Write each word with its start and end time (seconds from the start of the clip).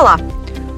Olá! 0.00 0.18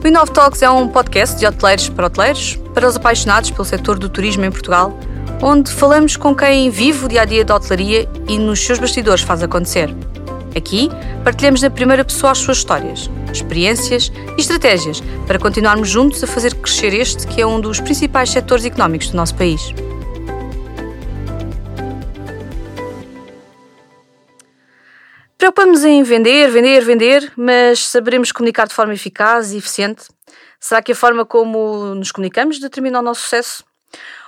O 0.03 0.09
Inov 0.09 0.33
Talks 0.33 0.63
é 0.63 0.69
um 0.69 0.89
podcast 0.89 1.39
de 1.39 1.47
hoteleiros 1.47 1.89
para 1.89 2.07
hoteleiros, 2.07 2.59
para 2.75 2.89
os 2.89 2.97
apaixonados 2.97 3.53
pelo 3.53 3.65
setor 3.65 3.97
do 3.97 4.09
turismo 4.09 4.45
em 4.45 4.51
Portugal, 4.51 4.99
onde 5.41 5.71
falamos 5.71 6.17
com 6.17 6.35
quem 6.35 6.69
vive 6.71 7.05
o 7.05 7.09
dia 7.09 7.23
a 7.23 7.25
dia 7.25 7.45
da 7.45 7.55
hotelaria 7.55 8.09
e 8.29 8.37
nos 8.37 8.59
seus 8.59 8.81
bastidores 8.81 9.23
faz 9.23 9.41
acontecer. 9.41 9.95
Aqui 10.57 10.91
partilhamos 11.23 11.63
na 11.63 11.71
primeira 11.71 12.05
pessoa 12.05 12.33
as 12.33 12.39
suas 12.39 12.57
histórias, 12.57 13.09
experiências 13.33 14.11
e 14.37 14.41
estratégias 14.41 15.01
para 15.25 15.39
continuarmos 15.39 15.89
juntos 15.89 16.25
a 16.25 16.27
fazer 16.27 16.57
crescer 16.57 16.93
este 16.93 17.25
que 17.29 17.41
é 17.41 17.47
um 17.47 17.61
dos 17.61 17.79
principais 17.79 18.29
setores 18.29 18.65
económicos 18.65 19.11
do 19.11 19.17
nosso 19.17 19.37
país. 19.37 19.73
Preocupamos 25.43 25.85
em 25.85 26.05
vender, 26.05 26.49
vender, 26.53 26.85
vender, 26.85 27.33
mas 27.37 27.89
saberemos 27.89 28.31
comunicar 28.31 28.69
de 28.69 28.73
forma 28.73 28.95
eficaz 28.95 29.51
e 29.51 29.57
eficiente? 29.57 30.05
Será 30.61 30.81
que 30.81 30.93
a 30.93 30.95
forma 30.95 31.27
como 31.27 31.97
nos 31.97 32.13
comunicamos 32.13 32.61
determina 32.61 33.01
o 33.01 33.03
nosso 33.03 33.23
sucesso? 33.23 33.65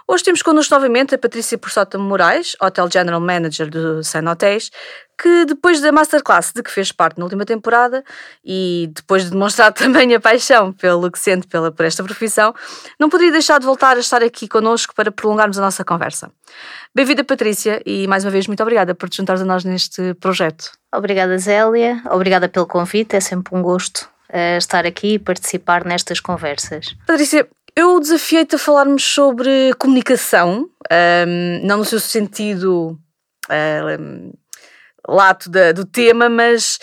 Hoje 0.09 0.25
temos 0.25 0.43
connosco 0.43 0.75
novamente 0.75 1.15
a 1.15 1.19
Patrícia 1.19 1.57
Porçota 1.57 1.97
Moraes, 1.99 2.57
Hotel 2.61 2.91
General 2.93 3.21
Manager 3.21 3.71
do 3.71 4.03
Sun 4.03 4.29
Hotéis, 4.29 4.73
que 5.19 5.45
depois 5.45 5.81
da 5.81 5.93
Masterclass 5.93 6.53
de 6.55 6.63
que 6.63 6.71
fez 6.71 6.93
parte 6.93 7.19
na 7.19 7.25
última 7.25 7.45
temporada 7.45 8.05
e 8.45 8.91
depois 8.95 9.25
de 9.25 9.31
demonstrar 9.31 9.73
também 9.75 10.15
a 10.15 10.21
paixão 10.21 10.73
pelo 10.73 11.11
que 11.11 11.19
sente 11.19 11.47
pela, 11.47 11.71
por 11.71 11.85
esta 11.85 12.03
profissão, 12.03 12.55
não 12.99 13.09
poderia 13.09 13.33
deixar 13.33 13.59
de 13.59 13.67
voltar 13.67 13.97
a 13.97 14.01
estar 14.01 14.23
aqui 14.23 14.49
connosco 14.49 14.95
para 14.95 15.11
prolongarmos 15.11 15.59
a 15.59 15.63
nossa 15.63 15.85
conversa. 15.85 16.31
Bem-vinda, 16.95 17.25
Patrícia, 17.25 17.83
e 17.85 18.07
mais 18.07 18.25
uma 18.25 18.31
vez 18.31 18.47
muito 18.47 18.63
obrigada 18.63 18.95
por 18.95 19.09
te 19.09 19.17
juntares 19.17 19.43
a 19.43 19.45
nós 19.45 19.65
neste 19.65 20.15
projeto. 20.15 20.71
Obrigada, 20.95 21.37
Zélia. 21.39 22.01
Obrigada 22.11 22.49
pelo 22.49 22.67
convite. 22.67 23.17
É 23.17 23.21
sempre 23.21 23.55
um 23.57 23.63
gosto 23.63 24.09
uh, 24.31 24.57
estar 24.59 24.87
aqui 24.87 25.15
e 25.15 25.19
participar 25.19 25.85
nestas 25.85 26.21
conversas. 26.21 26.95
Patrícia, 27.07 27.49
eu 27.77 27.99
desafiei-te 27.99 28.55
a 28.55 28.59
falarmos 28.59 29.03
sobre 29.03 29.75
comunicação, 29.79 30.69
um, 31.27 31.67
não 31.67 31.79
no 31.79 31.85
seu 31.85 31.99
sentido 31.99 32.97
um, 33.51 34.33
lato 35.09 35.51
da, 35.51 35.73
do 35.73 35.85
tema, 35.85 36.29
mas 36.29 36.79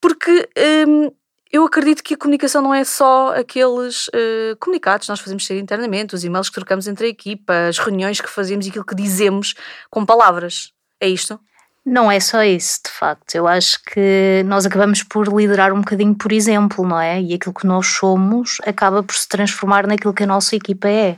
porque 0.00 0.48
um, 0.88 1.10
eu 1.52 1.64
acredito 1.64 2.02
que 2.02 2.14
a 2.14 2.16
comunicação 2.16 2.62
não 2.62 2.74
é 2.74 2.82
só 2.82 3.34
aqueles 3.36 4.08
uh, 4.08 4.56
comunicados 4.58 5.06
que 5.06 5.12
nós 5.12 5.20
fazemos 5.20 5.46
ser 5.46 5.58
internamente, 5.58 6.14
os 6.14 6.24
e-mails 6.24 6.48
que 6.48 6.54
trocamos 6.54 6.88
entre 6.88 7.06
a 7.06 7.10
equipa, 7.10 7.68
as 7.68 7.78
reuniões 7.78 8.20
que 8.20 8.28
fazemos 8.28 8.66
e 8.66 8.70
aquilo 8.70 8.86
que 8.86 8.94
dizemos 8.94 9.54
com 9.90 10.04
palavras. 10.04 10.72
É 10.98 11.08
isto? 11.08 11.38
Não 11.84 12.08
é 12.08 12.20
só 12.20 12.44
isso, 12.44 12.78
de 12.84 12.92
facto. 12.92 13.34
Eu 13.34 13.48
acho 13.48 13.82
que 13.82 14.44
nós 14.46 14.64
acabamos 14.64 15.02
por 15.02 15.26
liderar 15.26 15.72
um 15.72 15.80
bocadinho 15.80 16.14
por 16.14 16.30
exemplo, 16.30 16.86
não 16.86 17.00
é? 17.00 17.20
E 17.20 17.34
aquilo 17.34 17.52
que 17.52 17.66
nós 17.66 17.88
somos 17.88 18.58
acaba 18.64 19.02
por 19.02 19.16
se 19.16 19.28
transformar 19.28 19.84
naquilo 19.88 20.14
que 20.14 20.22
a 20.22 20.26
nossa 20.26 20.54
equipa 20.54 20.88
é. 20.88 21.16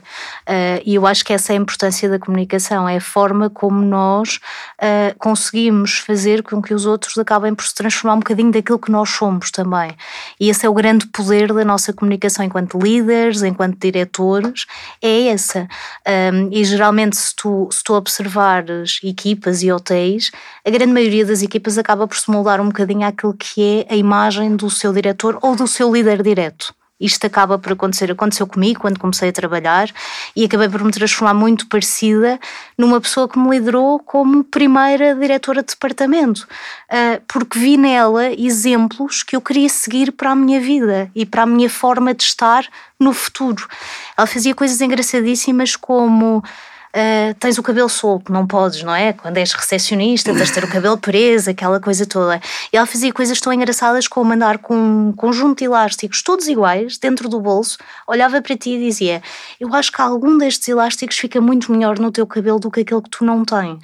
Uh, 0.49 0.81
e 0.83 0.95
eu 0.95 1.05
acho 1.05 1.23
que 1.23 1.33
essa 1.33 1.53
é 1.53 1.55
a 1.55 1.59
importância 1.59 2.09
da 2.09 2.17
comunicação, 2.17 2.89
é 2.89 2.97
a 2.97 3.01
forma 3.01 3.47
como 3.47 3.79
nós 3.79 4.39
uh, 4.81 5.15
conseguimos 5.19 5.99
fazer 5.99 6.41
com 6.41 6.59
que 6.59 6.73
os 6.73 6.87
outros 6.87 7.15
acabem 7.19 7.53
por 7.53 7.65
se 7.67 7.75
transformar 7.75 8.15
um 8.15 8.19
bocadinho 8.19 8.51
daquilo 8.51 8.79
que 8.79 8.89
nós 8.89 9.11
somos 9.11 9.51
também. 9.51 9.91
E 10.39 10.49
esse 10.49 10.65
é 10.65 10.69
o 10.69 10.73
grande 10.73 11.05
poder 11.07 11.53
da 11.53 11.63
nossa 11.63 11.93
comunicação 11.93 12.43
enquanto 12.43 12.79
líderes, 12.79 13.43
enquanto 13.43 13.77
diretores, 13.79 14.65
é 14.99 15.27
essa. 15.27 15.67
Um, 16.07 16.47
ah, 16.47 16.49
e 16.51 16.65
geralmente, 16.65 17.17
se 17.17 17.35
tu, 17.35 17.69
se 17.71 17.83
tu 17.83 17.93
observares 17.93 18.99
equipas 19.03 19.61
e 19.61 19.71
hotéis, 19.71 20.31
a 20.65 20.69
grande 20.71 20.91
maioria 20.91 21.23
das 21.23 21.43
equipas 21.43 21.77
acaba 21.77 22.07
por 22.07 22.17
se 22.17 22.29
moldar 22.31 22.59
um 22.59 22.67
bocadinho 22.67 23.07
àquilo 23.07 23.35
que 23.37 23.85
é 23.87 23.93
a 23.93 23.95
imagem 23.95 24.55
do 24.55 24.69
seu 24.69 24.91
diretor 24.91 25.37
ou 25.41 25.55
do 25.55 25.67
seu 25.67 25.93
líder 25.93 26.23
direto. 26.23 26.73
Isto 26.99 27.27
acaba 27.27 27.59
por 27.59 27.73
acontecer, 27.73 28.09
aconteceu 28.09 28.47
comigo 28.47 28.79
quando 28.79 28.97
comecei 28.97 29.29
a 29.29 29.33
trabalhar 29.33 29.89
e 30.33 30.45
acabei 30.45 30.69
por 30.69 30.81
me 30.81 30.91
transformar 30.91 31.33
muito 31.33 31.67
parecida 31.67 32.39
numa 32.77 33.01
pessoa 33.01 33.27
que 33.27 33.37
me 33.37 33.49
liderou 33.49 33.99
como 33.99 34.45
primeira 34.45 35.13
diretora 35.13 35.61
de 35.61 35.73
departamento, 35.73 36.47
ah, 36.89 37.19
porque 37.27 37.59
vi 37.59 37.75
nela 37.75 38.31
exemplos 38.31 39.23
que 39.23 39.35
eu 39.35 39.41
queria 39.41 39.67
seguir 39.67 40.13
para 40.13 40.31
a 40.31 40.35
minha 40.35 40.59
vida 40.61 41.11
e 41.13 41.25
para 41.25 41.43
a 41.43 41.45
minha 41.45 41.69
forma 41.69 42.13
de 42.13 42.23
estar 42.23 42.65
no 42.97 43.11
futuro. 43.11 43.67
Ela 44.17 44.25
fazia 44.25 44.55
coisas 44.55 44.79
engraçadíssimas 44.79 45.75
como 45.75 46.41
uh, 46.95 47.33
tens 47.39 47.57
o 47.57 47.63
cabelo 47.63 47.89
solto, 47.89 48.31
não 48.31 48.47
podes, 48.47 48.81
não 48.83 48.95
é? 48.95 49.13
Quando 49.13 49.37
és 49.37 49.51
recepcionista, 49.53 50.33
tens 50.33 50.47
de 50.47 50.53
ter 50.53 50.63
o 50.63 50.67
cabelo 50.67 50.97
preso, 50.97 51.49
aquela 51.49 51.79
coisa 51.79 52.05
toda. 52.05 52.39
E 52.71 52.77
ela 52.77 52.85
fazia 52.85 53.11
coisas 53.11 53.39
tão 53.39 53.51
engraçadas 53.51 54.07
como 54.07 54.33
andar 54.33 54.59
com 54.59 54.75
um 54.75 55.11
conjunto 55.11 55.59
de 55.59 55.65
elásticos, 55.65 56.21
todos 56.21 56.47
iguais, 56.47 56.97
dentro 56.97 57.27
do 57.27 57.39
bolso, 57.39 57.77
olhava 58.07 58.41
para 58.41 58.55
ti 58.55 58.71
e 58.71 58.79
dizia: 58.79 59.21
Eu 59.59 59.73
acho 59.75 59.91
que 59.91 60.01
algum 60.01 60.37
destes 60.37 60.67
elásticos 60.67 61.17
fica 61.17 61.41
muito 61.41 61.71
melhor 61.71 61.99
no 61.99 62.11
teu 62.11 62.25
cabelo 62.25 62.59
do 62.59 62.71
que 62.71 62.81
aquele 62.81 63.01
que 63.01 63.09
tu 63.09 63.25
não 63.25 63.43
tens. 63.43 63.79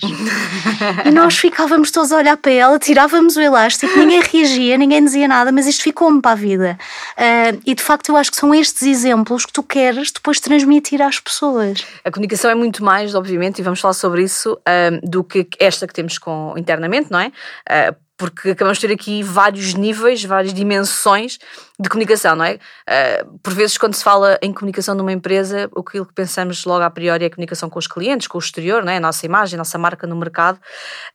e 1.05 1.11
nós 1.11 1.37
ficávamos 1.37 1.91
todos 1.91 2.11
a 2.11 2.17
olhar 2.17 2.37
para 2.37 2.51
ela, 2.51 2.79
tirávamos 2.79 3.35
o 3.35 3.41
elástico, 3.41 3.97
ninguém 3.97 4.21
reagia, 4.21 4.77
ninguém 4.77 5.03
dizia 5.03 5.27
nada, 5.27 5.51
mas 5.51 5.67
isto 5.67 5.83
ficou-me 5.83 6.21
para 6.21 6.31
a 6.31 6.35
vida. 6.35 6.77
Uh, 7.17 7.61
e 7.65 7.75
de 7.75 7.81
facto, 7.81 8.09
eu 8.09 8.17
acho 8.17 8.31
que 8.31 8.37
são 8.37 8.53
estes 8.53 8.83
exemplos 8.83 9.45
que 9.45 9.53
tu 9.53 9.63
queres 9.63 10.11
depois 10.11 10.39
transmitir 10.39 11.01
às 11.01 11.19
pessoas. 11.19 11.85
A 12.03 12.11
comunicação 12.11 12.49
é 12.49 12.55
muito 12.55 12.83
mais 12.83 13.00
mais, 13.01 13.15
obviamente, 13.15 13.59
e 13.59 13.63
vamos 13.63 13.79
falar 13.79 13.93
sobre 13.93 14.23
isso, 14.23 14.59
do 15.03 15.23
que 15.23 15.47
esta 15.59 15.87
que 15.87 15.93
temos 15.93 16.17
com, 16.17 16.53
internamente, 16.57 17.11
não 17.11 17.19
é? 17.19 17.27
Uh, 17.67 17.95
porque 18.21 18.51
acabamos 18.51 18.77
de 18.77 18.87
ter 18.87 18.93
aqui 18.93 19.23
vários 19.23 19.73
níveis, 19.73 20.23
várias 20.23 20.53
dimensões 20.53 21.39
de 21.79 21.89
comunicação, 21.89 22.35
não 22.35 22.45
é? 22.45 22.59
Uh, 22.87 23.39
por 23.39 23.51
vezes, 23.51 23.79
quando 23.79 23.95
se 23.95 24.03
fala 24.03 24.37
em 24.43 24.53
comunicação 24.53 24.93
numa 24.93 25.11
empresa, 25.11 25.67
aquilo 25.75 26.05
que 26.05 26.13
pensamos 26.13 26.63
logo 26.63 26.83
a 26.83 26.89
priori 26.91 27.23
é 27.23 27.27
a 27.27 27.29
comunicação 27.31 27.67
com 27.67 27.79
os 27.79 27.87
clientes, 27.87 28.27
com 28.27 28.37
o 28.37 28.39
exterior, 28.39 28.85
não 28.85 28.91
é? 28.91 28.97
A 28.97 28.99
nossa 28.99 29.25
imagem, 29.25 29.55
a 29.55 29.57
nossa 29.57 29.79
marca 29.79 30.05
no 30.05 30.15
mercado. 30.15 30.59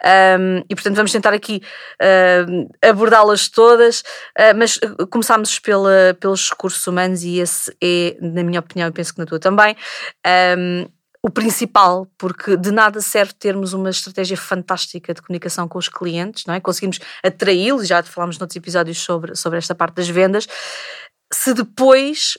Um, 0.05 0.65
e, 0.69 0.75
portanto, 0.75 0.97
vamos 0.97 1.13
tentar 1.13 1.33
aqui 1.33 1.63
uh, 2.03 2.69
abordá-las 2.83 3.49
todas, 3.49 4.01
uh, 4.01 4.57
mas 4.57 4.81
começámos 5.09 5.61
pela, 5.61 6.17
pelos 6.19 6.51
recursos 6.51 6.85
humanos 6.89 7.23
e 7.23 7.39
esse 7.39 7.73
é, 7.81 8.17
na 8.21 8.43
minha 8.43 8.59
opinião, 8.59 8.89
e 8.89 8.91
penso 8.91 9.15
que 9.15 9.21
na 9.21 9.27
tua 9.27 9.39
também, 9.39 9.77
um, 10.59 10.89
o 11.27 11.31
principal, 11.31 12.07
porque 12.17 12.57
de 12.57 12.71
nada 12.71 13.01
serve 13.01 13.33
termos 13.33 13.73
uma 13.73 13.91
estratégia 13.91 14.37
fantástica 14.37 15.13
de 15.13 15.21
comunicação 15.21 15.67
com 15.67 15.77
os 15.77 15.89
clientes, 15.89 16.45
não 16.47 16.55
é? 16.55 16.61
Conseguimos 16.61 17.01
atraí-los, 17.21 17.89
já 17.89 18.01
falámos 18.05 18.39
noutros 18.39 18.55
episódios 18.55 18.99
sobre, 18.99 19.35
sobre 19.35 19.59
esta 19.59 19.75
parte 19.75 19.97
das 19.97 20.09
vendas, 20.09 20.47
se 21.33 21.53
depois 21.53 22.39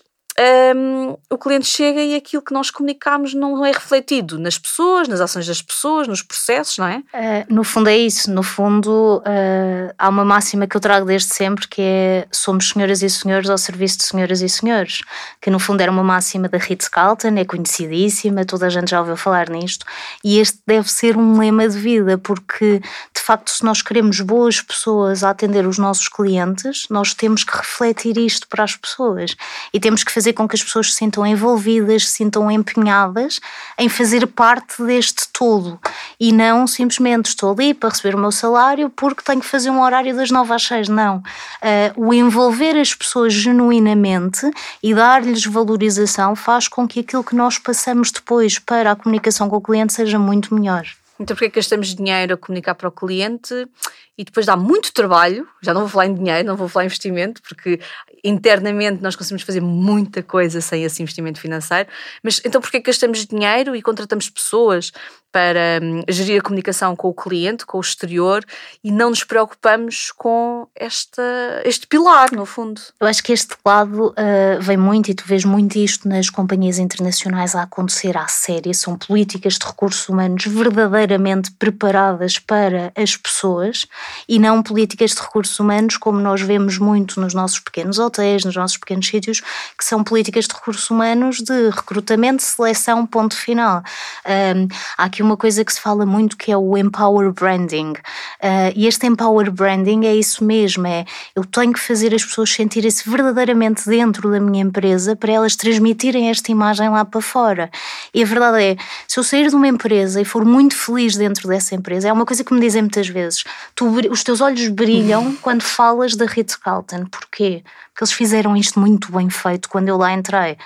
um, 0.75 1.17
o 1.29 1.37
cliente 1.37 1.65
chega 1.65 2.01
e 2.01 2.15
aquilo 2.15 2.41
que 2.41 2.53
nós 2.53 2.69
comunicamos 2.69 3.33
não 3.33 3.65
é 3.65 3.71
refletido 3.71 4.37
nas 4.37 4.57
pessoas, 4.57 5.07
nas 5.07 5.19
ações 5.19 5.47
das 5.47 5.61
pessoas, 5.61 6.07
nos 6.07 6.21
processos, 6.21 6.77
não 6.77 6.87
é? 6.87 6.97
Uh, 6.97 7.53
no 7.53 7.63
fundo 7.63 7.89
é 7.89 7.97
isso. 7.97 8.31
No 8.31 8.43
fundo, 8.43 9.17
uh, 9.19 9.93
há 9.97 10.09
uma 10.09 10.23
máxima 10.23 10.67
que 10.67 10.77
eu 10.77 10.81
trago 10.81 11.07
desde 11.07 11.33
sempre 11.33 11.67
que 11.67 11.81
é 11.81 12.27
somos 12.31 12.69
senhoras 12.69 13.01
e 13.01 13.09
senhores 13.09 13.49
ao 13.49 13.57
serviço 13.57 13.97
de 13.97 14.03
senhoras 14.03 14.41
e 14.41 14.49
senhores, 14.49 15.01
que 15.41 15.49
no 15.49 15.59
fundo 15.59 15.81
era 15.81 15.91
uma 15.91 16.03
máxima 16.03 16.47
da 16.47 16.57
Ritz 16.57 16.87
Carlton, 16.87 17.35
é 17.37 17.45
conhecidíssima, 17.45 18.45
toda 18.45 18.67
a 18.67 18.69
gente 18.69 18.91
já 18.91 18.99
ouviu 18.99 19.17
falar 19.17 19.49
nisto, 19.49 19.85
e 20.23 20.39
este 20.39 20.59
deve 20.67 20.91
ser 20.91 21.17
um 21.17 21.39
lema 21.39 21.67
de 21.67 21.77
vida, 21.77 22.17
porque 22.17 22.79
de 23.13 23.21
facto, 23.21 23.49
se 23.49 23.63
nós 23.63 23.81
queremos 23.81 24.19
boas 24.21 24.61
pessoas 24.61 25.23
a 25.23 25.31
atender 25.31 25.65
os 25.67 25.77
nossos 25.77 26.07
clientes, 26.07 26.85
nós 26.89 27.13
temos 27.13 27.43
que 27.43 27.57
refletir 27.57 28.17
isto 28.17 28.47
para 28.47 28.63
as 28.63 28.75
pessoas 28.75 29.35
e 29.73 29.79
temos 29.79 30.03
que 30.03 30.11
fazer 30.11 30.26
fazer 30.27 30.33
com 30.33 30.47
que 30.47 30.55
as 30.55 30.63
pessoas 30.63 30.91
se 30.91 30.97
sintam 30.97 31.25
envolvidas, 31.25 32.07
se 32.07 32.15
sintam 32.15 32.51
empenhadas 32.51 33.39
em 33.77 33.87
fazer 33.87 34.27
parte 34.27 34.83
deste 34.83 35.29
todo 35.31 35.79
e 36.19 36.33
não 36.33 36.67
simplesmente 36.67 37.27
estou 37.27 37.51
ali 37.51 37.73
para 37.73 37.89
receber 37.89 38.15
o 38.15 38.19
meu 38.19 38.31
salário 38.31 38.89
porque 38.89 39.23
tenho 39.23 39.39
que 39.39 39.45
fazer 39.45 39.69
um 39.69 39.81
horário 39.81 40.15
das 40.15 40.29
9 40.29 40.53
às 40.53 40.63
6. 40.63 40.89
Não. 40.89 41.17
Uh, 41.17 42.07
o 42.07 42.13
envolver 42.13 42.77
as 42.77 42.93
pessoas 42.93 43.33
genuinamente 43.33 44.49
e 44.83 44.93
dar-lhes 44.93 45.45
valorização 45.45 46.35
faz 46.35 46.67
com 46.67 46.87
que 46.87 46.99
aquilo 46.99 47.23
que 47.23 47.35
nós 47.35 47.57
passamos 47.57 48.11
depois 48.11 48.59
para 48.59 48.91
a 48.91 48.95
comunicação 48.95 49.47
com 49.49 49.55
o 49.55 49.61
cliente 49.61 49.93
seja 49.93 50.19
muito 50.19 50.53
melhor. 50.53 50.85
Então, 51.19 51.35
porque 51.35 51.45
é 51.45 51.49
que 51.49 51.55
gastamos 51.55 51.95
dinheiro 51.95 52.33
a 52.33 52.37
comunicar 52.37 52.75
para 52.75 52.89
o 52.89 52.91
cliente 52.91 53.67
e 54.17 54.23
depois 54.23 54.45
dá 54.45 54.55
muito 54.55 54.91
trabalho? 54.91 55.47
Já 55.61 55.73
não 55.73 55.81
vou 55.81 55.89
falar 55.89 56.07
em 56.07 56.15
dinheiro, 56.15 56.47
não 56.47 56.55
vou 56.55 56.67
falar 56.67 56.85
em 56.85 56.87
investimento, 56.87 57.41
porque 57.41 57.79
internamente 58.23 59.01
nós 59.01 59.15
conseguimos 59.15 59.43
fazer 59.43 59.61
muita 59.61 60.23
coisa 60.23 60.59
sem 60.59 60.83
esse 60.83 61.01
investimento 61.01 61.39
financeiro. 61.39 61.87
Mas 62.23 62.41
então, 62.43 62.59
porque 62.59 62.77
é 62.77 62.79
que 62.79 62.87
gastamos 62.87 63.25
dinheiro 63.25 63.75
e 63.75 63.81
contratamos 63.81 64.29
pessoas 64.29 64.91
para 65.31 65.79
hum, 65.83 66.01
gerir 66.09 66.39
a 66.39 66.43
comunicação 66.43 66.95
com 66.95 67.09
o 67.09 67.13
cliente, 67.13 67.65
com 67.65 67.77
o 67.77 67.81
exterior 67.81 68.43
e 68.83 68.91
não 68.91 69.09
nos 69.09 69.23
preocupamos 69.23 70.11
com 70.11 70.67
esta, 70.75 71.61
este 71.63 71.85
pilar, 71.85 72.31
no 72.31 72.45
fundo? 72.45 72.81
Eu 72.99 73.05
acho 73.05 73.21
que 73.21 73.33
este 73.33 73.55
lado 73.63 74.07
uh, 74.07 74.61
vem 74.61 74.77
muito 74.77 75.11
e 75.11 75.13
tu 75.13 75.23
vês 75.27 75.45
muito 75.45 75.77
isto 75.77 76.07
nas 76.07 76.29
companhias 76.29 76.79
internacionais 76.79 77.55
a 77.55 77.63
acontecer 77.63 78.17
à 78.17 78.27
séria. 78.27 78.73
São 78.73 78.97
políticas 78.97 79.59
de 79.59 79.65
recursos 79.67 80.09
humanos 80.09 80.45
verdadeiramente 80.45 81.51
preparadas 81.51 82.39
para 82.39 82.91
as 82.95 83.15
pessoas 83.15 83.85
e 84.27 84.39
não 84.39 84.61
políticas 84.61 85.11
de 85.11 85.21
recursos 85.21 85.59
humanos 85.59 85.97
como 85.97 86.19
nós 86.19 86.41
vemos 86.41 86.77
muito 86.77 87.19
nos 87.19 87.33
nossos 87.33 87.59
pequenos 87.59 87.99
hotéis, 87.99 88.43
nos 88.43 88.55
nossos 88.55 88.77
pequenos 88.77 89.07
sítios, 89.07 89.41
que 89.77 89.83
são 89.83 90.03
políticas 90.03 90.45
de 90.45 90.53
recursos 90.53 90.89
humanos 90.89 91.37
de 91.37 91.69
recrutamento, 91.69 92.43
seleção, 92.43 93.05
ponto 93.05 93.35
final. 93.35 93.83
Um, 94.25 94.67
há 94.97 95.05
aqui 95.05 95.21
uma 95.21 95.37
coisa 95.37 95.63
que 95.63 95.73
se 95.73 95.81
fala 95.81 96.05
muito 96.05 96.37
que 96.37 96.51
é 96.51 96.57
o 96.57 96.77
empower 96.77 97.31
branding. 97.31 97.91
Uh, 97.91 98.71
e 98.75 98.87
este 98.87 99.07
empower 99.07 99.51
branding 99.51 100.05
é 100.05 100.15
isso 100.15 100.43
mesmo, 100.43 100.87
é 100.87 101.05
eu 101.35 101.43
tenho 101.45 101.73
que 101.73 101.79
fazer 101.79 102.13
as 102.13 102.23
pessoas 102.23 102.51
sentirem-se 102.51 103.09
verdadeiramente 103.09 103.87
dentro 103.87 104.31
da 104.31 104.39
minha 104.39 104.63
empresa 104.63 105.15
para 105.15 105.31
elas 105.31 105.55
transmitirem 105.55 106.29
esta 106.29 106.51
imagem 106.51 106.89
lá 106.89 107.03
para 107.05 107.21
fora. 107.21 107.69
E 108.13 108.23
a 108.23 108.25
verdade 108.25 108.63
é, 108.63 108.77
se 109.07 109.19
eu 109.19 109.23
sair 109.23 109.49
de 109.49 109.55
uma 109.55 109.67
empresa 109.67 110.21
e 110.21 110.25
for 110.25 110.45
muito 110.45 110.75
feliz 110.75 111.15
dentro 111.15 111.47
dessa 111.47 111.75
empresa, 111.75 112.07
é 112.07 112.13
uma 112.13 112.25
coisa 112.25 112.43
que 112.43 112.53
me 112.53 112.59
dizem 112.59 112.81
muitas 112.81 113.07
vezes, 113.07 113.43
tu, 113.75 113.89
os 114.09 114.23
teus 114.23 114.41
olhos 114.41 114.67
brilham 114.69 115.35
quando 115.41 115.61
falas 115.61 116.15
da 116.15 116.25
Ritz-Carlton. 116.25 117.05
Porquê? 117.05 117.63
Porque 117.93 118.03
eles 118.03 118.11
fizeram 118.11 118.55
isto 118.55 118.79
muito 118.79 119.11
bem 119.11 119.29
feito 119.29 119.69
quando 119.69 119.87
eu 119.87 119.97
lá 119.97 120.13
entrei. 120.13 120.57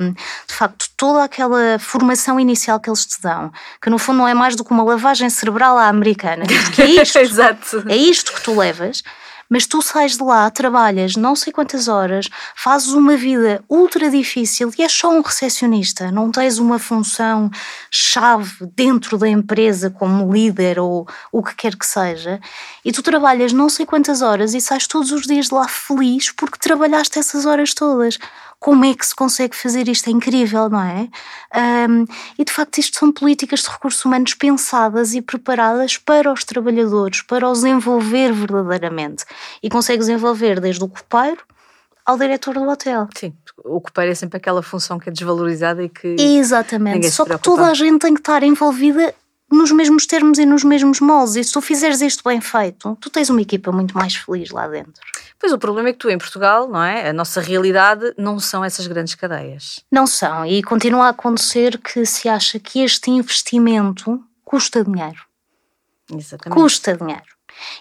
Um, 0.00 0.12
de 0.12 0.54
facto, 0.54 0.86
toda 0.96 1.24
aquela 1.24 1.78
formação 1.78 2.40
inicial 2.40 2.80
que 2.80 2.88
eles 2.88 3.04
te 3.04 3.20
dão, 3.20 3.52
que 3.82 3.90
no 3.90 3.98
fundo 3.98 4.18
não 4.18 4.28
é 4.28 4.34
mais 4.34 4.56
do 4.56 4.64
que 4.64 4.70
uma 4.70 4.84
lavagem 4.84 5.28
cerebral 5.28 5.76
à 5.76 5.88
americana, 5.88 6.44
porque 6.64 6.82
é 6.82 7.02
isto, 7.02 7.18
é 7.88 7.96
isto 7.96 8.32
que 8.32 8.42
tu 8.42 8.56
levas 8.56 9.02
mas 9.54 9.68
tu 9.68 9.80
sais 9.80 10.16
de 10.16 10.22
lá, 10.24 10.50
trabalhas 10.50 11.14
não 11.14 11.36
sei 11.36 11.52
quantas 11.52 11.86
horas, 11.86 12.28
fazes 12.56 12.88
uma 12.88 13.16
vida 13.16 13.62
ultra 13.70 14.10
difícil 14.10 14.72
e 14.76 14.82
és 14.82 14.90
só 14.90 15.10
um 15.10 15.20
recepcionista, 15.20 16.10
não 16.10 16.28
tens 16.32 16.58
uma 16.58 16.76
função 16.76 17.48
chave 17.88 18.66
dentro 18.74 19.16
da 19.16 19.28
empresa 19.28 19.90
como 19.90 20.32
líder 20.32 20.80
ou 20.80 21.06
o 21.30 21.40
que 21.40 21.54
quer 21.54 21.76
que 21.76 21.86
seja, 21.86 22.40
e 22.84 22.90
tu 22.90 23.00
trabalhas 23.00 23.52
não 23.52 23.68
sei 23.68 23.86
quantas 23.86 24.22
horas 24.22 24.54
e 24.54 24.60
sais 24.60 24.88
todos 24.88 25.12
os 25.12 25.22
dias 25.22 25.46
de 25.46 25.54
lá 25.54 25.68
feliz 25.68 26.32
porque 26.32 26.58
trabalhaste 26.58 27.20
essas 27.20 27.46
horas 27.46 27.72
todas 27.72 28.18
como 28.64 28.82
é 28.86 28.94
que 28.94 29.04
se 29.04 29.14
consegue 29.14 29.54
fazer 29.54 29.86
isto? 29.88 30.08
É 30.08 30.10
incrível, 30.10 30.70
não 30.70 30.80
é? 30.80 31.06
Um, 31.86 32.06
e 32.38 32.44
de 32.46 32.50
facto, 32.50 32.78
isto 32.78 32.98
são 32.98 33.12
políticas 33.12 33.60
de 33.60 33.68
recursos 33.68 34.02
humanos 34.02 34.32
pensadas 34.32 35.12
e 35.12 35.20
preparadas 35.20 35.98
para 35.98 36.32
os 36.32 36.44
trabalhadores, 36.44 37.20
para 37.20 37.46
os 37.46 37.62
envolver 37.62 38.32
verdadeiramente. 38.32 39.26
E 39.62 39.68
consegues 39.68 40.08
envolver 40.08 40.60
desde 40.60 40.82
o 40.82 40.88
copeiro 40.88 41.42
ao 42.06 42.16
diretor 42.16 42.54
do 42.54 42.66
hotel. 42.66 43.06
Sim, 43.14 43.34
o 43.62 43.82
copeiro 43.82 44.12
é 44.12 44.14
sempre 44.14 44.38
aquela 44.38 44.62
função 44.62 44.98
que 44.98 45.10
é 45.10 45.12
desvalorizada 45.12 45.84
e 45.84 45.90
que. 45.90 46.16
Exatamente, 46.18 47.10
só 47.10 47.26
que 47.26 47.36
toda 47.36 47.66
a 47.66 47.74
gente 47.74 48.00
tem 48.00 48.14
que 48.14 48.20
estar 48.20 48.42
envolvida 48.42 49.14
nos 49.54 49.70
mesmos 49.72 50.06
termos 50.06 50.38
e 50.38 50.44
nos 50.44 50.64
mesmos 50.64 51.00
moldes. 51.00 51.36
E 51.36 51.44
se 51.44 51.52
tu 51.52 51.60
fizeres 51.60 52.00
isto 52.00 52.22
bem 52.28 52.40
feito, 52.40 52.96
tu 53.00 53.08
tens 53.08 53.30
uma 53.30 53.40
equipa 53.40 53.72
muito 53.72 53.96
mais 53.96 54.14
feliz 54.14 54.50
lá 54.50 54.68
dentro. 54.68 55.00
Pois 55.38 55.52
o 55.52 55.58
problema 55.58 55.90
é 55.90 55.92
que 55.92 55.98
tu 55.98 56.10
em 56.10 56.18
Portugal, 56.18 56.68
não 56.68 56.82
é? 56.82 57.08
A 57.08 57.12
nossa 57.12 57.40
realidade 57.40 58.14
não 58.16 58.38
são 58.38 58.64
essas 58.64 58.86
grandes 58.86 59.14
cadeias. 59.14 59.80
Não 59.90 60.06
são. 60.06 60.46
E 60.46 60.62
continua 60.62 61.06
a 61.06 61.10
acontecer 61.10 61.78
que 61.78 62.04
se 62.06 62.28
acha 62.28 62.58
que 62.58 62.80
este 62.80 63.10
investimento 63.10 64.22
custa 64.44 64.84
dinheiro. 64.84 65.20
Exatamente. 66.12 66.60
Custa 66.60 66.96
dinheiro. 66.96 67.33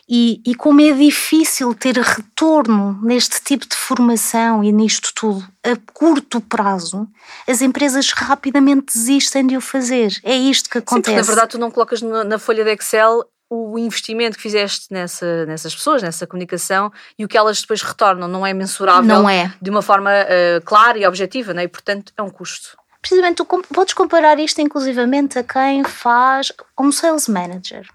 E, 0.08 0.42
e 0.46 0.56
como 0.56 0.82
é 0.82 0.92
difícil 0.92 1.74
ter 1.74 1.98
retorno 1.98 3.00
neste 3.02 3.42
tipo 3.42 3.68
de 3.68 3.76
formação 3.76 4.64
e 4.64 4.72
nisto 4.72 5.12
tudo 5.16 5.46
a 5.64 5.78
curto 5.94 6.42
prazo, 6.42 7.08
as 7.48 7.62
empresas 7.62 8.12
rapidamente 8.12 8.94
desistem 8.94 9.48
de 9.48 9.58
o 9.58 9.62
fazer. 9.62 10.20
É 10.24 10.36
isto 10.36 10.70
que 10.70 10.78
acontece. 10.78 11.12
Sim, 11.12 11.16
na 11.16 11.24
verdade, 11.24 11.52
tu 11.52 11.58
não 11.58 11.72
colocas 11.72 12.02
na, 12.02 12.24
na 12.24 12.40
folha 12.40 12.64
de 12.64 12.72
Excel 12.72 13.24
o 13.50 13.78
investimento 13.78 14.36
que 14.36 14.42
fizeste 14.42 14.88
nessa, 14.90 15.46
nessas 15.46 15.76
pessoas, 15.76 16.02
nessa 16.02 16.26
comunicação 16.26 16.92
e 17.18 17.24
o 17.24 17.28
que 17.28 17.38
elas 17.38 17.62
depois 17.62 17.82
retornam 17.84 18.28
não 18.28 18.46
é 18.46 18.54
mensurável 18.54 19.04
não 19.04 19.30
é. 19.30 19.54
de 19.62 19.70
uma 19.70 19.82
forma 19.82 20.10
uh, 20.10 20.62
clara 20.66 20.98
e 20.98 21.06
objetiva, 21.06 21.54
né? 21.54 21.64
e 21.64 21.68
portanto 21.68 22.12
é 22.18 22.22
um 22.22 22.30
custo. 22.30 22.76
Precisamente, 23.00 23.36
tu 23.36 23.46
podes 23.46 23.94
comparar 23.94 24.40
isto 24.40 24.62
inclusivamente 24.62 25.38
a 25.38 25.44
quem 25.44 25.84
faz 25.84 26.54
um 26.80 26.90
sales 26.90 27.28
manager. 27.28 27.86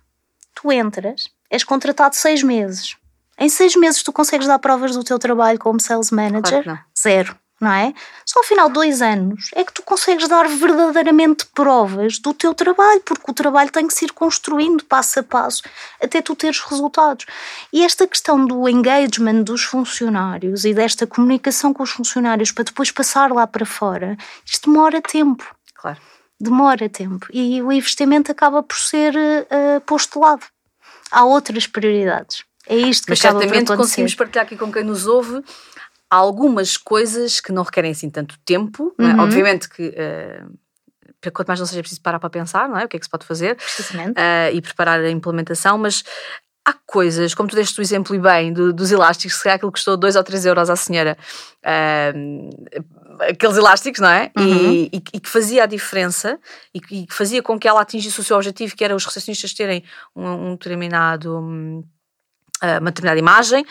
Tu 0.54 0.70
entras 0.70 1.24
és 1.50 1.64
contratado 1.64 2.14
seis 2.14 2.42
meses. 2.42 2.96
Em 3.38 3.48
seis 3.48 3.76
meses 3.76 4.02
tu 4.02 4.12
consegues 4.12 4.46
dar 4.46 4.58
provas 4.58 4.94
do 4.96 5.04
teu 5.04 5.18
trabalho 5.18 5.58
como 5.58 5.80
sales 5.80 6.10
manager? 6.10 6.64
Claro 6.64 6.80
Zero, 7.00 7.36
não 7.60 7.72
é? 7.72 7.94
Só 8.26 8.40
ao 8.40 8.44
final 8.44 8.68
de 8.68 8.74
dois 8.74 9.00
anos 9.00 9.50
é 9.54 9.64
que 9.64 9.72
tu 9.72 9.82
consegues 9.82 10.26
dar 10.28 10.48
verdadeiramente 10.48 11.46
provas 11.46 12.18
do 12.18 12.34
teu 12.34 12.52
trabalho, 12.52 13.00
porque 13.02 13.30
o 13.30 13.34
trabalho 13.34 13.70
tem 13.70 13.86
que 13.86 13.94
se 13.94 14.04
ir 14.04 14.12
construindo 14.12 14.84
passo 14.84 15.20
a 15.20 15.22
passo 15.22 15.62
até 16.02 16.20
tu 16.20 16.34
teres 16.34 16.60
resultados. 16.60 17.26
E 17.72 17.84
esta 17.84 18.06
questão 18.06 18.44
do 18.44 18.68
engagement 18.68 19.42
dos 19.42 19.62
funcionários 19.62 20.64
e 20.64 20.74
desta 20.74 21.06
comunicação 21.06 21.72
com 21.72 21.82
os 21.82 21.90
funcionários 21.90 22.50
para 22.50 22.64
depois 22.64 22.90
passar 22.90 23.30
lá 23.30 23.46
para 23.46 23.64
fora, 23.64 24.16
isto 24.44 24.70
demora 24.70 25.00
tempo. 25.00 25.44
Claro. 25.74 25.98
Demora 26.40 26.88
tempo. 26.88 27.26
E 27.32 27.60
o 27.62 27.72
investimento 27.72 28.30
acaba 28.30 28.62
por 28.62 28.78
ser 28.78 29.14
uh, 29.16 29.80
posto 29.80 30.14
de 30.14 30.18
lado 30.24 30.46
há 31.10 31.24
outras 31.24 31.66
prioridades. 31.66 32.44
É 32.66 32.76
isto 32.76 33.06
que 33.06 33.12
Mas 33.12 33.20
acaba 33.20 33.40
certamente 33.40 33.74
conseguimos 33.74 34.14
partilhar 34.14 34.44
aqui 34.44 34.56
com 34.56 34.70
quem 34.70 34.84
nos 34.84 35.06
ouve 35.06 35.42
algumas 36.10 36.76
coisas 36.76 37.40
que 37.40 37.52
não 37.52 37.62
requerem 37.62 37.92
assim 37.92 38.10
tanto 38.10 38.38
tempo. 38.44 38.94
É? 38.98 39.02
Uhum. 39.02 39.10
É? 39.10 39.22
Obviamente 39.22 39.68
que. 39.68 39.88
Uh, 39.88 40.58
quanto 41.32 41.48
mais 41.48 41.58
não 41.58 41.66
seja 41.66 41.80
preciso 41.80 42.00
parar 42.00 42.18
para 42.18 42.30
pensar, 42.30 42.68
não 42.68 42.78
é? 42.78 42.84
O 42.84 42.88
que 42.88 42.96
é 42.96 43.00
que 43.00 43.04
se 43.04 43.10
pode 43.10 43.26
fazer 43.26 43.54
uh, 43.54 44.54
e 44.54 44.62
preparar 44.62 45.00
a 45.00 45.10
implementação, 45.10 45.76
mas 45.76 46.04
há 46.64 46.72
coisas, 46.86 47.34
como 47.34 47.48
tu 47.48 47.56
deste 47.56 47.78
o 47.80 47.82
exemplo 47.82 48.14
e 48.14 48.18
bem, 48.18 48.52
do, 48.52 48.72
dos 48.72 48.92
elásticos, 48.92 49.36
se 49.36 49.42
calhar 49.42 49.56
aquilo 49.56 49.72
custou 49.72 49.96
2 49.96 50.16
ou 50.16 50.22
3 50.22 50.46
euros 50.46 50.70
à 50.70 50.76
senhora, 50.76 51.16
uh, 51.64 52.50
aqueles 53.20 53.56
elásticos, 53.56 54.00
não 54.00 54.08
é? 54.08 54.30
Uhum. 54.36 54.72
E, 54.72 54.90
e, 54.92 54.96
e, 54.96 55.20
que 55.20 55.28
fazia 55.28 55.64
a 55.64 55.66
diferença 55.66 56.38
e, 56.74 56.80
e, 56.90 57.06
que 57.06 57.14
fazia 57.14 57.42
com 57.42 57.58
que 57.58 57.68
ela 57.68 57.80
atingisse 57.80 58.18
o 58.20 58.24
seu 58.24 58.36
objetivo, 58.36 58.76
que 58.76 58.84
era 58.84 58.94
os 58.94 59.04
recepcionistas 59.04 59.52
terem 59.54 59.84
um, 60.14 60.26
um 60.26 60.52
determinado, 60.52 61.38
uh, 61.38 62.78
uma 62.80 62.90
determinada 62.90 63.18
imagem. 63.18 63.64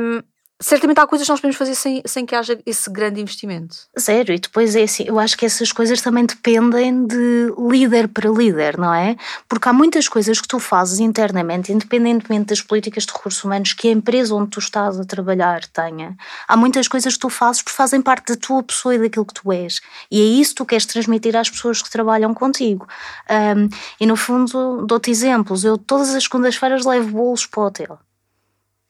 Um, 0.00 0.22
certamente 0.60 0.98
há 0.98 1.06
coisas 1.06 1.26
que 1.26 1.32
nós 1.32 1.40
podemos 1.40 1.56
fazer 1.56 1.74
sem, 1.74 2.02
sem 2.06 2.24
que 2.24 2.34
haja 2.34 2.58
esse 2.64 2.90
grande 2.90 3.20
investimento. 3.20 3.76
Zero, 3.98 4.32
e 4.32 4.38
depois 4.38 4.76
é 4.76 4.84
assim, 4.84 5.04
eu 5.06 5.18
acho 5.18 5.36
que 5.36 5.44
essas 5.44 5.72
coisas 5.72 6.00
também 6.00 6.24
dependem 6.24 7.06
de 7.06 7.52
líder 7.58 8.08
para 8.08 8.30
líder, 8.30 8.78
não 8.78 8.92
é? 8.92 9.16
Porque 9.48 9.68
há 9.68 9.72
muitas 9.72 10.08
coisas 10.08 10.40
que 10.40 10.48
tu 10.48 10.58
fazes 10.58 11.00
internamente, 11.00 11.72
independentemente 11.72 12.46
das 12.46 12.62
políticas 12.62 13.04
de 13.04 13.12
recursos 13.12 13.42
humanos 13.42 13.72
que 13.72 13.88
a 13.88 13.92
empresa 13.92 14.34
onde 14.34 14.50
tu 14.50 14.60
estás 14.60 14.98
a 14.98 15.04
trabalhar 15.04 15.66
tenha, 15.66 16.16
há 16.46 16.56
muitas 16.56 16.88
coisas 16.88 17.14
que 17.14 17.20
tu 17.20 17.28
fazes 17.28 17.62
porque 17.62 17.76
fazem 17.76 18.00
parte 18.00 18.34
da 18.34 18.40
tua 18.40 18.62
pessoa 18.62 18.94
e 18.94 18.98
daquilo 18.98 19.26
que 19.26 19.34
tu 19.34 19.52
és. 19.52 19.80
E 20.10 20.20
é 20.20 20.24
isso 20.24 20.50
que 20.50 20.56
tu 20.56 20.66
queres 20.66 20.86
transmitir 20.86 21.36
às 21.36 21.50
pessoas 21.50 21.82
que 21.82 21.90
trabalham 21.90 22.32
contigo. 22.32 22.86
Um, 23.28 23.68
e 24.00 24.06
no 24.06 24.16
fundo, 24.16 24.86
dou-te 24.86 25.10
exemplos, 25.10 25.64
eu 25.64 25.76
todas 25.76 26.14
as 26.14 26.24
segundas-feiras 26.24 26.84
levo 26.84 27.10
bolos 27.10 27.46
para 27.46 27.60
o 27.60 27.66
hotel 27.66 27.98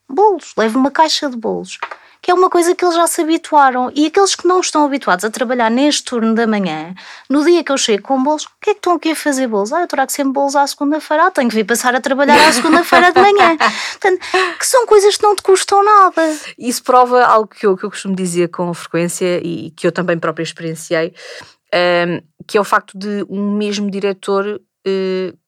bolos, 0.08 0.52
levo 0.56 0.78
uma 0.78 0.90
caixa 0.90 1.28
de 1.28 1.36
bolos, 1.36 1.78
que 2.24 2.30
é 2.30 2.34
uma 2.34 2.48
coisa 2.48 2.74
que 2.74 2.82
eles 2.82 2.94
já 2.94 3.06
se 3.06 3.20
habituaram. 3.20 3.92
E 3.94 4.06
aqueles 4.06 4.34
que 4.34 4.48
não 4.48 4.58
estão 4.60 4.86
habituados 4.86 5.26
a 5.26 5.30
trabalhar 5.30 5.70
neste 5.70 6.04
turno 6.04 6.34
da 6.34 6.46
manhã, 6.46 6.94
no 7.28 7.44
dia 7.44 7.62
que 7.62 7.70
eu 7.70 7.76
chego 7.76 8.02
com 8.02 8.22
bolos, 8.22 8.44
o 8.44 8.48
que 8.62 8.70
é 8.70 8.72
que 8.72 8.78
estão 8.78 8.94
aqui 8.94 9.10
a 9.10 9.16
fazer 9.16 9.46
bolos? 9.46 9.74
Ah, 9.74 9.82
eu 9.82 9.86
trago 9.86 10.10
sempre 10.10 10.32
bolos 10.32 10.56
à 10.56 10.66
segunda-feira, 10.66 11.26
ah, 11.26 11.30
tenho 11.30 11.50
que 11.50 11.54
vir 11.54 11.64
passar 11.64 11.94
a 11.94 12.00
trabalhar 12.00 12.48
à 12.48 12.50
segunda-feira 12.50 13.12
de 13.12 13.20
manhã. 13.20 13.58
Portanto, 14.00 14.20
que 14.58 14.66
são 14.66 14.86
coisas 14.86 15.16
que 15.18 15.22
não 15.22 15.36
te 15.36 15.42
custam 15.42 15.84
nada. 15.84 16.34
Isso 16.58 16.82
prova 16.82 17.24
algo 17.24 17.48
que 17.48 17.66
eu, 17.66 17.76
que 17.76 17.84
eu 17.84 17.90
costumo 17.90 18.16
dizer 18.16 18.48
com 18.48 18.72
frequência 18.72 19.40
e 19.44 19.70
que 19.72 19.86
eu 19.86 19.92
também 19.92 20.18
própria 20.18 20.44
experienciei, 20.44 21.12
um, 21.74 21.76
ehm, 21.76 22.20
que 22.48 22.56
é 22.56 22.60
o 22.60 22.64
facto 22.64 22.96
de 22.96 23.26
um 23.28 23.50
mesmo 23.50 23.90
diretor 23.90 24.46
uh, 24.86 25.38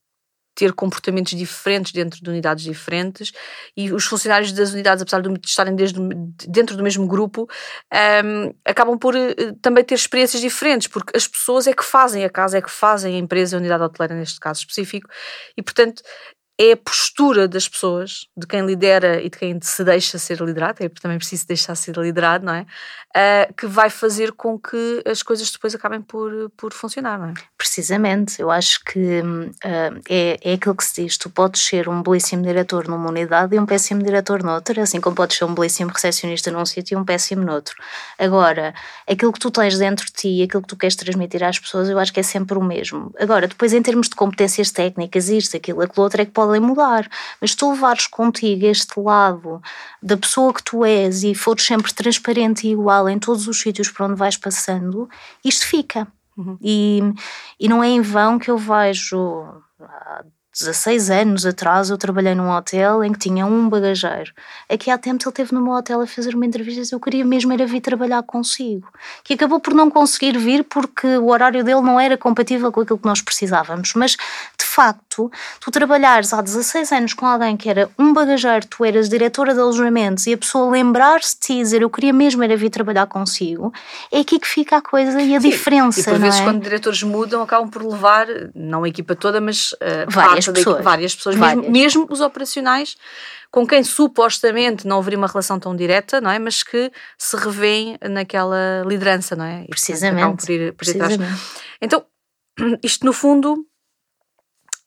ter 0.56 0.72
comportamentos 0.72 1.36
diferentes 1.36 1.92
dentro 1.92 2.20
de 2.20 2.30
unidades 2.30 2.64
diferentes 2.64 3.30
e 3.76 3.92
os 3.92 4.06
funcionários 4.06 4.52
das 4.52 4.72
unidades, 4.72 5.02
apesar 5.02 5.20
de 5.20 5.38
estarem 5.44 5.76
desde, 5.76 6.00
dentro 6.48 6.76
do 6.76 6.82
mesmo 6.82 7.06
grupo, 7.06 7.46
um, 8.24 8.54
acabam 8.64 8.98
por 8.98 9.14
uh, 9.14 9.54
também 9.60 9.84
ter 9.84 9.94
experiências 9.94 10.40
diferentes, 10.40 10.88
porque 10.88 11.14
as 11.14 11.28
pessoas 11.28 11.66
é 11.66 11.74
que 11.74 11.84
fazem 11.84 12.24
a 12.24 12.30
casa, 12.30 12.56
é 12.56 12.62
que 12.62 12.70
fazem 12.70 13.14
a 13.14 13.18
empresa, 13.18 13.56
a 13.56 13.60
unidade 13.60 13.84
hoteleira 13.84 14.14
neste 14.14 14.40
caso 14.40 14.60
específico, 14.60 15.08
e 15.56 15.62
portanto 15.62 16.02
é 16.58 16.72
a 16.72 16.76
postura 16.76 17.46
das 17.46 17.68
pessoas, 17.68 18.26
de 18.34 18.46
quem 18.46 18.64
lidera 18.64 19.20
e 19.20 19.28
de 19.28 19.38
quem 19.38 19.58
se 19.60 19.84
deixa 19.84 20.18
ser 20.18 20.40
liderado, 20.40 20.82
é 20.82 20.88
também 20.88 21.18
preciso 21.18 21.46
deixar 21.46 21.74
ser 21.74 21.96
liderado, 21.96 22.46
não 22.46 22.54
é? 22.54 22.66
Uh, 23.16 23.54
que 23.54 23.66
vai 23.66 23.88
fazer 23.88 24.32
com 24.32 24.58
que 24.58 25.02
as 25.06 25.22
coisas 25.22 25.50
depois 25.50 25.74
acabem 25.74 26.02
por, 26.02 26.50
por 26.56 26.72
funcionar, 26.72 27.18
não 27.18 27.28
é? 27.28 27.34
Precisamente, 27.56 28.40
eu 28.40 28.50
acho 28.50 28.82
que 28.84 29.20
uh, 29.20 30.00
é, 30.08 30.38
é 30.42 30.52
aquilo 30.54 30.74
que 30.74 30.84
se 30.84 31.02
diz: 31.02 31.16
tu 31.16 31.28
podes 31.28 31.62
ser 31.62 31.88
um 31.88 32.02
belíssimo 32.02 32.42
diretor 32.42 32.88
numa 32.88 33.08
unidade 33.08 33.54
e 33.54 33.58
um 33.58 33.66
péssimo 33.66 34.02
diretor 34.02 34.42
noutra, 34.42 34.82
assim 34.82 35.00
como 35.00 35.16
podes 35.16 35.36
ser 35.36 35.44
um 35.44 35.54
belíssimo 35.54 35.90
recepcionista 35.90 36.50
num 36.50 36.64
sítio 36.64 36.96
e 36.96 37.00
um 37.00 37.04
péssimo 37.04 37.44
noutro. 37.44 37.74
Agora, 38.18 38.74
aquilo 39.06 39.32
que 39.32 39.40
tu 39.40 39.50
tens 39.50 39.78
dentro 39.78 40.06
de 40.06 40.12
ti 40.12 40.42
aquilo 40.42 40.62
que 40.62 40.68
tu 40.68 40.76
queres 40.76 40.96
transmitir 40.96 41.42
às 41.42 41.58
pessoas, 41.58 41.88
eu 41.88 41.98
acho 41.98 42.12
que 42.12 42.20
é 42.20 42.22
sempre 42.22 42.56
o 42.58 42.62
mesmo. 42.62 43.12
Agora, 43.18 43.46
depois, 43.46 43.72
em 43.72 43.82
termos 43.82 44.08
de 44.08 44.14
competências 44.14 44.70
técnicas, 44.70 45.28
isto, 45.28 45.56
aquilo, 45.56 45.82
aquilo 45.82 46.02
outro, 46.02 46.20
é 46.20 46.24
que 46.24 46.32
pode 46.32 46.45
podem 46.46 46.60
mudar. 46.60 47.08
Mas 47.40 47.54
tu 47.54 47.70
levares 47.70 48.06
contigo 48.06 48.66
este 48.66 48.98
lado 49.00 49.60
da 50.02 50.16
pessoa 50.16 50.52
que 50.52 50.62
tu 50.62 50.84
és 50.84 51.22
e 51.22 51.34
fores 51.34 51.64
sempre 51.64 51.92
transparente 51.92 52.66
e 52.66 52.72
igual 52.72 53.08
em 53.08 53.18
todos 53.18 53.48
os 53.48 53.60
sítios 53.60 53.90
por 53.90 54.04
onde 54.04 54.14
vais 54.14 54.36
passando, 54.36 55.08
isto 55.44 55.66
fica. 55.66 56.06
Uhum. 56.36 56.58
E, 56.60 57.00
e 57.58 57.68
não 57.68 57.82
é 57.82 57.88
em 57.88 58.00
vão 58.00 58.38
que 58.38 58.50
eu 58.50 58.58
vejo 58.58 59.44
16 60.58 61.10
anos 61.10 61.44
atrás 61.44 61.90
eu 61.90 61.98
trabalhei 61.98 62.34
num 62.34 62.50
hotel 62.50 63.04
em 63.04 63.12
que 63.12 63.18
tinha 63.18 63.44
um 63.44 63.68
bagageiro. 63.68 64.32
Aqui 64.70 64.90
há 64.90 64.96
tempo 64.96 65.22
ele 65.22 65.28
esteve 65.28 65.52
no 65.52 65.60
meu 65.60 65.74
hotel 65.74 66.00
a 66.00 66.06
fazer 66.06 66.34
uma 66.34 66.46
entrevista 66.46 66.94
e 66.94 66.96
eu 66.96 67.00
queria 67.00 67.24
mesmo 67.26 67.52
era 67.52 67.66
vir 67.66 67.82
trabalhar 67.82 68.22
consigo. 68.22 68.88
Que 69.22 69.34
acabou 69.34 69.60
por 69.60 69.74
não 69.74 69.90
conseguir 69.90 70.38
vir 70.38 70.64
porque 70.64 71.06
o 71.18 71.28
horário 71.28 71.62
dele 71.62 71.82
não 71.82 72.00
era 72.00 72.16
compatível 72.16 72.72
com 72.72 72.80
aquilo 72.80 72.98
que 72.98 73.04
nós 73.04 73.20
precisávamos. 73.20 73.92
Mas, 73.94 74.12
de 74.12 74.64
facto, 74.64 75.30
tu 75.60 75.70
trabalhares 75.70 76.32
há 76.32 76.40
16 76.40 76.90
anos 76.92 77.12
com 77.12 77.26
alguém 77.26 77.54
que 77.56 77.68
era 77.68 77.90
um 77.98 78.14
bagageiro, 78.14 78.66
tu 78.66 78.82
eras 78.82 79.10
diretora 79.10 79.52
de 79.52 79.60
alojamentos 79.60 80.26
e 80.26 80.32
a 80.32 80.38
pessoa 80.38 80.70
lembrar-se 80.70 81.34
de 81.34 81.40
ti 81.40 81.52
e 81.54 81.62
dizer 81.62 81.82
eu 81.82 81.90
queria 81.90 82.14
mesmo 82.14 82.42
era 82.42 82.56
vir 82.56 82.70
trabalhar 82.70 83.06
consigo, 83.06 83.72
é 84.10 84.20
aqui 84.20 84.38
que 84.38 84.46
fica 84.46 84.78
a 84.78 84.82
coisa 84.82 85.20
e 85.20 85.36
a 85.36 85.40
Sim, 85.40 85.50
diferença. 85.50 86.00
E 86.00 86.04
por 86.04 86.18
vezes 86.18 86.40
é? 86.40 86.44
quando 86.44 86.62
diretores 86.62 87.02
mudam 87.02 87.42
acabam 87.42 87.68
por 87.68 87.82
levar, 87.82 88.26
não 88.54 88.84
a 88.84 88.88
equipa 88.88 89.14
toda, 89.14 89.38
mas 89.38 89.72
uh, 89.72 90.08
várias 90.08 90.45
várias 90.46 90.64
pessoas. 90.64 90.84
várias 90.84 91.14
pessoas, 91.14 91.36
várias. 91.36 91.68
Mesmo, 91.68 91.72
mesmo 91.72 92.06
os 92.10 92.20
operacionais 92.20 92.96
com 93.50 93.66
quem 93.66 93.82
supostamente 93.82 94.86
não 94.86 94.98
haveria 94.98 95.18
uma 95.18 95.26
relação 95.26 95.58
tão 95.58 95.74
direta, 95.74 96.20
não 96.20 96.30
é? 96.30 96.38
Mas 96.38 96.62
que 96.62 96.92
se 97.16 97.36
revêem 97.36 97.98
naquela 98.02 98.82
liderança, 98.86 99.34
não 99.34 99.44
é? 99.44 99.64
E, 99.64 99.68
Precisamente. 99.68 100.44
Por 100.44 100.52
ir, 100.52 100.72
por 100.72 100.76
Precisamente. 100.78 101.40
Então, 101.80 102.04
isto 102.82 103.06
no 103.06 103.12
fundo, 103.12 103.66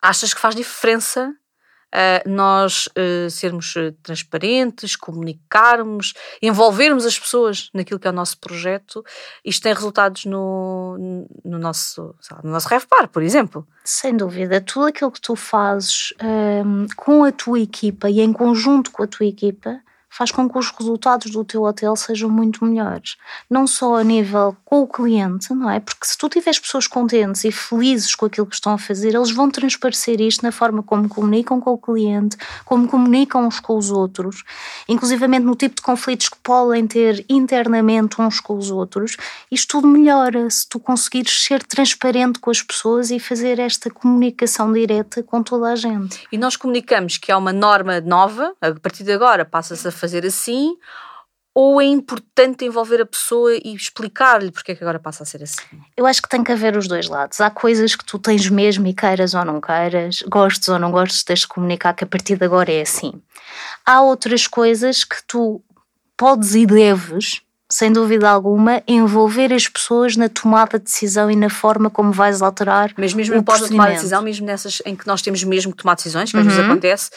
achas 0.01 0.33
que 0.33 0.39
faz 0.39 0.55
diferença 0.55 1.33
nós 2.27 2.87
uh, 2.87 3.29
sermos 3.29 3.75
eh, 3.75 3.93
transparentes, 4.03 4.95
comunicarmos, 4.95 6.13
envolvermos 6.41 7.05
as 7.05 7.17
pessoas 7.17 7.69
naquilo 7.73 7.99
que 7.99 8.07
é 8.07 8.11
o 8.11 8.13
nosso 8.13 8.37
projeto, 8.37 9.03
isto 9.43 9.63
tem 9.63 9.73
resultados 9.73 10.25
no, 10.25 11.27
no 11.43 11.57
nosso, 11.57 12.15
no 12.43 12.51
nosso 12.51 12.67
RevPar, 12.67 13.07
por 13.07 13.23
exemplo. 13.23 13.67
Sem 13.83 14.15
dúvida, 14.15 14.61
tudo 14.61 14.87
aquilo 14.87 15.11
que 15.11 15.21
tu 15.21 15.35
fazes 15.35 16.13
um, 16.21 16.85
com 16.95 17.23
a 17.23 17.31
tua 17.31 17.59
equipa 17.59 18.09
e 18.09 18.21
em 18.21 18.31
conjunto 18.31 18.91
com 18.91 19.03
a 19.03 19.07
tua 19.07 19.25
equipa 19.25 19.81
faz 20.09 20.31
com 20.31 20.49
que 20.49 20.57
os 20.57 20.71
resultados 20.71 21.31
do 21.31 21.43
teu 21.45 21.63
hotel 21.63 21.95
sejam 21.95 22.29
muito 22.29 22.65
melhores. 22.65 23.15
Não 23.49 23.67
só 23.67 23.97
a 23.97 24.03
nível 24.03 24.55
com 24.65 24.81
o 24.81 24.87
cliente, 24.87 25.53
não 25.53 25.69
é? 25.69 25.79
Porque 25.79 26.05
se 26.05 26.17
tu 26.17 26.27
tiveres 26.27 26.59
pessoas 26.59 26.87
contentes 26.87 27.43
e 27.43 27.51
felizes 27.51 28.15
com 28.15 28.25
aquilo 28.25 28.47
que 28.47 28.55
estão 28.55 28.73
a 28.73 28.77
fazer, 28.77 29.15
eles 29.15 29.31
vão 29.31 29.49
transparecer 29.49 30.19
isto 30.19 30.43
na 30.43 30.51
forma 30.51 30.81
como 30.81 31.07
comunicam 31.07 31.61
com 31.61 31.71
o 31.71 31.77
cliente, 31.77 32.37
como 32.65 32.87
comunicam 32.87 33.45
uns 33.45 33.59
com 33.59 33.77
os 33.77 33.91
outros, 33.91 34.43
inclusivamente 34.87 35.45
no 35.45 35.55
tipo 35.55 35.75
de 35.75 35.81
conflitos 35.81 36.29
que 36.29 36.37
podem 36.43 36.87
ter 36.87 37.25
internamente 37.29 38.21
uns 38.21 38.39
com 38.39 38.57
os 38.57 38.71
outros. 38.71 39.15
Isto 39.51 39.79
tudo 39.79 39.87
melhora 39.87 40.49
se 40.49 40.67
tu 40.67 40.79
conseguires 40.79 41.43
ser 41.43 41.63
transparente 41.63 42.39
com 42.39 42.49
as 42.49 42.61
pessoas 42.61 43.11
e 43.11 43.19
fazer 43.19 43.59
esta 43.59 43.89
comunicação 43.89 44.73
direta 44.73 45.21
com 45.23 45.43
toda 45.43 45.71
a 45.71 45.75
gente. 45.75 46.27
E 46.31 46.37
nós 46.37 46.55
comunicamos 46.55 47.17
que 47.17 47.31
há 47.31 47.37
uma 47.37 47.53
norma 47.53 48.01
nova, 48.01 48.53
a 48.61 48.71
partir 48.73 49.03
de 49.03 49.11
agora 49.11 49.45
passa-se 49.45 49.87
a 49.87 49.91
fazer 49.99 50.25
assim, 50.25 50.75
ou 51.53 51.81
é 51.81 51.85
importante 51.85 52.63
envolver 52.63 53.01
a 53.01 53.05
pessoa 53.05 53.53
e 53.53 53.75
explicar-lhe 53.75 54.51
porque 54.51 54.71
é 54.71 54.75
que 54.75 54.83
agora 54.83 54.99
passa 54.99 55.23
a 55.23 55.25
ser 55.25 55.43
assim? 55.43 55.61
Eu 55.97 56.05
acho 56.05 56.21
que 56.21 56.29
tem 56.29 56.43
que 56.43 56.51
haver 56.51 56.77
os 56.77 56.87
dois 56.87 57.09
lados. 57.09 57.41
Há 57.41 57.49
coisas 57.49 57.95
que 57.95 58.05
tu 58.05 58.17
tens 58.17 58.49
mesmo 58.49 58.87
e 58.87 58.93
queiras 58.93 59.33
ou 59.33 59.43
não 59.43 59.59
queiras, 59.59 60.21
gostes 60.21 60.69
ou 60.69 60.79
não 60.79 60.91
gostes, 60.91 61.23
tens 61.23 61.39
de 61.39 61.47
comunicar 61.47 61.93
que 61.93 62.03
a 62.03 62.07
partir 62.07 62.37
de 62.37 62.45
agora 62.45 62.71
é 62.71 62.81
assim. 62.81 63.21
Há 63.85 64.01
outras 64.01 64.47
coisas 64.47 65.03
que 65.03 65.17
tu 65.27 65.61
podes 66.15 66.55
e 66.55 66.65
deves, 66.65 67.41
sem 67.69 67.91
dúvida 67.91 68.29
alguma, 68.29 68.81
envolver 68.87 69.51
as 69.53 69.67
pessoas 69.67 70.15
na 70.15 70.29
tomada 70.29 70.77
de 70.77 70.85
decisão 70.85 71.29
e 71.29 71.35
na 71.35 71.49
forma 71.49 71.89
como 71.89 72.11
vais 72.11 72.41
alterar. 72.41 72.93
Mas 72.97 73.13
mesmo 73.13 73.37
após 73.37 73.63
a 73.63 73.67
tomada 73.67 73.89
de 73.89 73.95
decisão, 73.95 74.21
mesmo 74.21 74.45
nessas 74.45 74.81
em 74.85 74.95
que 74.95 75.05
nós 75.05 75.21
temos 75.21 75.43
mesmo 75.43 75.71
que 75.71 75.81
tomar 75.81 75.95
decisões, 75.95 76.31
que 76.31 76.37
às 76.37 76.43
vezes 76.43 76.59
uhum. 76.59 76.71
acontece, 76.71 77.11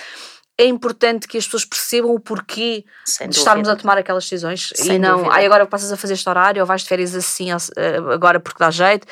é 0.59 0.67
importante 0.67 1.27
que 1.27 1.39
as 1.39 1.45
pessoas 1.45 1.65
percebam 1.65 2.15
o 2.15 2.21
porquê 2.21 2.85
Sem 3.05 3.29
de 3.29 3.37
estarmos 3.37 3.69
a 3.69 3.75
tomar 3.75 3.97
aquelas 3.97 4.25
decisões 4.25 4.71
Sem 4.75 4.97
e 4.97 4.99
não, 4.99 5.19
dúvida. 5.19 5.35
ai 5.35 5.47
agora 5.47 5.67
passas 5.67 5.91
a 5.91 5.97
fazer 5.97 6.15
este 6.15 6.29
horário 6.29 6.61
ou 6.61 6.67
vais 6.67 6.83
de 6.83 6.89
férias 6.89 7.15
assim 7.15 7.51
eh, 7.51 7.97
agora 8.13 8.39
porque 8.39 8.59
dá 8.59 8.71
jeito, 8.71 9.07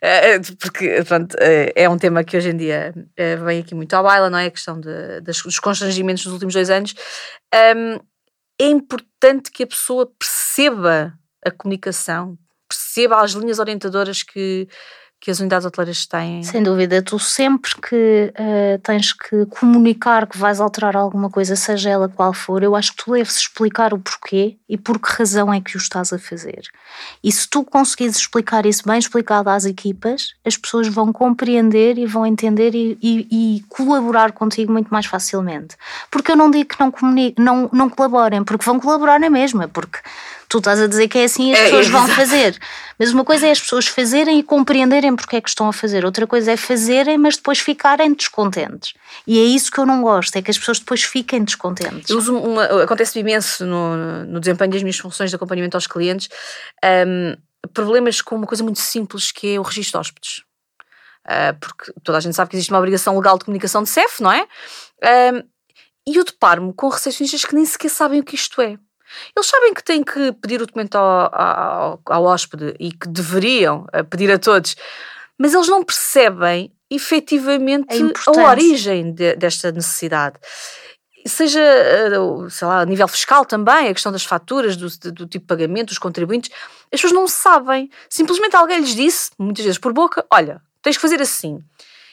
eh, 0.00 0.38
porque 0.60 1.02
pronto, 1.04 1.34
eh, 1.40 1.72
é 1.74 1.88
um 1.88 1.98
tema 1.98 2.22
que 2.22 2.36
hoje 2.36 2.50
em 2.50 2.56
dia 2.56 2.94
vem 3.44 3.60
aqui 3.60 3.74
muito 3.74 3.94
à 3.94 4.02
baila, 4.02 4.28
não 4.28 4.38
é? 4.38 4.46
A 4.46 4.50
questão 4.50 4.78
de, 4.78 5.20
dos 5.20 5.58
constrangimentos 5.58 6.24
dos 6.24 6.32
últimos 6.32 6.54
dois 6.54 6.70
anos. 6.70 6.94
É 7.52 8.66
importante 8.66 9.50
que 9.50 9.62
a 9.62 9.66
pessoa 9.66 10.10
perceba 10.18 11.14
a 11.44 11.50
comunicação, 11.50 12.38
perceba 12.68 13.20
as 13.20 13.32
linhas 13.32 13.58
orientadoras 13.58 14.22
que 14.22 14.68
que 15.22 15.30
as 15.30 15.38
unidades 15.38 15.64
hoteleiras 15.64 16.04
têm. 16.04 16.42
Sem 16.42 16.64
dúvida, 16.64 17.00
tu 17.00 17.16
sempre 17.16 17.70
que 17.80 18.34
uh, 18.34 18.78
tens 18.82 19.12
que 19.12 19.46
comunicar 19.46 20.26
que 20.26 20.36
vais 20.36 20.60
alterar 20.60 20.96
alguma 20.96 21.30
coisa, 21.30 21.54
seja 21.54 21.90
ela 21.90 22.08
qual 22.08 22.32
for, 22.32 22.60
eu 22.60 22.74
acho 22.74 22.90
que 22.90 23.04
tu 23.04 23.12
deves 23.12 23.36
explicar 23.36 23.94
o 23.94 24.00
porquê 24.00 24.56
e 24.68 24.76
por 24.76 24.98
que 24.98 25.08
razão 25.12 25.54
é 25.54 25.60
que 25.60 25.76
o 25.76 25.78
estás 25.78 26.12
a 26.12 26.18
fazer. 26.18 26.62
E 27.22 27.30
se 27.30 27.48
tu 27.48 27.62
conseguires 27.62 28.16
explicar 28.16 28.66
isso 28.66 28.82
bem 28.84 28.98
explicado 28.98 29.48
às 29.48 29.64
equipas, 29.64 30.34
as 30.44 30.56
pessoas 30.56 30.88
vão 30.88 31.12
compreender 31.12 31.98
e 31.98 32.04
vão 32.04 32.26
entender 32.26 32.74
e, 32.74 32.98
e, 33.00 33.28
e 33.58 33.64
colaborar 33.68 34.32
contigo 34.32 34.72
muito 34.72 34.88
mais 34.88 35.06
facilmente. 35.06 35.76
Porque 36.10 36.32
eu 36.32 36.36
não 36.36 36.50
digo 36.50 36.70
que 36.70 36.80
não, 36.80 36.92
não, 37.38 37.70
não 37.72 37.88
colaborem, 37.88 38.42
porque 38.42 38.64
vão 38.64 38.80
colaborar 38.80 39.20
na 39.20 39.30
mesma, 39.30 39.68
porque 39.68 40.00
tu 40.52 40.58
estás 40.58 40.78
a 40.78 40.86
dizer 40.86 41.08
que 41.08 41.18
é 41.18 41.24
assim 41.24 41.50
e 41.50 41.54
as 41.54 41.60
é, 41.60 41.64
pessoas 41.64 41.88
vão 41.88 42.06
fazer. 42.08 42.58
Mas 42.98 43.10
uma 43.10 43.24
coisa 43.24 43.46
é 43.46 43.50
as 43.50 43.60
pessoas 43.60 43.86
fazerem 43.86 44.38
e 44.38 44.42
compreenderem 44.42 45.16
porque 45.16 45.36
é 45.36 45.40
que 45.40 45.48
estão 45.48 45.66
a 45.66 45.72
fazer, 45.72 46.04
outra 46.04 46.26
coisa 46.26 46.52
é 46.52 46.56
fazerem, 46.58 47.16
mas 47.16 47.36
depois 47.36 47.58
ficarem 47.58 48.12
descontentes. 48.12 48.92
E 49.26 49.38
é 49.38 49.42
isso 49.42 49.70
que 49.72 49.78
eu 49.78 49.86
não 49.86 50.02
gosto, 50.02 50.36
é 50.36 50.42
que 50.42 50.50
as 50.50 50.58
pessoas 50.58 50.78
depois 50.78 51.02
fiquem 51.02 51.42
descontentes. 51.42 52.10
Eu 52.10 52.18
uso 52.18 52.36
uma, 52.36 52.82
acontece 52.82 53.18
imenso 53.18 53.64
no, 53.64 54.24
no 54.26 54.40
desempenho 54.40 54.72
das 54.72 54.82
minhas 54.82 54.98
funções 54.98 55.30
de 55.30 55.36
acompanhamento 55.36 55.76
aos 55.76 55.86
clientes 55.86 56.28
um, 56.84 57.34
problemas 57.72 58.20
com 58.20 58.36
uma 58.36 58.46
coisa 58.46 58.62
muito 58.62 58.78
simples 58.78 59.32
que 59.32 59.54
é 59.54 59.58
o 59.58 59.62
registro 59.62 59.92
de 59.92 60.06
hóspedes. 60.06 60.42
Uh, 61.24 61.58
porque 61.60 61.92
toda 62.02 62.18
a 62.18 62.20
gente 62.20 62.34
sabe 62.34 62.50
que 62.50 62.56
existe 62.56 62.70
uma 62.70 62.78
obrigação 62.78 63.16
legal 63.16 63.38
de 63.38 63.44
comunicação 63.44 63.82
de 63.82 63.88
CEF, 63.88 64.22
não 64.22 64.32
é? 64.32 64.46
Um, 65.32 65.42
e 66.06 66.16
eu 66.16 66.24
deparo-me 66.24 66.74
com 66.74 66.88
recepcionistas 66.88 67.44
que 67.44 67.54
nem 67.54 67.64
sequer 67.64 67.88
sabem 67.88 68.20
o 68.20 68.24
que 68.24 68.34
isto 68.34 68.60
é. 68.60 68.76
Eles 69.36 69.46
sabem 69.46 69.74
que 69.74 69.82
têm 69.84 70.02
que 70.02 70.32
pedir 70.32 70.62
o 70.62 70.66
documento 70.66 70.96
ao, 70.96 71.34
ao, 71.34 72.00
ao 72.06 72.24
hóspede 72.24 72.74
e 72.78 72.92
que 72.92 73.08
deveriam 73.08 73.86
eh, 73.92 74.02
pedir 74.02 74.30
a 74.30 74.38
todos, 74.38 74.76
mas 75.38 75.54
eles 75.54 75.68
não 75.68 75.82
percebem 75.82 76.72
efetivamente 76.90 77.88
a, 77.94 78.30
a 78.30 78.50
origem 78.50 79.12
de, 79.12 79.34
desta 79.36 79.72
necessidade 79.72 80.38
seja, 81.26 81.60
eh, 81.60 82.10
sei 82.50 82.66
lá, 82.66 82.80
a 82.80 82.86
nível 82.86 83.06
fiscal 83.08 83.44
também, 83.44 83.88
a 83.88 83.94
questão 83.94 84.12
das 84.12 84.24
faturas, 84.24 84.76
do, 84.76 84.88
do, 85.12 85.26
tipo 85.26 85.44
de 85.44 85.46
pagamento, 85.46 85.88
dos 85.88 85.98
contribuintes, 85.98 86.50
as 86.92 87.00
pessoas 87.00 87.12
não 87.12 87.28
sabem. 87.28 87.90
Simplesmente 88.08 88.56
alguém 88.56 88.80
lhes 88.80 88.94
disse, 88.94 89.30
muitas 89.38 89.64
vezes 89.64 89.78
por 89.78 89.92
boca, 89.92 90.24
olha, 90.30 90.60
tens 90.82 90.96
que 90.96 91.02
fazer 91.02 91.20
assim. 91.20 91.62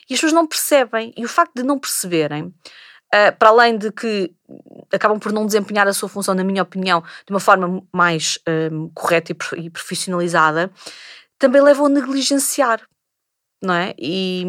E 0.09 0.13
as 0.13 0.19
pessoas 0.19 0.33
não 0.33 0.47
percebem. 0.47 1.13
E 1.15 1.25
o 1.25 1.29
facto 1.29 1.53
de 1.55 1.63
não 1.63 1.79
perceberem 1.79 2.53
Uh, 3.13 3.35
para 3.37 3.49
além 3.49 3.77
de 3.77 3.91
que 3.91 4.31
acabam 4.93 5.19
por 5.19 5.31
não 5.31 5.45
desempenhar 5.45 5.87
a 5.87 5.93
sua 5.93 6.07
função, 6.07 6.35
na 6.35 6.43
minha 6.43 6.61
opinião, 6.61 7.01
de 7.25 7.33
uma 7.33 7.39
forma 7.39 7.81
mais 7.91 8.37
um, 8.71 8.89
correta 8.89 9.35
e 9.57 9.69
profissionalizada, 9.69 10.71
também 11.37 11.61
levam 11.61 11.87
a 11.87 11.89
negligenciar 11.89 12.81
não 13.61 13.73
é? 13.73 13.93
E 13.97 14.45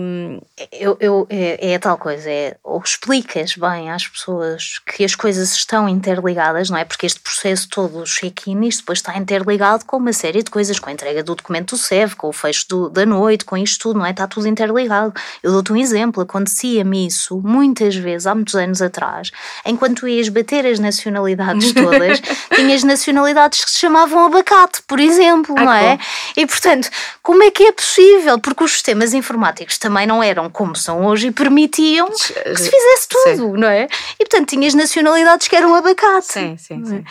eu, 0.70 0.96
eu, 1.00 1.26
é, 1.28 1.72
é 1.72 1.74
a 1.74 1.80
tal 1.80 1.98
coisa, 1.98 2.30
é 2.30 2.56
ou 2.62 2.80
explicas 2.80 3.54
bem 3.56 3.90
às 3.90 4.06
pessoas 4.06 4.78
que 4.86 5.04
as 5.04 5.16
coisas 5.16 5.52
estão 5.52 5.88
interligadas, 5.88 6.70
não 6.70 6.78
é? 6.78 6.84
Porque 6.84 7.06
este 7.06 7.18
processo 7.18 7.68
todo, 7.68 7.98
o 7.98 8.04
check-in, 8.04 8.64
isto 8.66 8.82
depois 8.82 9.00
está 9.00 9.16
interligado 9.18 9.84
com 9.84 9.96
uma 9.96 10.12
série 10.12 10.44
de 10.44 10.50
coisas, 10.50 10.78
com 10.78 10.90
a 10.90 10.92
entrega 10.92 11.24
do 11.24 11.34
documento 11.34 11.74
do 11.74 11.78
SEV, 11.78 12.14
com 12.14 12.28
o 12.28 12.32
fecho 12.32 12.68
do, 12.68 12.88
da 12.88 13.04
noite, 13.04 13.44
com 13.44 13.56
isto 13.56 13.82
tudo, 13.82 13.98
não 13.98 14.06
é? 14.06 14.10
Está 14.10 14.28
tudo 14.28 14.46
interligado. 14.46 15.12
Eu 15.42 15.50
dou-te 15.50 15.72
um 15.72 15.76
exemplo, 15.76 16.22
acontecia-me 16.22 17.06
isso 17.06 17.40
muitas 17.44 17.96
vezes, 17.96 18.28
há 18.28 18.34
muitos 18.34 18.54
anos 18.54 18.80
atrás, 18.80 19.32
enquanto 19.66 20.06
ias 20.06 20.28
bater 20.28 20.64
as 20.64 20.78
nacionalidades 20.78 21.72
todas, 21.74 22.22
tinhas 22.54 22.84
nacionalidades 22.84 23.64
que 23.64 23.70
se 23.72 23.80
chamavam 23.80 24.26
abacate, 24.26 24.82
por 24.86 25.00
exemplo, 25.00 25.54
não 25.56 25.72
é? 25.72 25.98
E 26.36 26.46
portanto, 26.46 26.88
como 27.22 27.42
é 27.42 27.50
que 27.50 27.64
é 27.64 27.72
possível? 27.72 28.38
Porque 28.38 28.62
o 28.62 28.68
sistema 28.68 28.99
sistemas 29.00 29.14
informáticos 29.14 29.78
também 29.78 30.06
não 30.06 30.22
eram 30.22 30.50
como 30.50 30.76
são 30.76 31.06
hoje 31.06 31.28
e 31.28 31.30
permitiam 31.30 32.08
que 32.08 32.16
se 32.56 32.70
fizesse 32.70 33.08
tudo, 33.08 33.54
sim. 33.54 33.60
não 33.60 33.68
é? 33.68 33.88
E 34.18 34.24
portanto 34.26 34.50
tinhas 34.50 34.74
nacionalidades 34.74 35.48
que 35.48 35.56
eram 35.56 35.74
abacate. 35.74 36.32
Sim, 36.32 36.56
sim, 36.58 36.84
sim. 36.84 37.04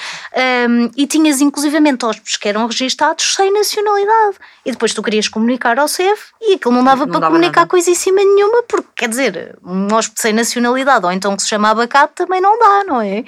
Um, 0.67 0.91
e 0.95 1.07
tinhas 1.07 1.41
inclusivamente 1.41 2.05
hóspedes 2.05 2.37
que 2.37 2.47
eram 2.47 2.65
registados 2.67 3.35
sem 3.35 3.51
nacionalidade. 3.51 4.37
E 4.65 4.71
depois 4.71 4.93
tu 4.93 5.01
querias 5.01 5.27
comunicar 5.27 5.79
ao 5.79 5.87
CEF 5.87 6.21
e 6.41 6.53
aquilo 6.53 6.73
não 6.73 6.83
dava 6.83 7.05
não 7.05 7.11
para 7.11 7.21
dava 7.21 7.33
comunicar 7.33 7.61
nada. 7.61 7.69
coisíssima 7.69 8.21
nenhuma, 8.21 8.63
porque 8.63 8.89
quer 8.95 9.09
dizer, 9.09 9.57
um 9.63 9.87
hóspede 9.93 10.21
sem 10.21 10.33
nacionalidade 10.33 11.05
ou 11.05 11.11
então 11.11 11.35
que 11.35 11.41
se 11.41 11.49
chama 11.49 11.69
abacate 11.69 12.13
também 12.15 12.41
não 12.41 12.59
dá, 12.59 12.83
não 12.85 13.01
é? 13.01 13.23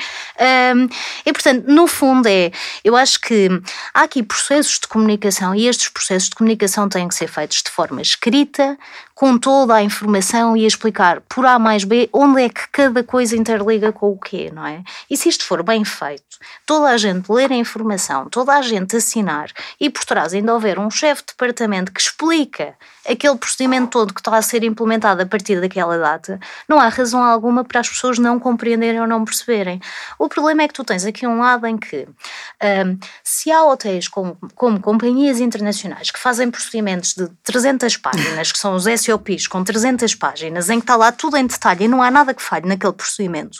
Um, 0.76 0.88
e 1.26 1.34
portanto, 1.34 1.66
no 1.68 1.88
fundo 1.88 2.28
é, 2.28 2.52
eu 2.84 2.96
acho 2.96 3.20
que 3.20 3.50
há 3.94 4.04
aqui 4.04 4.22
processos 4.22 4.80
de 4.80 4.88
comunicação 4.88 5.56
e 5.56 5.68
estes 5.68 5.90
processos 5.90 6.30
de 6.30 6.36
comunicação 6.36 6.88
têm 6.88 7.08
que 7.08 7.16
ser 7.16 7.28
feitos 7.28 7.64
de 7.64 7.72
forma 7.72 8.02
escrita, 8.02 8.51
Elite 8.60 8.78
com 9.22 9.38
toda 9.38 9.76
a 9.76 9.84
informação 9.84 10.58
e 10.58 10.64
a 10.64 10.68
explicar 10.68 11.22
por 11.30 11.46
A 11.46 11.60
mais 11.60 11.84
B 11.84 12.10
onde 12.12 12.42
é 12.42 12.50
que 12.50 12.68
cada 12.72 13.04
coisa 13.04 13.38
interliga 13.38 13.92
com 13.92 14.10
o 14.10 14.18
quê, 14.18 14.52
não 14.52 14.66
é? 14.66 14.84
E 15.08 15.16
se 15.16 15.30
isto 15.30 15.46
for 15.46 15.62
bem 15.62 15.86
feito, 15.86 16.40
toda 16.66 16.90
a 16.90 16.98
gente 16.98 17.32
ler 17.32 17.52
a 17.52 17.56
informação, 17.56 18.28
toda 18.28 18.58
a 18.58 18.64
gente 18.64 18.96
assinar 18.96 19.52
e 19.80 19.92
por 19.92 20.06
trás 20.06 20.34
ainda 20.34 20.52
houver 20.52 20.80
um 20.80 20.90
chefe 20.90 21.22
de 21.22 21.28
departamento 21.34 21.92
que 21.92 22.02
explica 22.02 22.74
aquele 23.08 23.36
procedimento 23.36 23.92
todo 23.92 24.12
que 24.12 24.22
está 24.22 24.36
a 24.36 24.42
ser 24.42 24.64
implementado 24.64 25.22
a 25.22 25.26
partir 25.26 25.62
daquela 25.62 25.98
data, 26.00 26.40
não 26.68 26.80
há 26.80 26.88
razão 26.88 27.24
alguma 27.24 27.64
para 27.64 27.80
as 27.80 27.90
pessoas 27.90 28.18
não 28.18 28.40
compreenderem 28.40 29.02
ou 29.02 29.08
não 29.08 29.24
perceberem. 29.24 29.80
O 30.18 30.28
problema 30.28 30.64
é 30.64 30.68
que 30.68 30.74
tu 30.74 30.84
tens 30.84 31.06
aqui 31.06 31.28
um 31.28 31.40
lado 31.40 31.68
em 31.68 31.78
que 31.78 32.08
um, 32.08 32.98
se 33.24 33.52
há 33.52 33.64
hotéis 33.64 34.08
como, 34.08 34.36
como 34.56 34.80
companhias 34.80 35.40
internacionais 35.40 36.10
que 36.10 36.20
fazem 36.20 36.50
procedimentos 36.50 37.14
de 37.14 37.28
300 37.44 37.98
páginas, 37.98 38.52
que 38.52 38.58
são 38.58 38.76
os 38.76 38.88
SOPs 39.12 39.48
com 39.48 39.64
300 39.64 40.16
páginas, 40.16 40.70
em 40.70 40.80
que 40.80 40.84
está 40.84 40.96
lá 40.96 41.12
tudo 41.12 41.38
em 41.38 41.46
detalhe 41.46 41.86
e 41.86 41.88
não 41.88 42.02
há 42.02 42.10
nada 42.10 42.34
que 42.34 42.42
falhe 42.42 42.68
naquele 42.68 42.94
procedimento, 42.94 43.60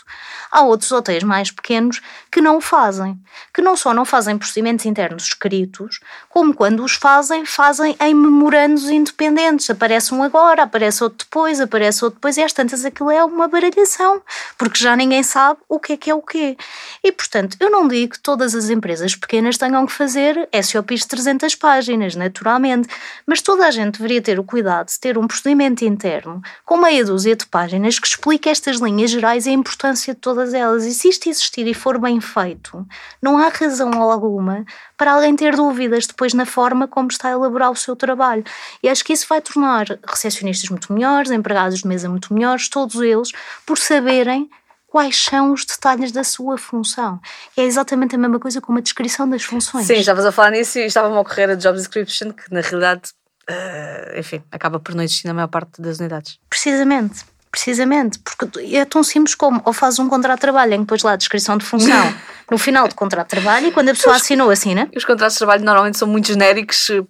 há 0.50 0.62
outros 0.62 0.90
hotéis 0.90 1.22
mais 1.22 1.50
pequenos 1.50 2.00
que 2.30 2.40
não 2.40 2.56
o 2.56 2.60
fazem, 2.60 3.18
que 3.52 3.60
não 3.60 3.76
só 3.76 3.92
não 3.92 4.04
fazem 4.04 4.38
procedimentos 4.38 4.86
internos 4.86 5.24
escritos, 5.24 6.00
como 6.28 6.54
quando 6.54 6.82
os 6.82 6.94
fazem, 6.94 7.44
fazem 7.44 7.96
em 8.00 8.14
memorandos 8.14 8.88
independentes. 8.88 9.68
Aparece 9.68 10.14
um 10.14 10.22
agora, 10.22 10.62
aparece 10.62 11.04
outro 11.04 11.26
depois, 11.26 11.60
aparece 11.60 12.04
outro 12.04 12.16
depois, 12.16 12.36
e 12.36 12.42
às 12.42 12.52
tantas 12.52 12.84
aquilo 12.84 13.10
é 13.10 13.24
uma 13.24 13.48
baralhação, 13.48 14.22
porque 14.56 14.78
já 14.78 14.96
ninguém 14.96 15.22
sabe 15.22 15.60
o 15.68 15.78
que 15.78 15.92
é 15.92 15.96
que 15.96 16.10
é 16.10 16.14
o 16.14 16.22
quê. 16.22 16.56
E, 17.04 17.12
portanto, 17.12 17.56
eu 17.60 17.70
não 17.70 17.86
digo 17.86 18.14
que 18.14 18.20
todas 18.20 18.54
as 18.54 18.70
empresas 18.70 19.14
pequenas 19.14 19.58
tenham 19.58 19.84
que 19.86 19.92
fazer 19.92 20.48
SOPs 20.62 21.00
de 21.00 21.08
300 21.08 21.54
páginas, 21.54 22.14
naturalmente, 22.14 22.88
mas 23.26 23.42
toda 23.42 23.66
a 23.66 23.70
gente 23.70 23.98
deveria 23.98 24.22
ter 24.22 24.38
o 24.38 24.44
cuidado 24.44 24.88
de 24.88 24.98
ter 24.98 25.18
um 25.18 25.26
procedimento 25.26 25.41
interno 25.50 26.40
com 26.64 26.76
meia 26.76 27.04
dúzia 27.04 27.36
de 27.36 27.46
páginas 27.46 27.98
que 27.98 28.06
explique 28.06 28.48
estas 28.48 28.76
linhas 28.76 29.10
gerais 29.10 29.46
e 29.46 29.50
a 29.50 29.52
importância 29.52 30.14
de 30.14 30.20
todas 30.20 30.54
elas. 30.54 30.84
E 30.84 30.94
se 30.94 31.08
isto 31.08 31.28
existir 31.28 31.66
e 31.66 31.74
for 31.74 31.98
bem 31.98 32.20
feito, 32.20 32.86
não 33.20 33.38
há 33.38 33.48
razão 33.48 33.92
alguma 34.02 34.64
para 34.96 35.12
alguém 35.12 35.34
ter 35.34 35.56
dúvidas 35.56 36.06
depois 36.06 36.34
na 36.34 36.46
forma 36.46 36.86
como 36.86 37.08
está 37.08 37.28
a 37.28 37.32
elaborar 37.32 37.70
o 37.70 37.76
seu 37.76 37.96
trabalho. 37.96 38.44
E 38.82 38.88
acho 38.88 39.04
que 39.04 39.12
isso 39.12 39.26
vai 39.28 39.40
tornar 39.40 39.86
recepcionistas 40.06 40.70
muito 40.70 40.92
melhores, 40.92 41.30
empregados 41.30 41.80
de 41.80 41.86
mesa 41.86 42.08
muito 42.08 42.32
melhores, 42.32 42.68
todos 42.68 43.00
eles, 43.00 43.32
por 43.66 43.78
saberem 43.78 44.48
quais 44.92 45.24
são 45.24 45.52
os 45.52 45.64
detalhes 45.64 46.12
da 46.12 46.22
sua 46.22 46.58
função. 46.58 47.18
É 47.56 47.62
exatamente 47.62 48.14
a 48.14 48.18
mesma 48.18 48.38
coisa 48.38 48.60
com 48.60 48.70
uma 48.70 48.82
descrição 48.82 49.26
das 49.28 49.42
funções. 49.42 49.86
Sim, 49.86 49.94
estavas 49.94 50.26
a 50.26 50.30
falar 50.30 50.50
nisso 50.50 50.78
e 50.78 50.84
estava-me 50.84 51.16
a 51.16 51.20
ocorrer 51.20 51.48
a 51.48 51.54
job 51.54 51.78
description, 51.78 52.30
que 52.30 52.52
na 52.52 52.60
realidade, 52.60 53.10
uh, 53.50 54.18
enfim, 54.18 54.42
acaba 54.50 54.78
por 54.78 54.94
não 54.94 55.02
existir 55.02 55.26
na 55.26 55.34
maior 55.34 55.48
parte 55.48 55.80
das 55.80 55.98
unidades. 55.98 56.38
Precisamente. 56.48 57.24
Precisamente, 57.50 58.18
porque 58.20 58.74
é 58.74 58.82
tão 58.86 59.04
simples 59.04 59.34
como 59.34 59.60
ou 59.66 59.74
fazes 59.74 59.98
um 59.98 60.08
contrato 60.08 60.38
de 60.38 60.40
trabalho 60.40 60.72
em 60.72 60.78
que 60.78 60.84
depois 60.84 61.02
lá 61.02 61.12
a 61.12 61.16
descrição 61.16 61.58
de 61.58 61.66
função 61.66 62.14
no 62.50 62.56
final 62.56 62.88
do 62.88 62.94
contrato 62.94 63.26
de 63.26 63.30
trabalho 63.30 63.66
e 63.66 63.72
quando 63.72 63.90
a 63.90 63.92
pessoa 63.92 64.16
os, 64.16 64.22
assinou, 64.22 64.48
assina. 64.48 64.88
Os 64.96 65.04
contratos 65.04 65.34
de 65.34 65.38
trabalho 65.38 65.62
normalmente 65.62 65.98
são 65.98 66.08
muito 66.08 66.28
genéricos 66.28 66.88
eh, 66.88 67.02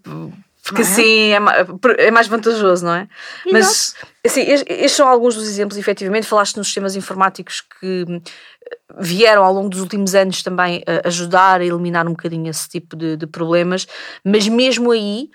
porque 0.64 0.82
é? 0.82 0.84
assim 0.84 1.32
é, 1.32 2.06
é, 2.06 2.10
mais 2.10 2.26
vantajoso, 2.26 2.84
não 2.84 2.94
é? 2.94 3.08
Exato. 3.46 3.52
Mas 3.52 3.94
assim, 4.26 4.42
estes 4.42 4.92
são 4.92 5.08
alguns 5.08 5.34
dos 5.34 5.48
exemplos, 5.48 5.76
efetivamente. 5.78 6.26
Falaste 6.26 6.56
nos 6.56 6.66
sistemas 6.66 6.96
informáticos 6.96 7.62
que 7.80 8.04
eh, 8.08 8.20
vieram 8.98 9.44
ao 9.44 9.52
longo 9.52 9.68
dos 9.68 9.80
últimos 9.80 10.14
anos 10.14 10.42
também 10.42 10.82
a 10.86 11.06
ajudar 11.06 11.60
a 11.60 11.64
eliminar 11.64 12.06
um 12.06 12.12
bocadinho 12.12 12.48
esse 12.48 12.68
tipo 12.68 12.96
de, 12.96 13.16
de 13.16 13.26
problemas, 13.26 13.86
mas 14.24 14.48
mesmo 14.48 14.92
aí 14.92 15.30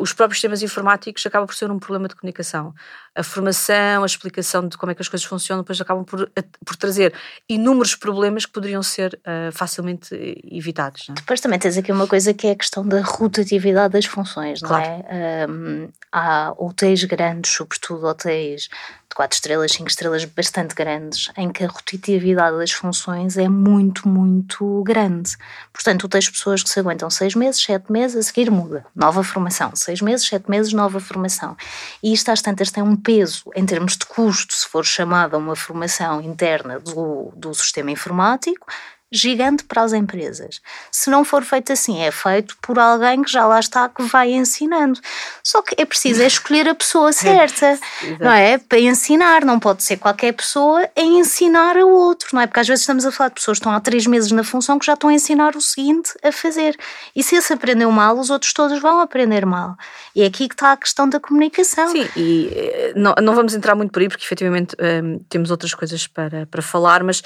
os 0.00 0.12
próprios 0.12 0.38
sistemas 0.38 0.62
informáticos 0.62 1.24
acabam 1.24 1.46
por 1.46 1.54
ser 1.54 1.70
um 1.70 1.78
problema 1.78 2.06
de 2.06 2.14
comunicação. 2.14 2.74
A 3.14 3.22
formação, 3.22 4.02
a 4.02 4.06
explicação 4.06 4.68
de 4.68 4.76
como 4.76 4.92
é 4.92 4.94
que 4.94 5.00
as 5.00 5.08
coisas 5.08 5.26
funcionam, 5.26 5.62
depois 5.62 5.80
acabam 5.80 6.04
por, 6.04 6.30
por 6.64 6.76
trazer 6.76 7.14
inúmeros 7.48 7.94
problemas 7.94 8.44
que 8.44 8.52
poderiam 8.52 8.82
ser 8.82 9.18
uh, 9.24 9.50
facilmente 9.52 10.14
evitados. 10.44 11.08
É? 11.08 11.14
Depois 11.14 11.40
também 11.40 11.58
tens 11.58 11.78
aqui 11.78 11.90
uma 11.90 12.06
coisa 12.06 12.34
que 12.34 12.46
é 12.46 12.50
a 12.50 12.56
questão 12.56 12.86
da 12.86 13.00
rotatividade 13.00 13.94
das 13.94 14.04
funções, 14.04 14.60
claro. 14.60 14.84
não 14.84 14.92
é? 15.08 15.46
Um, 15.48 15.88
há 16.12 16.52
hotéis 16.58 17.02
grandes, 17.04 17.50
sobretudo 17.52 18.06
hotéis 18.06 18.68
de 19.10 19.16
4 19.16 19.34
estrelas, 19.34 19.72
5 19.72 19.88
estrelas 19.88 20.24
bastante 20.24 20.74
grandes, 20.74 21.30
em 21.36 21.50
que 21.50 21.64
a 21.64 21.66
rotatividade 21.66 22.56
das 22.56 22.70
funções 22.70 23.36
é 23.36 23.48
muito, 23.48 24.08
muito 24.08 24.82
grande. 24.84 25.36
Portanto, 25.72 26.02
tu 26.02 26.08
tens 26.08 26.30
pessoas 26.30 26.62
que 26.62 26.70
se 26.70 26.78
aguentam 26.78 27.10
6 27.10 27.34
meses, 27.34 27.62
7 27.62 27.90
meses, 27.90 28.16
a 28.16 28.22
seguir 28.22 28.50
muda, 28.50 28.86
nova 28.94 29.22
formação. 29.24 29.72
6 29.74 30.00
meses, 30.00 30.26
7 30.28 30.48
meses, 30.48 30.72
nova 30.72 31.00
formação. 31.00 31.56
E 32.02 32.12
isto 32.12 32.30
às 32.30 32.40
tantas 32.40 32.70
tem 32.70 32.82
um 32.82 32.96
peso 32.96 33.50
em 33.56 33.66
termos 33.66 33.96
de 33.96 34.06
custo, 34.06 34.54
se 34.54 34.66
for 34.66 34.84
chamada 34.84 35.36
uma 35.36 35.56
formação 35.56 36.20
interna 36.20 36.78
do, 36.78 37.32
do 37.34 37.52
sistema 37.52 37.90
informático, 37.90 38.66
gigante 39.12 39.64
para 39.64 39.82
as 39.82 39.92
empresas. 39.92 40.60
Se 40.90 41.10
não 41.10 41.24
for 41.24 41.42
feito 41.42 41.72
assim, 41.72 42.00
é 42.00 42.10
feito 42.10 42.56
por 42.62 42.78
alguém 42.78 43.22
que 43.22 43.30
já 43.30 43.46
lá 43.46 43.58
está, 43.58 43.88
que 43.88 44.02
vai 44.04 44.32
ensinando. 44.32 45.00
Só 45.42 45.62
que 45.62 45.74
é 45.76 45.84
preciso 45.84 46.22
é 46.22 46.26
escolher 46.28 46.68
a 46.68 46.74
pessoa 46.74 47.12
certa, 47.12 47.78
não 48.20 48.30
é? 48.30 48.58
Para 48.58 48.78
ensinar, 48.78 49.44
não 49.44 49.58
pode 49.58 49.82
ser 49.82 49.96
qualquer 49.96 50.32
pessoa 50.32 50.88
a 50.96 51.00
ensinar 51.00 51.76
a 51.76 51.84
outro, 51.84 52.28
não 52.32 52.40
é? 52.40 52.46
Porque 52.46 52.60
às 52.60 52.68
vezes 52.68 52.82
estamos 52.82 53.04
a 53.04 53.10
falar 53.10 53.28
de 53.28 53.34
pessoas 53.34 53.58
que 53.58 53.62
estão 53.62 53.72
há 53.72 53.80
três 53.80 54.06
meses 54.06 54.30
na 54.30 54.44
função 54.44 54.78
que 54.78 54.86
já 54.86 54.94
estão 54.94 55.10
a 55.10 55.12
ensinar 55.12 55.56
o 55.56 55.60
seguinte 55.60 56.12
a 56.22 56.30
fazer. 56.30 56.76
E 57.14 57.22
se 57.22 57.34
esse 57.34 57.52
aprendeu 57.52 57.90
mal, 57.90 58.18
os 58.18 58.30
outros 58.30 58.52
todos 58.52 58.80
vão 58.80 59.00
aprender 59.00 59.44
mal. 59.44 59.76
E 60.14 60.22
é 60.22 60.26
aqui 60.26 60.48
que 60.48 60.54
está 60.54 60.72
a 60.72 60.76
questão 60.76 61.08
da 61.08 61.18
comunicação. 61.18 61.88
Sim, 61.88 62.08
e 62.16 62.50
eh, 62.54 62.92
não, 62.94 63.14
não 63.20 63.34
vamos 63.34 63.54
entrar 63.54 63.74
muito 63.74 63.90
por 63.90 64.00
aí, 64.00 64.08
porque 64.08 64.24
efetivamente 64.24 64.76
um, 64.80 65.18
temos 65.28 65.50
outras 65.50 65.74
coisas 65.74 66.06
para, 66.06 66.46
para 66.46 66.62
falar, 66.62 67.02
mas. 67.02 67.20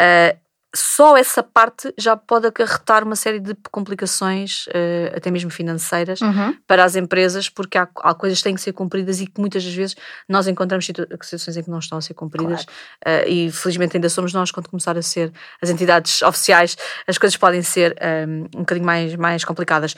Uh, 0.00 0.43
só 0.74 1.16
essa 1.16 1.42
parte 1.42 1.92
já 1.96 2.16
pode 2.16 2.46
acarretar 2.46 3.04
uma 3.04 3.16
série 3.16 3.38
de 3.38 3.54
complicações, 3.70 4.66
uh, 4.66 5.16
até 5.16 5.30
mesmo 5.30 5.50
financeiras, 5.50 6.20
uhum. 6.20 6.56
para 6.66 6.84
as 6.84 6.96
empresas, 6.96 7.48
porque 7.48 7.78
há, 7.78 7.88
há, 8.02 8.14
coisas 8.14 8.38
que 8.38 8.44
têm 8.44 8.54
que 8.54 8.60
ser 8.60 8.72
cumpridas 8.72 9.20
e 9.20 9.26
que 9.26 9.40
muitas 9.40 9.64
das 9.64 9.74
vezes 9.74 9.96
nós 10.28 10.48
encontramos 10.48 10.84
situações 10.84 11.56
em 11.56 11.62
que 11.62 11.70
não 11.70 11.78
estão 11.78 11.98
a 11.98 12.00
ser 12.00 12.14
cumpridas 12.14 12.64
claro. 12.64 13.24
uh, 13.24 13.28
e 13.28 13.50
felizmente 13.52 13.96
ainda 13.96 14.08
somos 14.08 14.32
nós 14.32 14.50
quando 14.50 14.68
começar 14.68 14.96
a 14.98 15.02
ser 15.02 15.32
as 15.62 15.70
entidades 15.70 16.22
oficiais, 16.22 16.76
as 17.06 17.18
coisas 17.18 17.36
podem 17.36 17.62
ser 17.62 17.92
um, 17.92 17.96
eh, 18.00 18.26
um 18.56 18.60
bocadinho 18.60 18.86
mais, 18.86 19.16
mais 19.16 19.44
complicadas. 19.44 19.94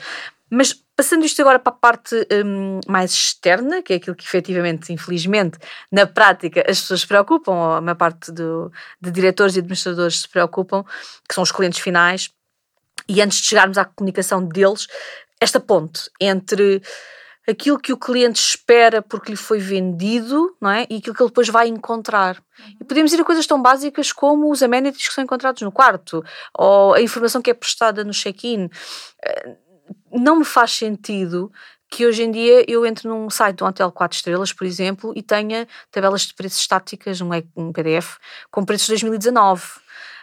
Mas 0.49 0.81
passando 0.97 1.23
isto 1.23 1.39
agora 1.41 1.59
para 1.59 1.71
a 1.71 1.75
parte 1.75 2.15
um, 2.43 2.79
mais 2.87 3.11
externa, 3.11 3.83
que 3.83 3.93
é 3.93 3.97
aquilo 3.97 4.15
que 4.15 4.25
efetivamente, 4.25 4.91
infelizmente, 4.91 5.59
na 5.91 6.07
prática 6.07 6.61
as 6.61 6.81
pessoas 6.81 7.01
se 7.01 7.07
preocupam, 7.07 7.51
ou 7.51 7.73
a 7.73 7.81
maior 7.81 7.95
parte 7.95 8.31
do, 8.31 8.71
de 8.99 9.11
diretores 9.11 9.55
e 9.55 9.59
administradores 9.59 10.21
se 10.21 10.27
preocupam, 10.27 10.83
que 11.29 11.35
são 11.35 11.43
os 11.43 11.51
clientes 11.51 11.79
finais, 11.79 12.31
e 13.07 13.21
antes 13.21 13.37
de 13.37 13.47
chegarmos 13.47 13.77
à 13.77 13.85
comunicação 13.85 14.43
deles, 14.43 14.87
esta 15.39 15.59
ponte 15.59 16.09
entre 16.19 16.81
aquilo 17.47 17.79
que 17.79 17.93
o 17.93 17.97
cliente 17.97 18.41
espera 18.41 19.01
porque 19.01 19.31
lhe 19.31 19.37
foi 19.37 19.59
vendido, 19.59 20.57
não 20.59 20.69
é? 20.69 20.87
E 20.89 20.97
aquilo 20.97 21.15
que 21.15 21.21
ele 21.21 21.29
depois 21.29 21.47
vai 21.47 21.67
encontrar. 21.67 22.43
E 22.81 22.83
podemos 22.83 23.13
ir 23.13 23.21
a 23.21 23.23
coisas 23.23 23.45
tão 23.45 23.61
básicas 23.61 24.11
como 24.11 24.51
os 24.51 24.61
amenities 24.63 25.07
que 25.07 25.13
são 25.13 25.23
encontrados 25.23 25.61
no 25.61 25.71
quarto, 25.71 26.25
ou 26.53 26.95
a 26.95 27.01
informação 27.01 27.41
que 27.41 27.51
é 27.51 27.53
prestada 27.53 28.03
no 28.03 28.11
check-in 28.11 28.67
não 30.11 30.37
me 30.37 30.45
faz 30.45 30.71
sentido 30.71 31.51
que 31.89 32.05
hoje 32.05 32.23
em 32.23 32.31
dia 32.31 32.65
eu 32.67 32.85
entre 32.85 33.07
num 33.07 33.29
site 33.29 33.57
de 33.57 33.63
um 33.63 33.67
hotel 33.67 33.91
4 33.91 34.15
estrelas, 34.15 34.51
por 34.51 34.65
exemplo, 34.65 35.13
e 35.15 35.21
tenha 35.21 35.67
tabelas 35.91 36.21
de 36.21 36.33
preços 36.33 36.59
estáticas, 36.59 37.21
um, 37.21 37.71
PDF, 37.71 38.17
com 38.51 38.65
preços 38.65 38.87
de 38.87 38.93
2019. 38.93 39.63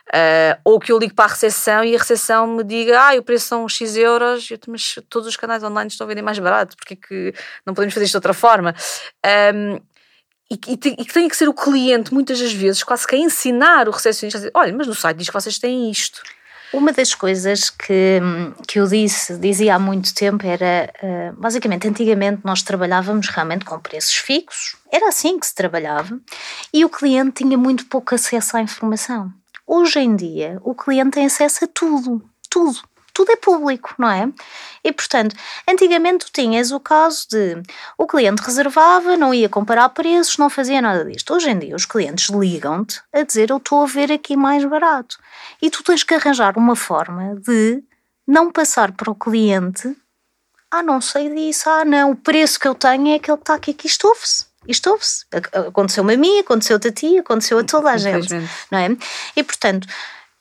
Uh, 0.09 0.61
ou 0.64 0.79
que 0.79 0.92
eu 0.92 0.98
ligo 0.98 1.14
para 1.14 1.24
a 1.24 1.29
recepção 1.29 1.83
e 1.83 1.96
a 1.96 1.98
recepção 1.98 2.46
me 2.46 2.62
diga 2.62 3.00
ah, 3.00 3.14
o 3.16 3.22
preço 3.22 3.46
são 3.46 3.66
X 3.66 3.96
euros, 3.96 4.50
eu, 4.50 4.59
mas 4.68 4.98
todos 5.09 5.27
os 5.27 5.35
canais 5.35 5.62
online 5.62 5.88
estão 5.88 6.05
a 6.05 6.09
vender 6.09 6.20
mais 6.20 6.38
barato, 6.38 6.77
porque 6.77 6.92
é 6.92 6.96
que 6.96 7.35
não 7.64 7.72
podemos 7.72 7.94
fazer 7.94 8.05
isto 8.05 8.12
de 8.12 8.18
outra 8.18 8.35
forma? 8.35 8.74
Um, 9.55 9.81
e, 10.50 10.59
que 10.59 11.12
tem 11.12 11.29
que 11.29 11.37
ser 11.37 11.48
o 11.48 11.55
cliente, 11.55 12.12
muitas 12.12 12.38
das 12.38 12.53
vezes, 12.53 12.83
quase 12.83 13.07
que 13.07 13.16
a 13.16 13.18
ensinar 13.18 13.88
o 13.88 13.92
recepcionista 13.92 14.38
a 14.38 14.40
dizer: 14.40 14.53
olha, 14.55 14.72
mas 14.74 14.87
no 14.87 14.94
site 14.94 15.16
diz 15.16 15.29
que 15.29 15.33
vocês 15.33 15.59
têm 15.59 15.90
isto. 15.90 16.22
Uma 16.75 16.93
das 16.93 17.15
coisas 17.15 17.71
que, 17.71 18.21
que 18.67 18.81
eu 18.81 18.87
disse, 18.89 19.39
dizia 19.39 19.77
há 19.77 19.79
muito 19.79 20.13
tempo 20.13 20.45
era, 20.45 20.93
uh, 21.01 21.41
basicamente, 21.41 21.87
antigamente 21.87 22.41
nós 22.43 22.63
trabalhávamos 22.63 23.29
realmente 23.29 23.65
com 23.65 23.79
preços 23.79 24.15
fixos, 24.15 24.75
era 24.91 25.09
assim 25.09 25.39
que 25.39 25.47
se 25.47 25.55
trabalhava, 25.55 26.21
e 26.73 26.85
o 26.85 26.89
cliente 26.89 27.45
tinha 27.45 27.57
muito 27.57 27.87
pouco 27.87 28.13
acesso 28.13 28.57
à 28.57 28.61
informação. 28.61 29.33
Hoje 29.65 30.01
em 30.01 30.17
dia, 30.17 30.59
o 30.65 30.75
cliente 30.75 31.13
tem 31.13 31.27
acesso 31.27 31.65
a 31.65 31.69
tudo, 31.69 32.21
tudo 32.51 32.81
tudo 33.14 33.33
é 33.33 33.37
público, 33.37 33.94
não 33.98 34.11
é? 34.11 34.29
E 34.83 34.92
portanto, 34.92 35.35
antigamente 35.66 36.27
tu 36.27 36.33
tinhas 36.33 36.72
o 36.72 36.81
caso 36.81 37.27
de 37.31 37.62
o 37.96 38.07
cliente 38.07 38.42
reservava, 38.42 39.16
não 39.16 39.33
ia 39.33 39.48
comparar 39.48 39.88
preços, 39.88 40.37
não 40.37 40.50
fazia 40.50 40.83
nada 40.83 41.05
disto. 41.05 41.33
Hoje 41.33 41.50
em 41.50 41.59
dia 41.59 41.74
os 41.77 41.87
clientes 41.87 42.29
ligam-te 42.29 43.00
a 43.12 43.22
dizer 43.22 43.50
eu 43.50 43.57
estou 43.57 43.83
a 43.83 43.87
ver 43.87 44.12
aqui 44.12 44.37
mais 44.37 44.64
barato. 44.64 45.16
E 45.62 45.70
tu 45.70 45.83
tens 45.83 46.03
que 46.03 46.14
arranjar 46.14 46.59
uma 46.59 46.77
forma 46.77 47.37
de 47.37 47.83
não 48.27 48.50
passar 48.50 48.92
para 48.92 49.11
o 49.11 49.14
cliente 49.14 49.96
ah, 50.74 50.83
não 50.83 51.00
sei 51.00 51.33
disso, 51.33 51.70
ah, 51.70 51.85
não, 51.85 52.11
o 52.11 52.16
preço 52.16 52.59
que 52.59 52.66
eu 52.66 52.74
tenho 52.74 53.07
é 53.11 53.14
aquele 53.14 53.37
que 53.37 53.42
está 53.44 53.55
aqui, 53.55 53.72
que 53.72 53.87
isto 53.87 54.09
ouve-se. 54.09 54.44
Isto 54.66 54.90
ouve-se. 54.90 55.24
Aconteceu-me 55.53 56.14
a 56.14 56.16
mim, 56.16 56.40
aconteceu-te 56.40 56.88
a 56.88 56.92
ti, 56.92 57.18
aconteceu 57.18 57.61
a 57.61 57.62
toda 57.62 57.92
a 57.92 57.96
gente. 57.96 58.35
Não 58.72 58.79
é? 58.81 58.88
E 59.37 59.44
portanto, 59.44 59.87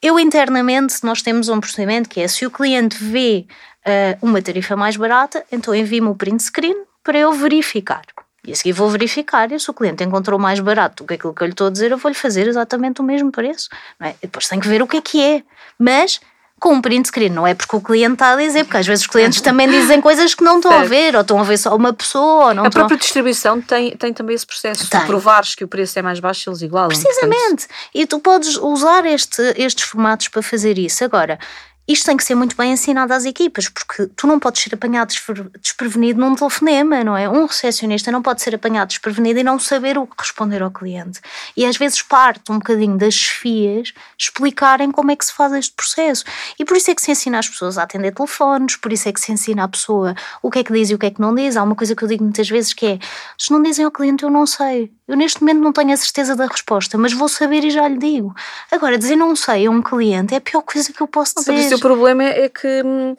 eu 0.04 0.20
internamente, 0.20 0.96
nós 1.04 1.22
temos 1.22 1.48
um 1.48 1.62
procedimento 1.62 2.10
que 2.10 2.20
é 2.20 2.28
se 2.28 2.46
o 2.46 2.52
cliente 2.52 3.02
vê 3.02 3.48
uh, 3.88 4.28
uma 4.28 4.42
tarifa 4.42 4.76
mais 4.76 4.98
barata, 4.98 5.46
então 5.50 5.74
envia-me 5.74 6.10
o 6.10 6.16
print 6.16 6.44
screen 6.44 6.84
para 7.02 7.18
eu 7.18 7.32
verificar. 7.32 8.02
E 8.46 8.52
a 8.52 8.56
seguir 8.56 8.74
vou 8.74 8.90
verificar 8.90 9.50
e 9.54 9.58
se 9.58 9.72
o 9.72 9.74
cliente 9.74 10.04
encontrou 10.04 10.38
mais 10.38 10.60
barato 10.60 11.04
do 11.04 11.08
que 11.08 11.14
aquilo 11.14 11.34
que 11.34 11.42
eu 11.42 11.48
lhe 11.48 11.54
estou 11.54 11.68
a 11.68 11.70
dizer, 11.70 11.92
eu 11.92 11.98
vou-lhe 11.98 12.16
fazer 12.16 12.46
exatamente 12.46 13.00
o 13.00 13.04
mesmo 13.04 13.32
preço. 13.32 13.70
É? 14.02 14.14
Depois 14.22 14.50
tenho 14.50 14.62
que 14.62 14.68
ver 14.68 14.82
o 14.82 14.88
que 14.88 14.98
é 14.98 15.02
que 15.02 15.24
é. 15.24 15.44
Mas 15.80 16.20
com 16.64 16.76
um 16.76 16.82
print 16.82 17.10
screen, 17.10 17.28
não 17.28 17.46
é 17.46 17.54
porque 17.54 17.76
o 17.76 17.82
cliente 17.82 18.14
está 18.14 18.32
a 18.32 18.36
dizer, 18.38 18.64
porque 18.64 18.78
às 18.78 18.88
vezes 18.88 19.04
os 19.04 19.12
clientes 19.12 19.42
também 19.44 19.70
dizem 19.70 20.00
coisas 20.00 20.34
que 20.34 20.46
não 20.46 20.56
estão 20.60 20.72
certo. 20.72 20.86
a 20.86 20.88
ver, 20.88 21.14
ou 21.14 21.22
estão 21.22 21.38
a 21.38 21.44
ver 21.44 21.58
só 21.58 21.76
uma 21.76 21.92
pessoa, 21.92 22.46
ou 22.46 22.54
não 22.54 22.66
A 22.66 22.70
própria 22.70 22.98
distribuição 22.98 23.60
tem, 23.60 23.92
tem 23.98 24.14
também 24.14 24.34
esse 24.34 24.48
processo. 24.48 24.90
Tem. 24.90 25.02
Provares 25.06 25.56
que 25.56 25.66
o 25.66 25.68
preço 25.68 26.00
é 26.00 26.02
mais 26.02 26.22
baixo, 26.22 26.50
eles 26.50 26.62
igualam. 26.62 26.88
Precisamente. 26.88 27.68
Portanto... 27.68 27.68
E 27.94 28.08
tu 28.08 28.18
podes 28.18 28.56
usar 28.56 29.06
este, 29.06 29.42
estes 29.58 29.84
formatos 29.84 30.30
para 30.30 30.42
fazer 30.42 30.78
isso. 30.78 31.04
Agora, 31.04 31.38
isto 31.86 32.06
tem 32.06 32.16
que 32.16 32.24
ser 32.24 32.36
muito 32.36 32.56
bem 32.56 32.72
ensinado 32.72 33.12
às 33.14 33.26
equipas, 33.26 33.68
porque 33.68 34.08
tu 34.16 34.26
não 34.26 34.40
podes 34.40 34.62
ser 34.62 34.74
apanhado 34.74 35.14
desprevenido 35.60 36.20
num 36.20 36.34
telefonema, 36.34 37.04
não 37.04 37.18
é? 37.18 37.28
Um 37.28 37.46
recepcionista 37.46 38.10
não 38.10 38.22
pode 38.22 38.42
ser 38.42 38.56
apanhado 38.56 38.88
desprevenido 38.88 39.40
e 39.40 39.44
não 39.44 39.60
saber 39.60 39.98
o 39.98 40.08
que 40.08 40.16
responder 40.18 40.62
ao 40.62 40.72
cliente. 40.72 41.20
E 41.58 41.66
às 41.66 41.76
vezes 41.76 42.02
parte 42.02 42.52
um 42.52 42.56
bocadinho 42.56 42.98
das 42.98 43.14
chefias 43.14 43.92
explicarem 44.18 44.92
como 44.92 45.12
é 45.12 45.16
que 45.16 45.26
se 45.26 45.34
faz 45.34 45.52
este 45.52 45.74
processo. 45.74 46.24
E 46.58 46.64
por 46.64 46.78
isso 46.78 46.90
é 46.90 46.96
que 46.96 47.02
se 47.02 47.12
ensina 47.12 47.40
as 47.40 47.50
pessoas 47.50 47.78
a 47.78 47.84
atender 47.84 48.14
telefones, 48.14 48.78
por 48.78 48.94
isso 48.94 49.10
é 49.10 49.12
que 49.12 49.20
se 49.20 49.34
ensina 49.34 49.66
a 49.66 49.68
pessoa 49.68 50.16
o 50.42 50.50
que 50.50 50.60
é 50.60 50.64
que 50.64 50.72
diz 50.72 50.90
e 50.90 50.96
o 50.96 50.98
que 50.98 51.08
é 51.08 51.12
que 51.12 51.20
não 51.20 51.36
diz. 51.36 51.58
Há 51.58 51.64
uma 51.64 51.76
coisa 51.76 51.94
que 51.94 52.04
eu 52.04 52.08
digo 52.08 52.24
muitas 52.24 52.48
vezes 52.48 52.74
que 52.74 52.86
é: 52.86 53.00
se 53.38 53.52
não 53.52 53.62
dizem 53.62 53.84
ao 53.84 53.92
cliente, 53.92 54.24
eu 54.24 54.30
não 54.30 54.46
sei. 54.46 54.90
Eu 55.06 55.18
neste 55.18 55.42
momento 55.42 55.60
não 55.60 55.74
tenho 55.74 55.92
a 55.92 55.98
certeza 55.98 56.34
da 56.34 56.46
resposta, 56.46 56.98
mas 56.98 57.12
vou 57.12 57.28
saber 57.28 57.66
e 57.66 57.70
já 57.70 57.86
lhe 57.90 57.98
digo. 57.98 58.34
Agora, 58.72 58.98
dizer 58.98 59.18
não 59.18 59.36
sei 59.36 59.68
a 59.68 59.72
um 59.72 59.82
cliente 59.82 60.34
é 60.34 60.38
a 60.38 60.42
pior 60.42 60.62
coisa 60.62 60.94
que 60.94 61.02
eu 61.02 61.08
posso 61.08 61.34
dizer 61.36 61.73
o 61.76 61.80
problema 61.80 62.24
é 62.24 62.50
que. 62.50 62.82
Hum, 62.84 63.16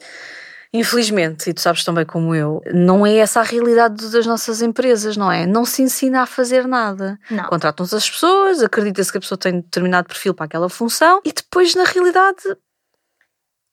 infelizmente, 0.73 1.49
e 1.49 1.53
tu 1.53 1.61
sabes 1.61 1.85
também 1.85 2.05
como 2.05 2.35
eu, 2.35 2.61
não 2.73 3.05
é 3.05 3.15
essa 3.15 3.39
a 3.39 3.43
realidade 3.43 4.11
das 4.11 4.25
nossas 4.25 4.61
empresas, 4.61 5.15
não 5.15 5.31
é? 5.31 5.45
Não 5.45 5.63
se 5.63 5.81
ensina 5.81 6.21
a 6.21 6.25
fazer 6.25 6.67
nada. 6.67 7.17
Contratam-se 7.45 7.95
as 7.95 8.09
pessoas, 8.09 8.61
acredita-se 8.61 9.09
que 9.09 9.17
a 9.17 9.21
pessoa 9.21 9.37
tem 9.37 9.61
determinado 9.61 10.07
perfil 10.07 10.33
para 10.33 10.45
aquela 10.45 10.67
função 10.67 11.21
e 11.23 11.31
depois, 11.31 11.75
na 11.75 11.85
realidade. 11.85 12.43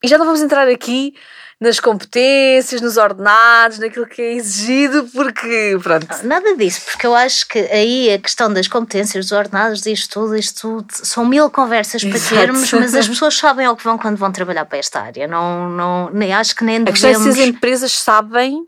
E 0.02 0.08
já 0.08 0.18
não 0.18 0.26
vamos 0.26 0.42
entrar 0.42 0.68
aqui 0.68 1.14
nas 1.62 1.78
competências, 1.78 2.80
nos 2.80 2.96
ordenados, 2.96 3.78
naquilo 3.78 4.04
que 4.04 4.20
é 4.20 4.32
exigido, 4.32 5.08
porque 5.14 5.78
pronto. 5.80 6.08
Nada 6.24 6.56
disso, 6.56 6.80
porque 6.84 7.06
eu 7.06 7.14
acho 7.14 7.46
que 7.46 7.56
aí 7.56 8.12
a 8.12 8.18
questão 8.18 8.52
das 8.52 8.66
competências, 8.66 9.26
dos 9.26 9.32
ordenados, 9.32 9.80
disto 9.80 10.12
tudo, 10.12 10.34
isto 10.34 10.60
tudo, 10.60 10.88
são 10.90 11.24
mil 11.24 11.48
conversas 11.50 12.02
para 12.02 12.16
Exato. 12.16 12.34
termos, 12.34 12.72
mas 12.72 12.96
as 12.96 13.06
pessoas 13.06 13.36
sabem 13.36 13.64
ao 13.64 13.76
que 13.76 13.84
vão 13.84 13.96
quando 13.96 14.16
vão 14.16 14.32
trabalhar 14.32 14.64
para 14.64 14.78
esta 14.78 15.00
área. 15.00 15.28
Não, 15.28 15.70
não, 15.70 16.10
nem 16.10 16.34
acho 16.34 16.56
que 16.56 16.64
nem 16.64 16.82
devemos... 16.82 17.04
A 17.04 17.08
questão 17.08 17.30
é 17.30 17.32
se 17.32 17.40
as 17.40 17.46
empresas 17.46 17.92
sabem 17.92 18.66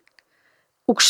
o 0.86 0.94
que, 0.94 1.04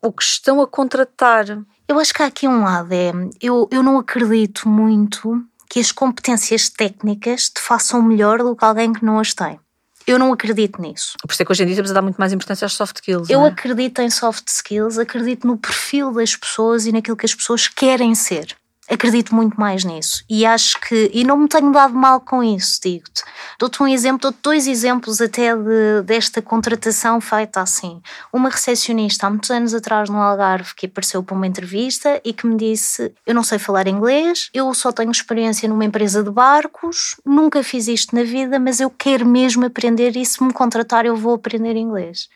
o 0.00 0.10
que 0.10 0.22
estão 0.22 0.62
a 0.62 0.66
contratar. 0.66 1.44
Eu 1.86 2.00
acho 2.00 2.14
que 2.14 2.22
há 2.22 2.26
aqui 2.26 2.48
um 2.48 2.64
lado, 2.64 2.94
é, 2.94 3.12
eu, 3.42 3.68
eu 3.70 3.82
não 3.82 3.98
acredito 3.98 4.66
muito 4.66 5.44
que 5.68 5.80
as 5.80 5.92
competências 5.92 6.70
técnicas 6.70 7.50
te 7.50 7.60
façam 7.60 8.00
melhor 8.00 8.38
do 8.38 8.56
que 8.56 8.64
alguém 8.64 8.90
que 8.90 9.04
não 9.04 9.18
as 9.18 9.34
tem. 9.34 9.60
Eu 10.06 10.18
não 10.18 10.32
acredito 10.32 10.80
nisso. 10.80 11.14
Por 11.20 11.32
isso 11.32 11.42
é 11.42 11.44
que 11.44 11.50
hoje 11.50 11.62
em 11.62 11.66
dia 11.66 11.72
estamos 11.72 11.90
a 11.90 11.94
dar 11.94 12.02
muito 12.02 12.16
mais 12.16 12.32
importância 12.32 12.64
às 12.64 12.72
soft 12.72 12.96
skills. 12.96 13.28
Eu 13.28 13.44
é? 13.44 13.48
acredito 13.48 14.00
em 14.00 14.08
soft 14.08 14.46
skills, 14.48 14.98
acredito 14.98 15.46
no 15.46 15.56
perfil 15.58 16.12
das 16.12 16.36
pessoas 16.36 16.86
e 16.86 16.92
naquilo 16.92 17.16
que 17.16 17.26
as 17.26 17.34
pessoas 17.34 17.66
querem 17.66 18.14
ser 18.14 18.56
acredito 18.88 19.34
muito 19.34 19.58
mais 19.58 19.84
nisso 19.84 20.24
e 20.28 20.46
acho 20.46 20.80
que, 20.80 21.10
e 21.12 21.24
não 21.24 21.36
me 21.36 21.48
tenho 21.48 21.72
dado 21.72 21.94
mal 21.94 22.20
com 22.20 22.42
isso, 22.42 22.80
digo-te. 22.82 23.22
Dou-te 23.58 23.82
um 23.82 23.88
exemplo, 23.88 24.20
dou-te 24.20 24.38
dois 24.42 24.66
exemplos 24.66 25.20
até 25.20 25.54
de, 25.54 26.02
desta 26.04 26.40
contratação 26.40 27.20
feita 27.20 27.60
assim. 27.60 28.00
Uma 28.32 28.48
recepcionista 28.48 29.26
há 29.26 29.30
muitos 29.30 29.50
anos 29.50 29.74
atrás 29.74 30.08
no 30.08 30.18
Algarve 30.18 30.74
que 30.74 30.86
apareceu 30.86 31.22
para 31.22 31.36
uma 31.36 31.46
entrevista 31.46 32.20
e 32.24 32.32
que 32.32 32.46
me 32.46 32.56
disse: 32.56 33.12
Eu 33.26 33.34
não 33.34 33.42
sei 33.42 33.58
falar 33.58 33.86
inglês, 33.86 34.50
eu 34.54 34.72
só 34.74 34.92
tenho 34.92 35.10
experiência 35.10 35.68
numa 35.68 35.84
empresa 35.84 36.22
de 36.22 36.30
barcos, 36.30 37.16
nunca 37.24 37.62
fiz 37.62 37.88
isto 37.88 38.14
na 38.14 38.22
vida, 38.22 38.58
mas 38.58 38.80
eu 38.80 38.90
quero 38.90 39.26
mesmo 39.26 39.66
aprender 39.66 40.16
e 40.16 40.24
se 40.24 40.42
me 40.42 40.52
contratar 40.52 41.04
eu 41.04 41.16
vou 41.16 41.34
aprender 41.34 41.76
inglês. 41.76 42.28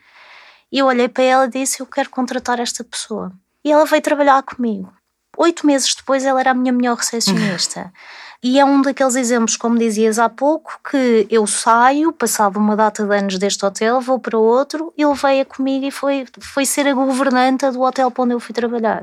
E 0.72 0.78
eu 0.78 0.86
olhei 0.86 1.08
para 1.08 1.24
ela 1.24 1.46
e 1.46 1.50
disse: 1.50 1.80
Eu 1.80 1.86
quero 1.86 2.10
contratar 2.10 2.60
esta 2.60 2.84
pessoa. 2.84 3.32
E 3.64 3.70
ela 3.70 3.84
veio 3.84 4.02
trabalhar 4.02 4.42
comigo. 4.42 4.92
Oito 5.40 5.66
meses 5.66 5.94
depois 5.94 6.22
ela 6.22 6.38
era 6.38 6.50
a 6.50 6.54
minha 6.54 6.70
melhor 6.70 6.98
recepcionista. 6.98 7.90
E 8.42 8.60
é 8.60 8.64
um 8.64 8.82
daqueles 8.82 9.16
exemplos, 9.16 9.56
como 9.56 9.78
dizias 9.78 10.18
há 10.18 10.28
pouco, 10.28 10.78
que 10.90 11.26
eu 11.30 11.46
saio, 11.46 12.12
passado 12.12 12.58
uma 12.58 12.76
data 12.76 13.06
de 13.06 13.16
anos 13.16 13.38
deste 13.38 13.64
hotel, 13.64 14.02
vou 14.02 14.18
para 14.18 14.36
outro, 14.36 14.92
ele 14.98 15.14
veio 15.14 15.46
comigo 15.46 15.86
e 15.86 15.90
foi, 15.90 16.26
foi 16.40 16.66
ser 16.66 16.86
a 16.86 16.92
governanta 16.92 17.72
do 17.72 17.80
hotel 17.80 18.10
para 18.10 18.24
onde 18.24 18.34
eu 18.34 18.40
fui 18.40 18.54
trabalhar. 18.54 19.02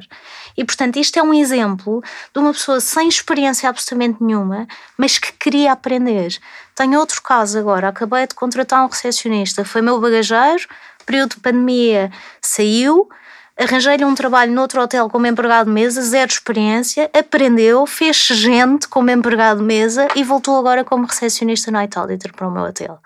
E 0.56 0.64
portanto, 0.64 0.98
isto 0.98 1.18
é 1.18 1.24
um 1.24 1.34
exemplo 1.34 2.04
de 2.32 2.40
uma 2.40 2.54
pessoa 2.54 2.80
sem 2.80 3.08
experiência 3.08 3.68
absolutamente 3.68 4.24
nenhuma, 4.24 4.68
mas 4.96 5.18
que 5.18 5.32
queria 5.34 5.72
aprender. 5.72 6.38
Tenho 6.76 7.00
outro 7.00 7.20
caso 7.24 7.58
agora, 7.58 7.88
acabei 7.90 8.28
de 8.28 8.36
contratar 8.36 8.86
um 8.86 8.88
recepcionista, 8.88 9.66
foi 9.66 9.82
meu 9.82 10.00
bagageiro, 10.00 10.68
período 11.04 11.36
de 11.36 11.42
pandemia 11.42 12.12
saiu 12.42 13.10
arranjei-lhe 13.58 14.06
um 14.06 14.16
trabalho 14.16 14.52
noutro 14.54 14.82
hotel 14.82 15.10
como 15.10 15.26
empregado 15.26 15.68
de 15.68 15.72
mesa, 15.72 16.02
zero 16.02 16.32
experiência, 16.32 17.10
aprendeu, 17.14 17.86
fez 17.86 18.18
gente 18.28 18.88
como 18.88 19.10
empregado 19.10 19.60
de 19.60 19.66
mesa 19.66 20.08
e 20.16 20.24
voltou 20.24 20.58
agora 20.58 20.84
como 20.84 21.06
recepcionista 21.06 21.72
night 21.72 21.98
auditor 21.98 22.32
para 22.34 22.48
o 22.48 22.52
meu 22.52 22.64
hotel. 22.64 23.00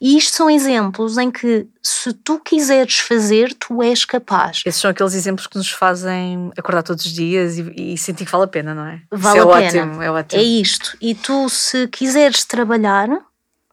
E 0.00 0.16
isto 0.16 0.34
são 0.34 0.48
exemplos 0.48 1.18
em 1.18 1.30
que, 1.30 1.66
se 1.82 2.14
tu 2.14 2.38
quiseres 2.38 3.00
fazer, 3.00 3.52
tu 3.52 3.82
és 3.82 4.06
capaz. 4.06 4.62
Esses 4.64 4.80
são 4.80 4.90
aqueles 4.90 5.12
exemplos 5.12 5.46
que 5.46 5.58
nos 5.58 5.70
fazem 5.70 6.50
acordar 6.56 6.82
todos 6.82 7.04
os 7.04 7.12
dias 7.12 7.58
e, 7.58 7.92
e 7.92 7.98
sentir 7.98 8.24
que 8.24 8.32
vale 8.32 8.44
a 8.44 8.48
pena, 8.48 8.74
não 8.74 8.86
é? 8.86 9.02
Vale 9.10 9.38
Isso 9.38 9.50
é 9.50 9.52
a 9.52 9.56
pena. 9.58 9.82
Ótimo, 9.82 10.02
é 10.02 10.10
ótimo. 10.10 10.40
É 10.40 10.44
isto. 10.44 10.96
E 11.02 11.14
tu, 11.14 11.50
se 11.50 11.86
quiseres 11.88 12.44
trabalhar, 12.46 13.10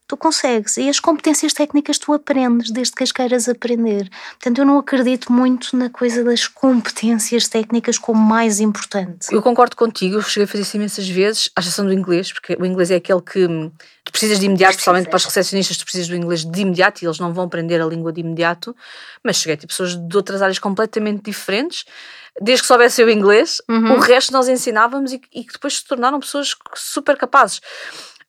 tu 0.08 0.16
consegues. 0.16 0.78
E 0.78 0.90
as 0.90 1.00
competências 1.00 1.54
técnicas 1.54 1.98
tu 1.98 2.14
aprendes, 2.14 2.72
desde 2.72 2.94
que 2.96 3.04
as 3.04 3.12
queiras 3.12 3.50
aprender. 3.50 4.10
Portanto, 4.32 4.60
eu 4.60 4.66
não 4.66 4.80
acredito 4.80 5.32
muito 5.32 5.76
na 5.76 5.90
coisa 5.90 6.24
das 6.24 6.48
competências 6.48 7.48
técnicas 7.48 7.98
como 7.98 8.20
mais 8.20 8.60
importante. 8.60 9.28
Eu 9.32 9.42
concordo 9.42 9.76
contigo, 9.76 10.16
eu 10.16 10.22
cheguei 10.22 10.46
a 10.46 10.48
fazer 10.48 10.64
isso 10.64 10.78
imensas 10.78 11.10
vezes, 11.10 11.50
à 11.56 11.60
exceção 11.60 11.86
do 11.86 11.94
inglês, 11.94 12.32
porque 12.32 12.56
o 12.58 12.66
inglês 12.66 12.90
é 12.90 12.96
aquele 12.96 13.22
que 13.22 13.48
tu 14.06 14.12
precisas 14.12 14.40
de 14.40 14.46
imediato, 14.46 14.72
especialmente 14.72 15.10
para 15.10 15.18
os 15.18 15.26
recepcionistas, 15.26 15.78
tu 15.78 15.84
precisas 15.84 16.08
do 16.08 16.16
inglês 16.16 16.46
de 16.46 16.62
imediato 16.62 17.04
e 17.04 17.06
eles 17.06 17.20
não 17.20 17.34
vão 17.34 17.44
aprender 17.44 17.82
a 17.82 17.86
língua 17.86 18.14
de 18.14 18.22
imediato. 18.22 18.74
Mas 19.22 19.38
cheguei 19.38 19.56
a 19.56 19.58
ter 19.58 19.68
pessoas 19.68 19.96
de 19.96 20.16
outras 20.16 20.42
áreas 20.42 20.58
completamente 20.58 21.24
diferentes 21.24 21.84
desde 22.40 22.62
que 22.62 22.68
soubessem 22.68 23.04
o 23.04 23.10
inglês, 23.10 23.62
uhum. 23.68 23.94
o 23.94 24.00
resto 24.00 24.32
nós 24.32 24.48
ensinávamos 24.48 25.12
e, 25.12 25.22
e 25.34 25.44
que 25.44 25.54
depois 25.54 25.78
se 25.78 25.86
tornaram 25.86 26.20
pessoas 26.20 26.56
super 26.76 27.18
capazes. 27.18 27.60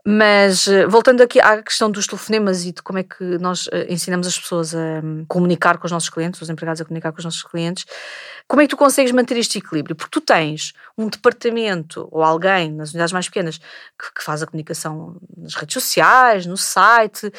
Mas 0.07 0.67
eh, 0.69 0.87
voltando 0.87 1.23
aqui 1.23 1.41
à 1.41 1.63
questão 1.63 1.91
dos 1.91 2.07
telefonemas 2.07 2.65
e 2.65 2.73
de 2.73 2.83
como 2.83 2.99
é 2.99 3.03
que 3.03 3.23
nós 3.39 3.69
eh, 3.73 3.93
ensinamos 3.93 4.27
as 4.27 4.39
pessoas 4.39 4.75
a 4.75 5.01
hum, 5.03 5.25
comunicar 5.29 5.77
com 5.77 5.87
os 5.87 5.93
nossos 5.93 6.09
clientes, 6.09 6.41
os 6.41 6.49
empregados 6.49 6.81
a 6.81 6.85
comunicar 6.85 7.13
com 7.13 7.19
os 7.19 7.25
nossos 7.25 7.43
clientes, 7.43 7.85
como 8.47 8.63
é 8.63 8.65
que 8.65 8.71
tu 8.71 8.77
consegues 8.77 9.13
manter 9.13 9.37
este 9.37 9.59
equilíbrio? 9.59 9.97
Porque 9.97 10.11
tu 10.11 10.21
tens 10.21 10.73
um 10.97 11.09
departamento 11.09 12.09
ou 12.11 12.23
alguém 12.23 12.73
nas 12.73 12.91
unidades 12.91 13.13
mais 13.13 13.29
pequenas 13.29 13.59
que, 13.59 14.15
que 14.17 14.23
faz 14.23 14.43
a 14.43 14.47
comunicação 14.47 15.17
nas 15.37 15.55
redes 15.55 15.75
sociais, 15.75 16.47
no 16.47 16.57
site, 16.57 17.31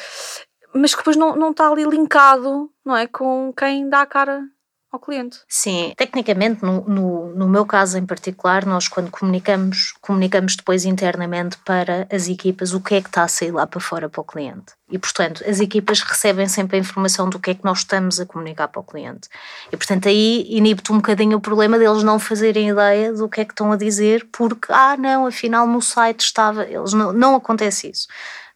mas 0.74 0.92
que 0.92 0.98
depois 0.98 1.16
não, 1.16 1.34
não 1.34 1.50
está 1.50 1.68
ali 1.68 1.84
linkado, 1.84 2.70
não 2.84 2.96
é? 2.96 3.06
Com 3.06 3.52
quem 3.56 3.88
dá 3.88 4.02
a 4.02 4.06
cara 4.06 4.44
ao 4.90 4.98
cliente. 4.98 5.38
Sim, 5.48 5.92
tecnicamente, 5.96 6.64
no, 6.64 6.80
no, 6.82 7.34
no, 7.34 7.48
meu 7.48 7.64
caso 7.64 7.96
em 7.96 8.04
particular, 8.04 8.66
nós 8.66 8.88
quando 8.88 9.10
comunicamos, 9.10 9.92
comunicamos 10.00 10.56
depois 10.56 10.84
internamente 10.84 11.56
para 11.58 12.08
as 12.10 12.28
equipas 12.28 12.74
o 12.74 12.80
que 12.80 12.96
é 12.96 13.00
que 13.00 13.08
está 13.08 13.22
a 13.22 13.28
sair 13.28 13.52
lá 13.52 13.66
para 13.66 13.80
fora 13.80 14.08
para 14.08 14.20
o 14.20 14.24
cliente. 14.24 14.72
E, 14.90 14.98
portanto, 14.98 15.44
as 15.48 15.60
equipas 15.60 16.00
recebem 16.00 16.48
sempre 16.48 16.76
a 16.76 16.80
informação 16.80 17.30
do 17.30 17.38
que 17.38 17.52
é 17.52 17.54
que 17.54 17.64
nós 17.64 17.78
estamos 17.78 18.18
a 18.18 18.26
comunicar 18.26 18.66
para 18.66 18.80
o 18.80 18.84
cliente. 18.84 19.28
E, 19.70 19.76
portanto, 19.76 20.08
aí 20.08 20.44
inibe-te 20.48 20.92
um 20.92 20.96
bocadinho 20.96 21.38
o 21.38 21.40
problema 21.40 21.78
deles 21.78 22.02
não 22.02 22.18
fazerem 22.18 22.70
ideia 22.70 23.12
do 23.12 23.28
que 23.28 23.40
é 23.40 23.44
que 23.44 23.52
estão 23.52 23.70
a 23.70 23.76
dizer, 23.76 24.26
porque, 24.32 24.72
ah, 24.72 24.96
não, 24.96 25.26
afinal 25.26 25.66
no 25.68 25.80
site 25.80 26.22
estava. 26.22 26.64
Eles 26.64 26.92
não, 26.92 27.12
não 27.12 27.36
acontece 27.36 27.88
isso. 27.88 28.08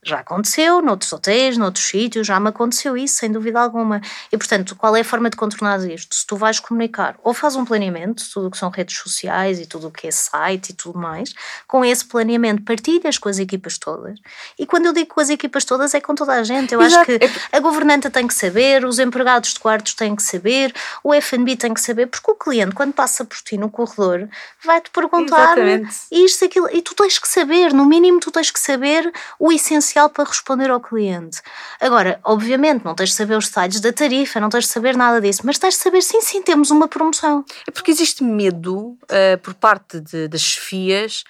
Já 0.05 0.21
aconteceu 0.21 0.83
noutros 0.83 1.13
hotéis, 1.13 1.57
noutros 1.57 1.85
sítios, 1.87 2.27
já 2.27 2.39
me 2.39 2.51
aconteceu 2.51 2.97
isso, 2.97 3.17
sem 3.17 3.33
dúvida 3.33 3.61
alguma. 3.61 4.01
E, 4.31 4.37
portanto, 4.37 4.77
qual 4.77 4.95
é 4.95 5.01
a 5.01 5.05
forma 5.05 5.31
de 5.31 5.37
contornar 5.37 5.83
isto? 5.89 6.15
Se 6.15 6.27
tu 6.27 6.37
vais 6.37 6.61
comunicar, 6.61 7.17
ou 7.23 7.33
faz 7.33 7.57
um 7.57 7.65
planeamento, 7.65 8.23
tudo 8.33 8.49
o 8.49 8.51
que 8.51 8.59
são 8.59 8.69
redes 8.69 8.97
sociais 8.99 9.59
e 9.59 9.67
tudo 9.67 9.89
o 9.89 9.91
que 9.91 10.07
é 10.07 10.11
site 10.11 10.71
e 10.71 10.73
tudo 10.75 10.99
mais, 10.99 11.35
com 11.67 11.85
esse 11.85 12.05
planeamento 12.05 12.63
partilhas 12.63 13.17
com 13.17 13.29
as 13.29 13.39
equipas 13.39 13.79
todas. 13.79 14.19
E 14.59 14.67
quando 14.67 14.87
eu 14.87 14.93
digo 14.93 15.15
com 15.15 15.21
as 15.21 15.31
equipas 15.31 15.65
todas, 15.65 15.95
é 15.95 16.01
com 16.01 16.15
toda 16.15 16.35
a 16.35 16.43
gente. 16.43 16.75
Eu 16.75 16.83
Exato. 16.83 17.11
acho 17.11 17.19
que 17.19 17.31
a 17.51 17.61
governanta 17.61 18.11
tem 18.11 18.27
que 18.27 18.35
saber, 18.35 18.85
os 18.85 18.99
empregados 18.99 19.55
de 19.55 19.61
quartos 19.61 19.95
têm 19.95 20.15
que 20.15 20.23
saber, 20.23 20.75
o 21.03 21.15
F&B 21.15 21.57
tem 21.57 21.73
que 21.73 21.81
saber, 21.81 22.07
porque 22.07 22.31
o 22.31 22.35
cliente, 22.35 22.75
quando 22.75 22.93
passa 22.93 23.25
por 23.25 23.39
ti 23.39 23.57
no 23.57 23.71
corredor, 23.71 24.29
vai-te 24.63 24.91
perguntar 24.91 25.57
Exatamente. 25.59 25.97
isto, 26.11 26.45
aquilo, 26.45 26.69
e 26.71 26.83
tu 26.83 26.95
tens 26.95 27.19
que 27.19 27.29
saber, 27.29 27.73
no 27.73 27.87
mínimo 27.87 28.21
tu 28.21 28.31
tens 28.31 28.51
que 28.51 28.61
saber 28.61 29.11
o 29.39 29.51
essencial 29.51 29.94
essencial 29.95 30.11
para 30.11 30.25
responder 30.25 30.71
ao 30.71 30.81
cliente. 30.81 31.41
Agora, 31.81 32.21
obviamente, 32.25 32.85
não 32.85 32.95
tens 32.95 33.11
de 33.11 33.15
saber 33.15 33.37
os 33.37 33.47
detalhes 33.47 33.81
da 33.81 33.93
tarifa, 33.93 34.41
não 34.41 34.49
tens 34.49 34.65
de 34.65 34.71
saber 34.71 34.97
nada 34.97 35.21
disso, 35.21 35.43
mas 35.45 35.59
tens 35.59 35.75
de 35.75 35.81
saber, 35.81 36.03
sim, 36.03 36.21
sim, 36.21 36.43
temos 36.43 36.71
uma 36.71 36.89
promoção. 36.89 37.45
É 37.67 37.71
porque 37.71 37.91
existe 37.91 38.25
medo 38.25 38.77
uh, 38.79 39.39
por 39.43 39.55
parte 39.55 40.01
de, 40.01 40.29
das 40.29 40.41
chefias 40.41 41.25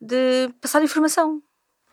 de 0.00 0.50
passar 0.60 0.82
informação. 0.82 1.42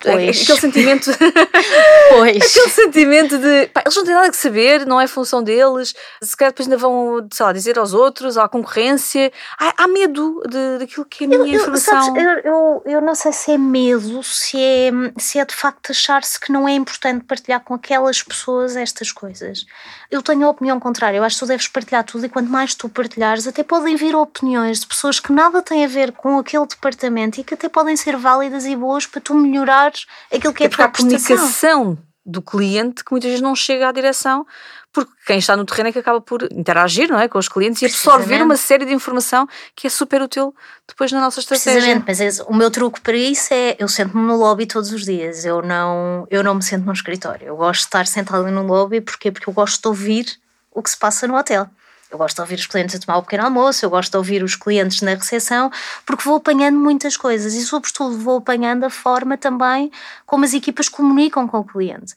Pois. 0.04 0.42
Aquele 0.44 0.60
sentimento. 0.60 1.12
pois. 2.10 2.36
Aquele 2.36 2.70
sentimento 2.70 3.38
de. 3.38 3.68
Pá, 3.68 3.82
eles 3.86 3.96
não 3.96 4.04
têm 4.04 4.14
nada 4.14 4.30
que 4.30 4.36
saber, 4.36 4.86
não 4.86 5.00
é 5.00 5.08
função 5.08 5.42
deles. 5.42 5.96
Se 6.22 6.36
calhar 6.36 6.52
depois 6.52 6.68
ainda 6.68 6.78
vão, 6.78 7.26
sei 7.32 7.46
lá, 7.46 7.54
dizer 7.54 7.80
aos 7.80 7.94
outros, 7.94 8.38
à 8.38 8.48
concorrência. 8.50 9.32
Há, 9.58 9.84
há 9.84 9.88
medo 9.88 10.44
de, 10.50 10.80
daquilo 10.80 11.06
que 11.06 11.24
é 11.24 11.28
a 11.28 11.30
minha 11.30 11.56
eu, 11.56 11.62
informação. 11.62 12.04
Sabes, 12.04 12.24
eu, 12.24 12.32
eu, 12.40 12.84
eu, 12.86 13.02
não 13.02 13.16
sei 13.16 13.32
se 13.32 13.52
é 13.52 13.58
medo, 13.58 14.22
se 14.24 14.58
é, 14.60 14.92
se 15.18 15.40
é 15.40 15.46
de 15.46 15.56
facto 15.56 15.92
achar-se 15.92 16.38
que 16.38 16.52
não 16.52 16.68
é 16.68 16.74
importante 16.74 17.24
partilhar 17.24 17.62
com 17.62 17.74
aquelas 17.74 18.22
pessoas 18.22 18.76
estas 18.76 19.12
coisas. 19.12 19.66
Eu 20.12 20.22
tenho 20.22 20.46
a 20.46 20.50
opinião 20.50 20.80
contrária. 20.80 21.18
Eu 21.18 21.24
acho 21.24 21.38
que 21.38 21.46
tu 21.46 21.48
deves 21.48 21.68
partilhar 21.70 22.04
tudo 22.04 22.26
e 22.26 22.30
quanto 22.30 22.50
mais 22.50 22.76
tu 22.76 22.90
partilhares, 22.90 23.48
até 23.48 23.64
podem 23.64 23.96
vir 23.96 24.16
opiniões 24.16 24.82
de 24.82 24.88
pessoas 24.88 25.20
que 25.20 25.32
nada 25.32 25.62
têm 25.62 25.86
a 25.86 25.88
ver 25.88 26.12
com 26.12 26.38
aquele 26.38 26.66
departamento 26.68 27.40
e 27.40 27.44
que 27.44 27.54
até 27.54 27.70
podem 27.70 27.96
ser 27.96 28.18
válidas 28.18 28.66
e 28.66 28.76
boas 28.76 29.08
para 29.08 29.22
tu 29.22 29.34
melhorar 29.34 29.93
aquilo 30.34 30.54
que 30.54 30.64
é, 30.64 30.68
é 30.68 30.84
a 30.84 30.88
comunicação 30.88 31.98
do 32.26 32.42
cliente 32.42 33.04
que 33.04 33.12
muitas 33.12 33.30
vezes 33.30 33.42
não 33.42 33.56
chega 33.56 33.90
à 33.90 33.92
direção 33.92 34.46
porque 34.94 35.12
quem 35.26 35.40
está 35.40 35.58
no 35.58 35.66
terreno 35.66 35.90
é 35.90 35.92
que 35.92 36.00
acaba 36.00 36.22
por 36.22 36.44
interagir 36.52 37.10
não 37.10 37.20
é, 37.20 37.28
com 37.28 37.40
os 37.40 37.50
clientes 37.50 37.82
e 37.82 37.86
absorver 37.86 38.44
uma 38.44 38.56
série 38.56 38.86
de 38.86 38.94
informação 38.94 39.48
que 39.76 39.88
é 39.88 39.90
super 39.90 40.22
útil 40.22 40.56
depois 40.88 41.12
na 41.12 41.20
nossa 41.20 41.40
estratégia. 41.40 42.00
Precisamente, 42.00 42.06
mas 42.08 42.40
o 42.48 42.54
meu 42.54 42.70
truque 42.70 43.02
para 43.02 43.18
isso 43.18 43.52
é 43.54 43.76
eu 43.80 43.88
sento-me 43.88 44.24
no 44.24 44.38
lobby 44.38 44.68
todos 44.68 44.92
os 44.92 45.04
dias, 45.04 45.44
eu 45.44 45.64
não, 45.64 46.28
eu 46.30 46.44
não 46.44 46.54
me 46.56 46.62
sento 46.62 46.86
no 46.86 46.94
escritório, 46.94 47.48
eu 47.48 47.58
gosto 47.58 47.82
de 47.82 47.88
estar 47.88 48.06
sentado 48.06 48.50
no 48.52 48.62
lobby 48.64 49.02
porque, 49.02 49.32
porque 49.32 49.50
eu 49.50 49.54
gosto 49.54 49.82
de 49.82 49.88
ouvir 49.88 50.26
o 50.72 50.82
que 50.84 50.92
se 50.92 50.98
passa 50.98 51.28
no 51.28 51.36
hotel. 51.36 51.68
Eu 52.14 52.20
gosto 52.20 52.36
de 52.36 52.42
ouvir 52.42 52.60
os 52.60 52.68
clientes 52.68 52.96
a 52.96 53.00
tomar 53.00 53.18
o 53.18 53.24
pequeno 53.24 53.44
almoço, 53.46 53.84
eu 53.84 53.90
gosto 53.90 54.12
de 54.12 54.18
ouvir 54.18 54.44
os 54.44 54.56
clientes 54.56 55.02
na 55.02 55.16
recepção, 55.16 55.72
porque 56.06 56.24
vou 56.24 56.36
apanhando 56.36 56.78
muitas 56.78 57.18
coisas 57.18 57.56
e, 57.56 57.64
sobretudo, 57.64 58.20
vou 58.20 58.38
apanhando 58.38 58.84
a 58.84 58.90
forma 58.90 59.36
também 59.36 59.92
como 60.24 60.46
as 60.46 60.54
equipas 60.54 60.88
comunicam 60.88 61.48
com 61.48 61.58
o 61.58 61.64
cliente. 61.64 62.14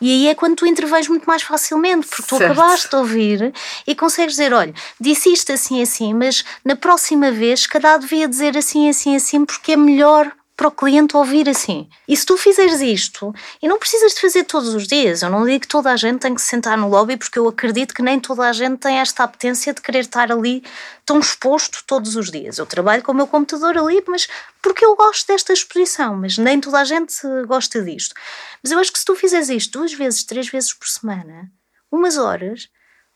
E 0.00 0.08
aí 0.08 0.28
é 0.28 0.36
quando 0.36 0.54
tu 0.54 0.66
intervens 0.66 1.08
muito 1.08 1.24
mais 1.24 1.42
facilmente, 1.42 2.06
porque 2.06 2.22
tu 2.22 2.38
certo. 2.38 2.52
acabaste 2.52 2.88
de 2.88 2.94
ouvir 2.96 3.52
e 3.84 3.94
consegues 3.94 4.34
dizer: 4.34 4.54
olha, 4.54 4.72
disse 5.00 5.32
isto 5.32 5.52
assim 5.52 5.82
assim, 5.82 6.14
mas 6.14 6.44
na 6.64 6.76
próxima 6.76 7.32
vez, 7.32 7.66
cada 7.66 7.98
devia 7.98 8.28
dizer 8.28 8.56
assim, 8.56 8.88
assim, 8.88 9.16
assim, 9.16 9.44
porque 9.44 9.72
é 9.72 9.76
melhor 9.76 10.30
para 10.60 10.68
o 10.68 10.70
cliente 10.70 11.16
ouvir 11.16 11.48
assim. 11.48 11.88
E 12.06 12.14
se 12.14 12.26
tu 12.26 12.36
fizeres 12.36 12.82
isto, 12.82 13.34
e 13.62 13.66
não 13.66 13.78
precisas 13.78 14.12
de 14.12 14.20
fazer 14.20 14.44
todos 14.44 14.74
os 14.74 14.86
dias, 14.86 15.22
eu 15.22 15.30
não 15.30 15.46
digo 15.46 15.60
que 15.60 15.66
toda 15.66 15.90
a 15.90 15.96
gente 15.96 16.20
tem 16.20 16.34
que 16.34 16.42
se 16.42 16.48
sentar 16.48 16.76
no 16.76 16.86
lobby, 16.86 17.16
porque 17.16 17.38
eu 17.38 17.48
acredito 17.48 17.94
que 17.94 18.02
nem 18.02 18.20
toda 18.20 18.46
a 18.46 18.52
gente 18.52 18.76
tem 18.76 18.98
esta 18.98 19.24
apetência 19.24 19.72
de 19.72 19.80
querer 19.80 20.00
estar 20.00 20.30
ali 20.30 20.62
tão 21.06 21.18
exposto 21.18 21.82
todos 21.86 22.14
os 22.14 22.30
dias. 22.30 22.58
Eu 22.58 22.66
trabalho 22.66 23.02
com 23.02 23.10
o 23.10 23.14
meu 23.14 23.26
computador 23.26 23.78
ali, 23.78 24.04
mas 24.06 24.28
porque 24.60 24.84
eu 24.84 24.94
gosto 24.94 25.28
desta 25.28 25.54
exposição, 25.54 26.14
mas 26.14 26.36
nem 26.36 26.60
toda 26.60 26.78
a 26.78 26.84
gente 26.84 27.16
gosta 27.46 27.82
disto. 27.82 28.14
Mas 28.62 28.70
eu 28.70 28.78
acho 28.78 28.92
que 28.92 28.98
se 28.98 29.06
tu 29.06 29.16
fizeres 29.16 29.48
isto 29.48 29.78
duas 29.78 29.94
vezes, 29.94 30.24
três 30.24 30.50
vezes 30.50 30.74
por 30.74 30.86
semana, 30.86 31.50
umas 31.90 32.18
horas, 32.18 32.68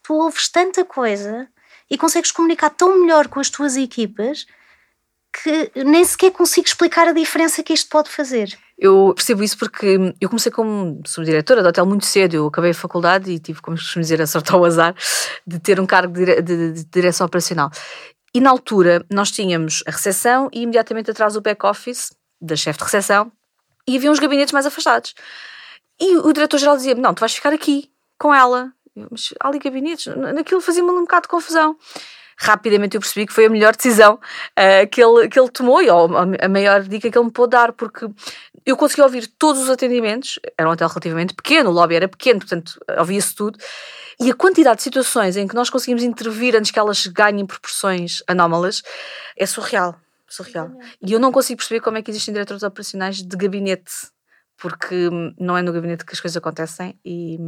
tu 0.02 0.14
ouves 0.14 0.48
tanta 0.48 0.82
coisa 0.82 1.46
e 1.90 1.98
consegues 1.98 2.32
comunicar 2.32 2.70
tão 2.70 3.02
melhor 3.02 3.28
com 3.28 3.38
as 3.38 3.50
tuas 3.50 3.76
equipas 3.76 4.46
que 5.42 5.72
nem 5.82 6.04
sequer 6.04 6.30
consigo 6.30 6.66
explicar 6.66 7.08
a 7.08 7.12
diferença 7.12 7.62
que 7.62 7.72
isto 7.72 7.88
pode 7.88 8.08
fazer. 8.08 8.56
Eu 8.78 9.12
percebo 9.14 9.42
isso 9.42 9.58
porque 9.58 10.14
eu 10.20 10.28
comecei 10.28 10.52
como 10.52 11.00
subdiretora 11.04 11.62
de 11.62 11.68
hotel 11.68 11.86
muito 11.86 12.06
cedo. 12.06 12.34
Eu 12.34 12.46
acabei 12.46 12.70
a 12.70 12.74
faculdade 12.74 13.30
e 13.30 13.38
tive, 13.38 13.60
como 13.60 13.76
costumo 13.76 14.02
dizer, 14.02 14.22
a 14.22 14.26
sorte 14.26 14.52
ao 14.52 14.64
azar 14.64 14.94
de 15.44 15.58
ter 15.58 15.80
um 15.80 15.86
cargo 15.86 16.12
de, 16.12 16.84
direção 16.84 17.26
operacional. 17.26 17.70
E 18.32 18.40
na 18.40 18.50
altura 18.50 19.04
nós 19.10 19.30
tínhamos 19.30 19.82
a 19.86 19.90
recepção 19.90 20.48
e 20.52 20.62
imediatamente 20.62 21.10
atrás 21.10 21.36
o 21.36 21.40
back-office 21.40 22.12
da 22.40 22.54
chefe 22.54 22.78
de 22.78 22.84
recepção 22.84 23.32
e 23.86 23.96
havia 23.96 24.10
uns 24.10 24.18
gabinetes 24.18 24.52
mais 24.52 24.66
afastados. 24.66 25.14
E 26.00 26.16
o 26.16 26.32
diretor-geral 26.32 26.76
dizia: 26.76 26.94
Não, 26.94 27.14
tu 27.14 27.20
vais 27.20 27.34
ficar 27.34 27.52
aqui 27.52 27.90
com 28.18 28.32
ela. 28.32 28.72
Eu, 28.94 29.08
mas 29.10 29.34
há 29.40 29.48
ali 29.48 29.58
gabinetes. 29.58 30.06
Naquilo 30.16 30.60
fazia-me 30.60 30.90
um 30.90 31.00
bocado 31.00 31.22
de 31.22 31.28
confusão 31.28 31.76
rapidamente 32.38 32.96
eu 32.96 33.00
percebi 33.00 33.26
que 33.26 33.32
foi 33.32 33.46
a 33.46 33.50
melhor 33.50 33.74
decisão 33.74 34.14
uh, 34.14 34.88
que, 34.90 35.02
ele, 35.02 35.28
que 35.28 35.38
ele 35.38 35.50
tomou 35.50 35.82
e 35.82 35.88
a 35.88 36.48
maior 36.48 36.82
dica 36.82 37.10
que 37.10 37.18
ele 37.18 37.26
me 37.26 37.32
pôde 37.32 37.50
dar, 37.50 37.72
porque 37.72 38.06
eu 38.64 38.76
consegui 38.76 39.02
ouvir 39.02 39.26
todos 39.38 39.62
os 39.62 39.70
atendimentos, 39.70 40.38
era 40.58 40.68
um 40.68 40.72
hotel 40.72 40.88
relativamente 40.88 41.34
pequeno, 41.34 41.70
o 41.70 41.72
lobby 41.72 41.94
era 41.96 42.08
pequeno, 42.08 42.40
portanto 42.40 42.78
ouvia-se 42.98 43.34
tudo, 43.34 43.58
e 44.20 44.30
a 44.30 44.34
quantidade 44.34 44.78
de 44.78 44.82
situações 44.82 45.36
em 45.36 45.46
que 45.46 45.54
nós 45.54 45.68
conseguimos 45.68 46.02
intervir 46.02 46.56
antes 46.56 46.70
que 46.70 46.78
elas 46.78 47.06
ganhem 47.06 47.46
proporções 47.46 48.22
anómalas 48.26 48.82
é 49.36 49.44
surreal. 49.46 49.96
surreal. 50.28 50.70
E 51.02 51.12
eu 51.12 51.18
não 51.18 51.32
consigo 51.32 51.58
perceber 51.58 51.80
como 51.80 51.98
é 51.98 52.02
que 52.02 52.10
existem 52.10 52.32
diretores 52.32 52.62
operacionais 52.62 53.22
de 53.22 53.36
gabinete, 53.36 53.92
porque 54.56 55.10
não 55.38 55.56
é 55.56 55.62
no 55.62 55.72
gabinete 55.72 56.04
que 56.04 56.12
as 56.12 56.20
coisas 56.20 56.36
acontecem 56.36 56.98
e 57.04 57.38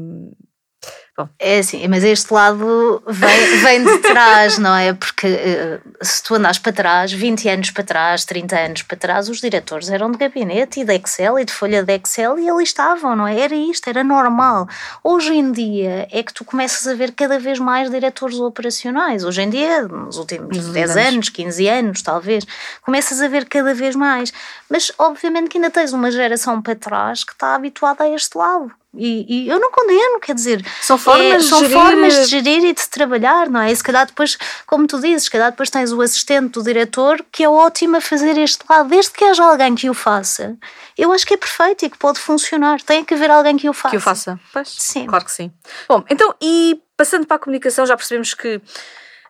Bom. 1.16 1.30
É 1.38 1.60
assim, 1.60 1.88
mas 1.88 2.04
este 2.04 2.30
lado 2.30 3.02
vem, 3.06 3.58
vem 3.62 3.84
de 3.84 3.98
trás, 4.02 4.58
não 4.58 4.76
é? 4.76 4.92
Porque 4.92 5.26
eh, 5.26 5.80
se 6.02 6.22
tu 6.22 6.34
andas 6.34 6.58
para 6.58 6.74
trás, 6.74 7.10
20 7.10 7.48
anos 7.48 7.70
para 7.70 7.84
trás, 7.84 8.26
30 8.26 8.58
anos 8.58 8.82
para 8.82 8.98
trás, 8.98 9.30
os 9.30 9.40
diretores 9.40 9.88
eram 9.88 10.10
de 10.10 10.18
gabinete 10.18 10.80
e 10.80 10.84
de 10.84 10.94
Excel 10.94 11.38
e 11.38 11.46
de 11.46 11.54
folha 11.54 11.82
de 11.82 11.94
Excel 11.94 12.38
e 12.38 12.50
ali 12.50 12.62
estavam, 12.62 13.16
não 13.16 13.26
é? 13.26 13.40
Era 13.40 13.54
isto, 13.54 13.88
era 13.88 14.04
normal. 14.04 14.68
Hoje 15.02 15.32
em 15.32 15.50
dia 15.52 16.06
é 16.12 16.22
que 16.22 16.34
tu 16.34 16.44
começas 16.44 16.86
a 16.86 16.92
ver 16.92 17.12
cada 17.12 17.38
vez 17.38 17.58
mais 17.58 17.90
diretores 17.90 18.38
operacionais. 18.38 19.24
Hoje 19.24 19.40
em 19.40 19.48
dia, 19.48 19.88
nos 19.88 20.18
últimos 20.18 20.68
10 20.68 20.96
anos, 20.98 21.28
15 21.30 21.66
anos, 21.66 22.02
talvez, 22.02 22.46
começas 22.82 23.22
a 23.22 23.28
ver 23.28 23.46
cada 23.46 23.72
vez 23.72 23.96
mais. 23.96 24.34
Mas 24.68 24.92
obviamente 24.98 25.48
que 25.48 25.56
ainda 25.56 25.70
tens 25.70 25.94
uma 25.94 26.10
geração 26.10 26.60
para 26.60 26.76
trás 26.76 27.24
que 27.24 27.32
está 27.32 27.54
habituada 27.54 28.04
a 28.04 28.10
este 28.10 28.36
lado. 28.36 28.70
E, 28.96 29.26
e, 29.28 29.48
eu 29.48 29.60
não 29.60 29.70
condeno, 29.70 30.18
quer 30.20 30.34
dizer, 30.34 30.64
são 30.80 30.96
formas, 31.06 31.44
é, 31.44 31.48
são 31.48 31.58
gerir... 31.60 31.76
formas 31.76 32.14
de 32.14 32.26
gerir 32.26 32.64
e 32.64 32.74
de 32.74 32.88
trabalhar, 32.88 33.48
não 33.48 33.60
é? 33.60 33.72
E 33.72 33.76
se 33.76 33.82
calhar 33.82 34.06
depois, 34.06 34.36
como 34.66 34.86
tu 34.86 35.00
dizes, 35.00 35.24
se 35.24 35.30
calhar 35.30 35.50
depois 35.50 35.70
tens 35.70 35.92
o 35.92 36.00
assistente 36.00 36.52
do 36.52 36.62
diretor 36.62 37.24
que 37.32 37.44
é 37.44 37.48
ótimo 37.48 37.96
a 37.96 38.00
fazer 38.00 38.36
este 38.38 38.64
lado, 38.68 38.88
desde 38.88 39.12
que 39.12 39.24
haja 39.24 39.44
alguém 39.44 39.74
que 39.74 39.88
o 39.88 39.94
faça. 39.94 40.56
Eu 40.98 41.12
acho 41.12 41.26
que 41.26 41.34
é 41.34 41.36
perfeito 41.36 41.84
e 41.84 41.90
que 41.90 41.98
pode 41.98 42.18
funcionar. 42.18 42.80
Tem 42.82 43.04
que 43.04 43.14
haver 43.14 43.30
alguém 43.30 43.56
que 43.56 43.68
o 43.68 43.72
faça. 43.72 43.90
Que 43.90 43.96
o 43.96 44.00
faça, 44.00 44.40
pois. 44.52 44.68
Sim. 44.68 45.06
Claro 45.06 45.24
que 45.24 45.32
sim. 45.32 45.52
Bom, 45.88 46.04
então, 46.10 46.34
e 46.42 46.80
passando 46.96 47.26
para 47.26 47.36
a 47.36 47.40
comunicação, 47.40 47.86
já 47.86 47.96
percebemos 47.96 48.34
que 48.34 48.60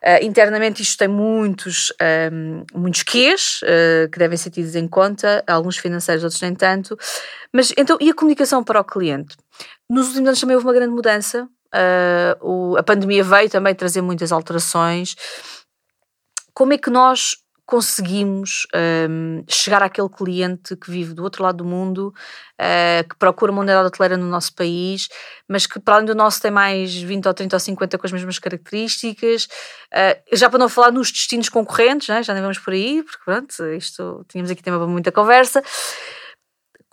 Uh, 0.06 0.22
internamente 0.22 0.82
isto 0.82 0.98
tem 0.98 1.08
muitos, 1.08 1.92
um, 2.30 2.64
muitos 2.74 3.02
quês 3.02 3.60
uh, 3.62 4.08
que 4.08 4.18
devem 4.18 4.36
ser 4.36 4.50
tidos 4.50 4.76
em 4.76 4.86
conta, 4.86 5.42
alguns 5.48 5.78
financeiros, 5.78 6.22
outros 6.22 6.40
nem 6.42 6.54
tanto. 6.54 6.96
Mas 7.52 7.72
então, 7.76 7.96
e 8.00 8.10
a 8.10 8.14
comunicação 8.14 8.62
para 8.62 8.80
o 8.80 8.84
cliente? 8.84 9.36
Nos 9.90 10.08
últimos 10.08 10.28
anos 10.28 10.40
também 10.40 10.54
houve 10.54 10.66
uma 10.66 10.74
grande 10.74 10.92
mudança. 10.92 11.48
Uh, 11.74 12.72
o, 12.72 12.76
a 12.76 12.82
pandemia 12.82 13.22
veio 13.22 13.50
também 13.50 13.74
trazer 13.74 14.00
muitas 14.00 14.32
alterações. 14.32 15.16
Como 16.54 16.72
é 16.72 16.78
que 16.78 16.90
nós 16.90 17.36
conseguimos 17.66 18.64
um, 19.10 19.44
chegar 19.48 19.82
àquele 19.82 20.08
cliente 20.08 20.76
que 20.76 20.88
vive 20.88 21.12
do 21.12 21.24
outro 21.24 21.42
lado 21.42 21.58
do 21.58 21.64
mundo, 21.64 22.14
uh, 22.60 23.08
que 23.08 23.16
procura 23.16 23.50
uma 23.50 23.60
unidade 23.60 23.88
hoteleira 23.88 24.16
no 24.16 24.28
nosso 24.28 24.54
país, 24.54 25.08
mas 25.48 25.66
que 25.66 25.80
para 25.80 25.96
além 25.96 26.06
do 26.06 26.14
nosso 26.14 26.40
tem 26.40 26.52
mais 26.52 26.94
20 26.94 27.26
ou 27.26 27.34
30 27.34 27.56
ou 27.56 27.60
50 27.60 27.98
com 27.98 28.06
as 28.06 28.12
mesmas 28.12 28.38
características, 28.38 29.46
uh, 29.92 30.36
já 30.36 30.48
para 30.48 30.60
não 30.60 30.68
falar 30.68 30.92
nos 30.92 31.10
destinos 31.10 31.48
concorrentes, 31.48 32.08
né? 32.08 32.22
já 32.22 32.32
nem 32.32 32.40
vamos 32.40 32.60
por 32.60 32.72
aí, 32.72 33.02
porque 33.02 33.24
pronto, 33.24 33.52
isto 33.76 34.24
tínhamos 34.28 34.50
aqui 34.50 34.62
tema 34.62 34.78
para 34.78 34.86
muita 34.86 35.10
conversa 35.10 35.60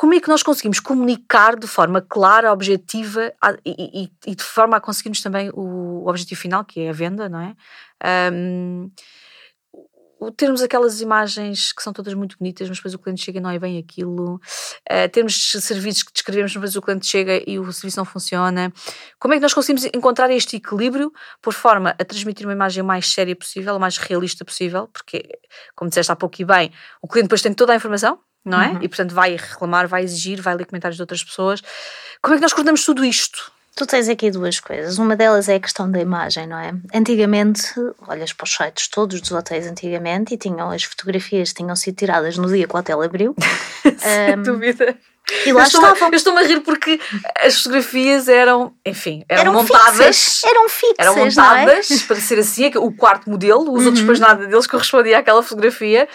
como 0.03 0.13
é 0.15 0.19
que 0.19 0.27
nós 0.27 0.43
conseguimos 0.43 0.81
comunicar 0.81 1.55
de 1.57 1.65
forma 1.65 2.01
clara, 2.01 2.51
objetiva 2.51 3.31
e, 3.65 4.03
e, 4.03 4.31
e 4.31 4.35
de 4.35 4.43
forma 4.43 4.75
a 4.75 4.81
conseguirmos 4.81 5.21
também 5.21 5.49
o, 5.53 6.03
o, 6.03 6.09
objetivo 6.09 6.41
final, 6.41 6.65
que 6.65 6.81
é 6.81 6.89
a 6.89 6.91
venda, 6.91 7.29
não 7.29 7.39
é? 7.39 7.55
Um, 8.33 8.91
termos 10.35 10.61
aquelas 10.61 10.99
imagens 10.99 11.71
que 11.71 11.81
são 11.81 11.93
todas 11.93 12.13
muito 12.15 12.37
bonitas, 12.37 12.67
mas 12.67 12.79
depois 12.79 12.93
o 12.93 12.99
cliente 12.99 13.23
chega 13.23 13.37
e 13.37 13.41
não 13.41 13.49
é 13.49 13.57
bem 13.57 13.77
aquilo, 13.77 14.35
uh, 14.35 15.09
termos 15.09 15.51
serviços 15.61 16.03
que 16.03 16.11
descrevemos, 16.11 16.53
mas 16.53 16.61
depois 16.61 16.75
o 16.75 16.81
cliente 16.81 17.07
chega 17.07 17.41
e 17.49 17.57
o 17.57 17.71
serviço 17.71 17.97
não 17.97 18.03
funciona. 18.03 18.73
Como 19.17 19.33
é 19.33 19.37
que 19.37 19.41
nós 19.41 19.53
conseguimos 19.53 19.85
encontrar 19.85 20.29
este 20.31 20.57
equilíbrio 20.57 21.13
por 21.41 21.53
forma 21.53 21.91
a 21.91 22.03
transmitir 22.03 22.45
uma 22.45 22.51
imagem 22.51 22.83
mais 22.83 23.07
séria 23.09 23.37
possível, 23.37 23.79
mais 23.79 23.95
realista 23.95 24.43
possível? 24.43 24.89
Porque, 24.89 25.23
como 25.77 25.87
disseste 25.87 26.11
há 26.11 26.15
pouco 26.17 26.41
e 26.41 26.43
bem, 26.43 26.73
o 27.01 27.07
cliente 27.07 27.27
depois 27.27 27.41
tem 27.41 27.53
toda 27.53 27.71
a 27.71 27.77
informação, 27.77 28.19
não 28.45 28.61
é? 28.61 28.69
Uhum. 28.69 28.79
E 28.81 28.87
portanto 28.87 29.13
vai 29.13 29.35
reclamar, 29.35 29.87
vai 29.87 30.03
exigir, 30.03 30.41
vai 30.41 30.55
ler 30.55 30.65
comentários 30.65 30.97
de 30.97 31.03
outras 31.03 31.23
pessoas. 31.23 31.61
Como 32.21 32.33
é 32.33 32.37
que 32.37 32.41
nós 32.41 32.53
coordenamos 32.53 32.85
tudo 32.85 33.03
isto? 33.03 33.51
Tu 33.75 33.87
tens 33.87 34.07
aqui 34.07 34.29
duas 34.29 34.59
coisas. 34.59 34.99
Uma 34.99 35.15
delas 35.15 35.49
é 35.49 35.55
a 35.55 35.59
questão 35.59 35.89
da 35.89 35.99
imagem, 35.99 36.45
não 36.45 36.59
é? 36.59 36.73
Antigamente, 36.93 37.73
olhas 38.07 38.31
para 38.31 38.45
os 38.45 38.53
sites 38.53 38.87
todos 38.87 39.19
dos 39.19 39.31
hotéis 39.31 39.65
antigamente 39.65 40.35
e 40.35 40.37
tinham 40.37 40.69
as 40.69 40.83
fotografias 40.83 41.53
tinham 41.53 41.75
sido 41.75 41.95
tiradas 41.95 42.37
no 42.37 42.47
dia 42.47 42.67
que 42.67 42.75
o 42.75 42.77
hotel 42.77 43.01
abriu. 43.01 43.35
Sem 43.97 44.37
um, 44.37 44.43
dúvida. 44.43 44.95
E 45.45 45.51
lá 45.51 45.61
eu 45.61 45.65
estou, 45.65 45.81
estavam. 45.81 46.09
Eu 46.09 46.15
estou-me 46.15 46.39
a 46.41 46.47
rir 46.47 46.59
porque 46.59 46.99
as 47.41 47.57
fotografias 47.57 48.27
eram, 48.27 48.75
enfim, 48.85 49.25
eram, 49.27 49.41
eram 49.41 49.53
montadas. 49.53 50.17
Fixas. 50.17 50.43
Eram 50.43 50.69
fixas. 50.69 50.95
Eram 50.99 51.17
é? 51.17 51.25
montadas 51.25 51.91
é? 51.91 52.05
para 52.05 52.15
ser 52.17 52.39
assim, 52.39 52.71
o 52.75 52.91
quarto 52.91 53.27
modelo, 53.27 53.61
os 53.61 53.67
uhum. 53.67 53.85
outros 53.85 54.01
depois 54.01 54.19
nada 54.19 54.45
deles 54.45 54.67
correspondia 54.67 55.17
àquela 55.17 55.41
fotografia 55.41 56.07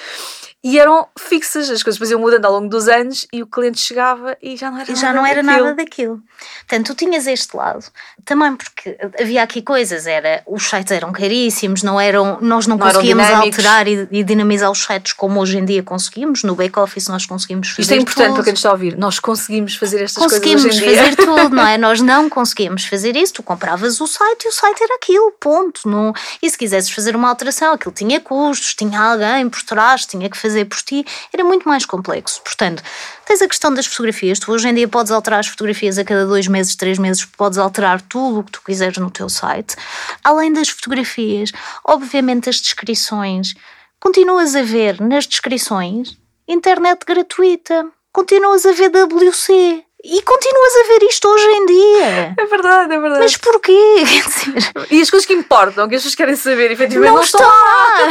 e 0.63 0.77
eram 0.77 1.07
fixas, 1.17 1.71
as 1.71 1.85
coisas 1.85 1.99
depois 1.99 2.11
iam 2.11 2.21
mudando 2.21 2.45
ao 2.45 2.53
longo 2.53 2.69
dos 2.69 2.89
anos 2.89 3.29
e 3.33 3.43
o 3.43 3.47
cliente 3.47 3.81
chegava 3.81 4.37
e 4.43 4.57
já 4.57 4.71
não 4.71 4.79
era, 4.81 4.91
e 4.91 4.97
já 4.97 5.13
nada, 5.13 5.19
não 5.19 5.27
era 5.27 5.43
daquilo. 5.43 5.65
nada 5.65 5.77
daquilo. 5.77 6.23
Portanto, 6.67 6.87
tu 6.89 6.95
tinhas 6.97 7.29
este 7.29 7.57
lado, 7.57 7.85
também 8.25 8.57
porque 8.57 8.99
havia 9.21 9.41
aqui 9.43 9.63
coisas, 9.63 10.07
era, 10.09 10.43
os 10.47 10.69
sites 10.69 10.91
eram 10.91 11.13
caríssimos, 11.13 11.85
não 11.85 12.01
eram, 12.01 12.39
nós 12.41 12.67
não, 12.67 12.77
não 12.77 12.87
conseguíamos 12.87 13.25
alterar 13.31 13.87
e, 13.87 14.09
e, 14.11 14.25
dinamizar 14.25 14.69
os 14.69 14.85
sites 14.85 15.13
como 15.13 15.41
hoje 15.41 15.59
em 15.59 15.65
dia 15.65 15.83
conseguimos, 15.83 16.43
no 16.43 16.57
back-office 16.57 17.07
nós 17.07 17.25
conseguimos 17.25 17.69
fazer 17.69 17.83
Isto 17.83 17.95
é 17.95 17.97
importante 17.97 18.27
tudo. 18.27 18.35
para 18.35 18.45
quem 18.45 18.53
nos 18.53 18.59
está 18.59 18.71
a 18.71 18.73
ouvir, 18.73 18.99
nós 18.99 19.21
conseguimos 19.21 19.77
fazer 19.77 20.03
estas 20.03 20.25
conseguimos 20.25 20.63
coisas 20.65 20.81
Conseguimos 20.81 20.99
fazer 20.99 21.17
tudo, 21.25 21.55
não 21.55 21.67
é? 21.67 21.79
Nós 21.79 22.01
não 22.01 22.29
conseguimos 22.29 22.85
fazer 22.85 23.17
isso, 23.17 23.35
tu 23.35 23.43
compravas 23.45 24.01
o 24.01 24.07
site 24.07 24.45
e 24.45 24.49
o 24.49 24.53
site 24.53 24.83
era 24.83 24.97
aquilo, 24.97 25.33
ponto. 25.39 25.89
Não, 25.89 26.13
e 26.43 26.51
se 26.51 26.59
quisesses 26.59 26.91
fazer 26.91 27.15
uma 27.15 27.29
alteração, 27.29 27.73
aquilo 27.73 27.95
tinha 27.95 28.21
custos, 28.21 28.75
tinha 28.75 29.01
alguém 29.01 29.49
por 29.49 29.63
trás, 29.63 30.05
tinha 30.05 30.29
que 30.29 30.37
fazer 30.37 30.48
por 30.65 30.79
ti, 30.79 31.05
era 31.33 31.45
muito 31.45 31.69
mais 31.69 31.85
complexo. 31.85 32.41
Portanto, 32.43 32.83
tens 33.27 33.43
a 33.43 33.49
questão 33.49 33.73
das 33.73 33.87
fotografias. 33.87 34.39
Tu 34.39 34.51
hoje 34.51 34.69
em 34.69 34.75
dia 34.75 34.89
podes 34.89 35.13
alterar 35.13 35.41
as 35.41 35.47
fotografias 35.47 35.99
a 35.99 36.05
cada 36.05 36.27
dois 36.27 36.47
meses, 36.47 36.77
três 36.77 36.99
meses, 36.99 37.25
podes 37.25 37.59
alterar 37.59 38.01
tudo 38.01 38.41
o 38.41 38.45
que 38.45 38.53
tu 38.53 38.63
quiseres 38.65 38.99
no 38.99 39.11
teu 39.11 39.29
site. 39.29 39.77
Além 40.25 40.53
das 40.53 40.69
fotografias, 40.69 41.53
obviamente 41.85 42.49
as 42.49 42.57
descrições. 42.57 43.55
Continuas 44.01 44.55
a 44.55 44.63
ver 44.63 45.01
nas 45.01 45.27
descrições 45.27 46.17
internet 46.49 47.05
gratuita. 47.07 47.87
Continuas 48.13 48.65
a 48.65 48.73
ver 48.73 48.91
WC. 48.91 49.85
E 50.05 50.23
continuas 50.23 50.77
a 50.77 50.83
ver 50.87 51.07
isto 51.07 51.29
hoje 51.29 51.45
em 51.45 51.67
dia. 51.67 52.35
É 52.39 52.47
verdade, 52.47 52.95
é 52.95 53.01
verdade. 53.01 53.21
Mas 53.21 53.37
porquê? 53.37 53.73
E 54.91 55.03
as 55.03 55.11
coisas 55.11 55.27
que 55.27 55.35
importam, 55.35 55.89
que 55.89 55.97
as 55.97 56.03
pessoas 56.03 56.15
querem 56.15 56.37
saber, 56.37 56.71
efetivamente, 56.71 57.11
não, 57.11 57.17
não 57.17 57.23
estão 57.23 57.41
lá. 57.41 58.09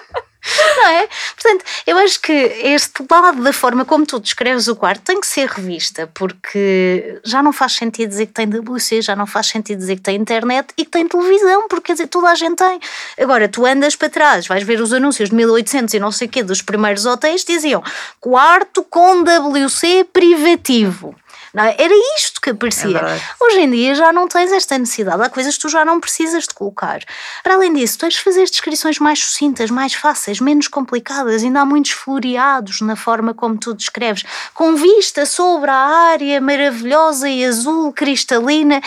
Não 0.76 0.86
é? 0.88 1.08
Portanto, 1.34 1.64
eu 1.86 1.96
acho 1.98 2.20
que 2.20 2.32
este 2.32 3.04
lado 3.10 3.42
da 3.42 3.52
forma 3.52 3.84
como 3.84 4.04
tu 4.04 4.20
descreves 4.20 4.68
o 4.68 4.76
quarto 4.76 5.02
tem 5.02 5.20
que 5.20 5.26
ser 5.26 5.48
revista, 5.48 6.10
porque 6.12 7.20
já 7.24 7.42
não 7.42 7.52
faz 7.52 7.72
sentido 7.72 8.08
dizer 8.08 8.26
que 8.26 8.32
tem 8.32 8.46
WC, 8.46 9.02
já 9.02 9.16
não 9.16 9.26
faz 9.26 9.46
sentido 9.46 9.78
dizer 9.78 9.96
que 9.96 10.02
tem 10.02 10.16
internet 10.16 10.68
e 10.76 10.84
que 10.84 10.90
tem 10.90 11.08
televisão, 11.08 11.66
porque 11.68 11.86
quer 11.86 11.92
dizer, 11.94 12.06
toda 12.08 12.28
a 12.28 12.34
gente 12.34 12.56
tem. 12.56 12.80
Agora, 13.18 13.48
tu 13.48 13.64
andas 13.64 13.96
para 13.96 14.10
trás, 14.10 14.46
vais 14.46 14.62
ver 14.62 14.80
os 14.80 14.92
anúncios 14.92 15.30
de 15.30 15.34
1800 15.34 15.94
e 15.94 15.98
não 15.98 16.12
sei 16.12 16.28
o 16.28 16.30
quê 16.30 16.42
dos 16.42 16.60
primeiros 16.60 17.06
hotéis, 17.06 17.44
diziam 17.44 17.82
quarto 18.20 18.84
com 18.84 19.22
WC 19.22 20.04
privativo. 20.12 21.14
Não, 21.54 21.62
é? 21.62 21.76
era 21.78 21.94
isto 22.16 22.40
que 22.40 22.50
aparecia. 22.50 22.98
É 22.98 23.20
Hoje 23.40 23.60
em 23.60 23.70
dia 23.70 23.94
já 23.94 24.12
não 24.12 24.26
tens 24.26 24.50
esta 24.50 24.76
necessidade, 24.76 25.22
há 25.22 25.30
coisas 25.30 25.54
que 25.54 25.60
tu 25.62 25.68
já 25.68 25.84
não 25.84 26.00
precisas 26.00 26.44
de 26.44 26.52
colocar. 26.52 27.00
Para 27.44 27.54
além 27.54 27.72
disso, 27.72 27.96
tens 27.96 28.14
de 28.14 28.20
fazer 28.20 28.44
descrições 28.44 28.98
mais 28.98 29.20
sucintas, 29.20 29.70
mais 29.70 29.94
fáceis, 29.94 30.40
menos 30.40 30.66
complicadas. 30.66 31.44
Ainda 31.44 31.60
há 31.60 31.64
muitos 31.64 31.92
floreados 31.92 32.80
na 32.80 32.96
forma 32.96 33.32
como 33.32 33.56
tu 33.56 33.72
descreves, 33.72 34.24
com 34.52 34.74
vista 34.74 35.24
sobre 35.24 35.70
a 35.70 35.74
área 35.74 36.40
maravilhosa 36.40 37.28
e 37.28 37.44
azul 37.44 37.92
cristalina. 37.92 38.80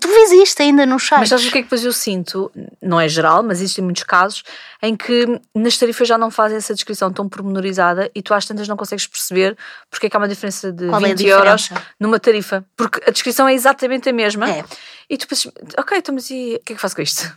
Tu 0.00 0.08
vês 0.08 0.30
isto 0.30 0.62
ainda 0.62 0.86
no 0.86 0.98
chat. 1.00 1.18
Mas 1.18 1.30
sabes 1.30 1.46
o 1.46 1.50
que 1.50 1.58
é 1.58 1.62
que 1.62 1.66
depois 1.66 1.84
eu 1.84 1.92
sinto? 1.92 2.50
Não 2.80 3.00
é 3.00 3.08
geral, 3.08 3.42
mas 3.42 3.60
existem 3.60 3.82
muitos 3.82 4.04
casos 4.04 4.44
em 4.84 4.94
que 4.94 5.40
nas 5.54 5.78
tarifas 5.78 6.06
já 6.06 6.18
não 6.18 6.30
fazem 6.30 6.58
essa 6.58 6.74
descrição 6.74 7.10
tão 7.10 7.26
pormenorizada 7.26 8.10
e 8.14 8.20
tu 8.20 8.34
às 8.34 8.44
tantas 8.44 8.68
não 8.68 8.76
consegues 8.76 9.06
perceber 9.06 9.56
porque 9.90 10.06
é 10.06 10.10
que 10.10 10.16
há 10.16 10.20
uma 10.20 10.28
diferença 10.28 10.70
de 10.70 10.88
Qual 10.88 11.00
20 11.00 11.24
é 11.26 11.32
euros 11.32 11.70
numa 11.98 12.20
tarifa. 12.20 12.62
Porque 12.76 13.00
a 13.08 13.10
descrição 13.10 13.48
é 13.48 13.54
exatamente 13.54 14.10
a 14.10 14.12
mesma. 14.12 14.50
É. 14.50 14.62
E 15.08 15.16
tu 15.16 15.26
pensas, 15.26 15.50
ok, 15.78 15.96
então 15.96 16.14
mas 16.14 16.28
e 16.28 16.56
o 16.60 16.64
que 16.64 16.74
é 16.74 16.76
que 16.76 16.82
faço 16.82 16.94
com 16.94 17.00
isto? 17.00 17.34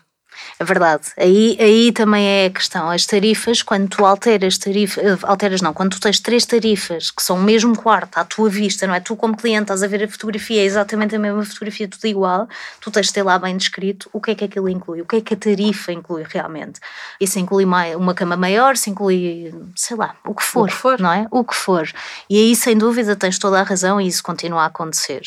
É 0.59 0.63
verdade. 0.63 1.03
Aí, 1.17 1.57
aí 1.59 1.91
também 1.91 2.25
é 2.25 2.45
a 2.47 2.49
questão. 2.49 2.89
As 2.89 3.05
tarifas, 3.05 3.61
quando 3.61 3.87
tu 3.87 4.05
alteras 4.05 4.57
tarifas, 4.57 5.03
eh, 5.03 5.17
alteras 5.23 5.61
não, 5.61 5.73
quando 5.73 5.91
tu 5.91 5.99
tens 5.99 6.19
três 6.19 6.45
tarifas 6.45 7.11
que 7.11 7.21
são 7.21 7.37
o 7.37 7.43
mesmo 7.43 7.77
quarto 7.77 8.17
à 8.17 8.23
tua 8.23 8.49
vista, 8.49 8.87
não 8.87 8.93
é? 8.93 8.99
Tu, 8.99 9.15
como 9.15 9.37
cliente, 9.37 9.63
estás 9.63 9.83
a 9.83 9.87
ver 9.87 10.03
a 10.03 10.07
fotografia, 10.07 10.61
é 10.61 10.65
exatamente 10.65 11.15
a 11.15 11.19
mesma 11.19 11.43
fotografia, 11.43 11.87
tudo 11.87 12.05
igual, 12.05 12.47
tu 12.81 12.89
tens 12.91 13.07
de 13.07 13.13
ter 13.13 13.23
lá 13.23 13.37
bem 13.37 13.55
descrito 13.55 14.09
o 14.11 14.19
que 14.21 14.31
é 14.31 14.35
que 14.35 14.45
aquilo 14.45 14.69
inclui, 14.69 15.01
o 15.01 15.05
que 15.05 15.17
é 15.17 15.21
que 15.21 15.33
a 15.33 15.37
tarifa 15.37 15.91
inclui 15.91 16.23
realmente. 16.27 16.79
Isso 17.19 17.39
inclui 17.39 17.65
uma 17.65 18.13
cama 18.13 18.35
maior, 18.35 18.75
se 18.77 18.89
inclui, 18.89 19.53
sei 19.75 19.95
lá, 19.95 20.15
o 20.25 20.33
que 20.33 20.43
for, 20.43 20.63
o 20.63 20.67
que 20.67 20.73
for. 20.73 20.99
não 20.99 21.11
é? 21.11 21.27
O 21.31 21.43
que 21.43 21.55
for. 21.55 21.89
E 22.29 22.37
aí, 22.37 22.55
sem 22.55 22.77
dúvida, 22.77 23.15
tens 23.15 23.37
toda 23.37 23.59
a 23.59 23.63
razão 23.63 23.99
e 23.99 24.07
isso 24.07 24.23
continua 24.23 24.63
a 24.63 24.65
acontecer. 24.65 25.21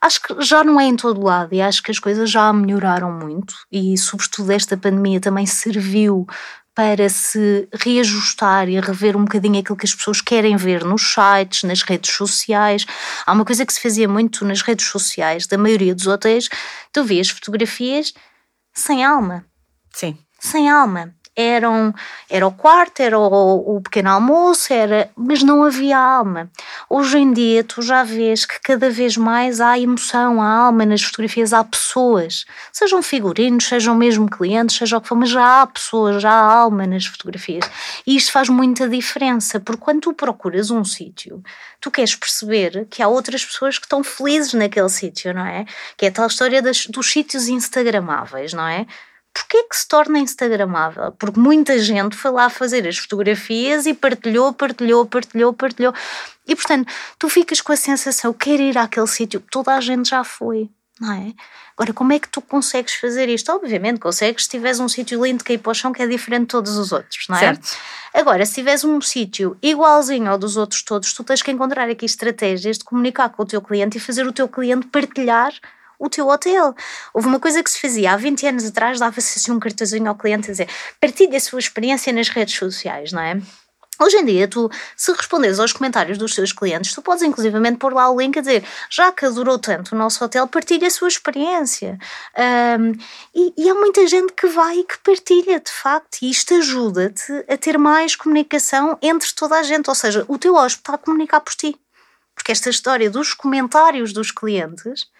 Acho 0.00 0.22
que 0.22 0.42
já 0.42 0.64
não 0.64 0.80
é 0.80 0.84
em 0.84 0.96
todo 0.96 1.22
lado 1.22 1.54
e 1.54 1.60
acho 1.60 1.82
que 1.82 1.90
as 1.90 1.98
coisas 1.98 2.30
já 2.30 2.52
melhoraram 2.52 3.12
muito 3.12 3.54
e, 3.70 3.96
sobretudo, 3.98 4.52
esta 4.60 4.76
pandemia 4.76 5.20
também 5.20 5.46
serviu 5.46 6.26
para 6.74 7.08
se 7.08 7.68
reajustar 7.74 8.68
e 8.68 8.78
rever 8.80 9.16
um 9.16 9.24
bocadinho 9.24 9.58
aquilo 9.58 9.76
que 9.76 9.84
as 9.84 9.94
pessoas 9.94 10.20
querem 10.20 10.56
ver 10.56 10.84
nos 10.84 11.12
sites, 11.12 11.64
nas 11.64 11.82
redes 11.82 12.12
sociais. 12.12 12.86
Há 13.26 13.32
uma 13.32 13.44
coisa 13.44 13.66
que 13.66 13.72
se 13.72 13.82
fazia 13.82 14.08
muito 14.08 14.44
nas 14.44 14.62
redes 14.62 14.86
sociais 14.86 15.46
da 15.46 15.58
maioria 15.58 15.94
dos 15.94 16.06
hotéis, 16.06 16.48
tu 16.92 17.04
vês 17.04 17.28
fotografias 17.28 18.14
sem 18.72 19.04
alma. 19.04 19.44
Sim. 19.92 20.16
Sem 20.38 20.70
alma 20.70 21.14
eram, 21.36 21.94
era 22.28 22.46
o 22.46 22.52
quarto, 22.52 23.00
era 23.00 23.18
o, 23.18 23.76
o, 23.76 23.80
pequeno 23.80 24.10
almoço, 24.10 24.72
era, 24.72 25.10
mas 25.16 25.42
não 25.42 25.62
havia 25.64 25.96
alma. 25.96 26.50
Hoje 26.88 27.18
em 27.18 27.32
dia 27.32 27.64
tu 27.64 27.80
já 27.82 28.02
vês 28.02 28.44
que 28.44 28.60
cada 28.60 28.90
vez 28.90 29.16
mais 29.16 29.60
há 29.60 29.78
emoção, 29.78 30.42
há 30.42 30.48
alma 30.48 30.84
nas 30.84 31.02
fotografias, 31.02 31.52
há 31.52 31.62
pessoas, 31.62 32.44
sejam 32.72 33.02
figurinos, 33.02 33.66
sejam 33.66 33.94
mesmo 33.94 34.28
clientes, 34.28 34.76
seja 34.76 34.98
o 34.98 35.00
que 35.00 35.08
for, 35.08 35.14
mas 35.14 35.30
já 35.30 35.62
há 35.62 35.66
pessoas, 35.66 36.20
já 36.20 36.30
há 36.30 36.52
alma 36.52 36.86
nas 36.86 37.06
fotografias. 37.06 37.64
E 38.06 38.16
isto 38.16 38.32
faz 38.32 38.48
muita 38.48 38.88
diferença, 38.88 39.60
porque 39.60 39.82
quando 39.82 40.00
tu 40.00 40.12
procuras 40.12 40.70
um 40.70 40.84
sítio, 40.84 41.42
tu 41.80 41.90
queres 41.90 42.14
perceber 42.14 42.86
que 42.90 43.02
há 43.02 43.08
outras 43.08 43.44
pessoas 43.44 43.78
que 43.78 43.86
estão 43.86 44.04
felizes 44.04 44.52
naquele 44.54 44.88
sítio, 44.88 45.32
não 45.32 45.46
é? 45.46 45.64
Que 45.96 46.06
é 46.06 46.08
a 46.08 46.12
tal 46.12 46.26
história 46.26 46.60
das, 46.60 46.86
dos 46.86 47.10
sítios 47.10 47.48
instagramáveis, 47.48 48.52
não 48.52 48.66
é? 48.66 48.86
Porquê 49.32 49.62
que 49.64 49.76
se 49.76 49.86
torna 49.86 50.18
instagramável? 50.18 51.12
Porque 51.12 51.38
muita 51.38 51.78
gente 51.78 52.16
foi 52.16 52.32
lá 52.32 52.50
fazer 52.50 52.86
as 52.86 52.98
fotografias 52.98 53.86
e 53.86 53.94
partilhou, 53.94 54.52
partilhou, 54.52 55.06
partilhou, 55.06 55.52
partilhou. 55.52 55.94
E 56.46 56.56
portanto, 56.56 56.92
tu 57.18 57.28
ficas 57.28 57.60
com 57.60 57.72
a 57.72 57.76
sensação, 57.76 58.32
quero 58.32 58.62
ir 58.62 58.76
àquele 58.76 59.06
sítio 59.06 59.40
que 59.40 59.50
toda 59.50 59.74
a 59.74 59.80
gente 59.80 60.10
já 60.10 60.24
foi, 60.24 60.68
não 61.00 61.12
é? 61.12 61.32
Agora, 61.80 61.94
como 61.94 62.12
é 62.12 62.18
que 62.18 62.28
tu 62.28 62.42
consegues 62.42 62.94
fazer 62.94 63.28
isto? 63.28 63.50
Obviamente 63.52 64.00
consegues 64.00 64.44
se 64.44 64.50
tiveres 64.50 64.80
um 64.80 64.88
sítio 64.88 65.24
lindo 65.24 65.42
que 65.42 65.54
ir 65.54 65.58
para 65.58 65.70
o 65.70 65.74
chão 65.74 65.92
que 65.92 66.02
é 66.02 66.06
diferente 66.06 66.42
de 66.42 66.48
todos 66.48 66.76
os 66.76 66.92
outros, 66.92 67.26
não 67.28 67.36
é? 67.36 67.40
Certo. 67.40 67.76
Agora, 68.12 68.44
se 68.44 68.54
tiveres 68.54 68.84
um 68.84 69.00
sítio 69.00 69.56
igualzinho 69.62 70.30
ao 70.30 70.36
dos 70.36 70.56
outros 70.56 70.82
todos, 70.82 71.12
tu 71.14 71.24
tens 71.24 71.40
que 71.40 71.50
encontrar 71.50 71.88
aqui 71.88 72.04
estratégias 72.04 72.78
de 72.78 72.84
comunicar 72.84 73.30
com 73.30 73.44
o 73.44 73.46
teu 73.46 73.62
cliente 73.62 73.96
e 73.96 74.00
fazer 74.00 74.26
o 74.26 74.32
teu 74.32 74.48
cliente 74.48 74.88
partilhar 74.88 75.52
o 76.00 76.08
teu 76.08 76.26
hotel. 76.26 76.74
Houve 77.14 77.28
uma 77.28 77.38
coisa 77.38 77.62
que 77.62 77.70
se 77.70 77.80
fazia 77.80 78.12
há 78.12 78.16
20 78.16 78.46
anos 78.46 78.64
atrás, 78.64 78.98
dava-se 78.98 79.38
assim 79.38 79.52
um 79.52 79.60
cartãozinho 79.60 80.08
ao 80.08 80.16
cliente 80.16 80.48
a 80.48 80.52
dizer 80.52 80.68
partilhe 80.98 81.36
a 81.36 81.40
sua 81.40 81.60
experiência 81.60 82.12
nas 82.12 82.30
redes 82.30 82.54
sociais, 82.54 83.12
não 83.12 83.22
é? 83.22 83.40
Hoje 84.02 84.16
em 84.16 84.24
dia, 84.24 84.48
tu, 84.48 84.70
se 84.96 85.12
respondes 85.12 85.60
aos 85.60 85.74
comentários 85.74 86.16
dos 86.16 86.34
teus 86.34 86.54
clientes, 86.54 86.94
tu 86.94 87.02
podes 87.02 87.22
inclusivamente 87.22 87.76
pôr 87.76 87.92
lá 87.92 88.10
o 88.10 88.18
link 88.18 88.38
a 88.38 88.40
dizer 88.40 88.64
já 88.88 89.12
que 89.12 89.26
adorou 89.26 89.58
tanto 89.58 89.94
o 89.94 89.98
nosso 89.98 90.24
hotel, 90.24 90.48
partilha 90.48 90.86
a 90.88 90.90
sua 90.90 91.08
experiência. 91.08 91.98
Um, 92.80 92.92
e, 93.34 93.52
e 93.58 93.68
há 93.68 93.74
muita 93.74 94.06
gente 94.06 94.32
que 94.32 94.46
vai 94.46 94.78
e 94.78 94.84
que 94.84 94.96
partilha, 95.00 95.60
de 95.60 95.70
facto, 95.70 96.22
e 96.22 96.30
isto 96.30 96.54
ajuda-te 96.54 97.44
a 97.46 97.58
ter 97.58 97.76
mais 97.76 98.16
comunicação 98.16 98.96
entre 99.02 99.30
toda 99.34 99.56
a 99.56 99.62
gente, 99.62 99.90
ou 99.90 99.94
seja, 99.94 100.24
o 100.28 100.38
teu 100.38 100.54
hóspede 100.54 100.80
está 100.80 100.94
a 100.94 100.98
comunicar 100.98 101.40
por 101.40 101.54
ti. 101.54 101.78
Porque 102.34 102.52
esta 102.52 102.70
história 102.70 103.10
dos 103.10 103.34
comentários 103.34 104.14
dos 104.14 104.30
clientes 104.30 105.10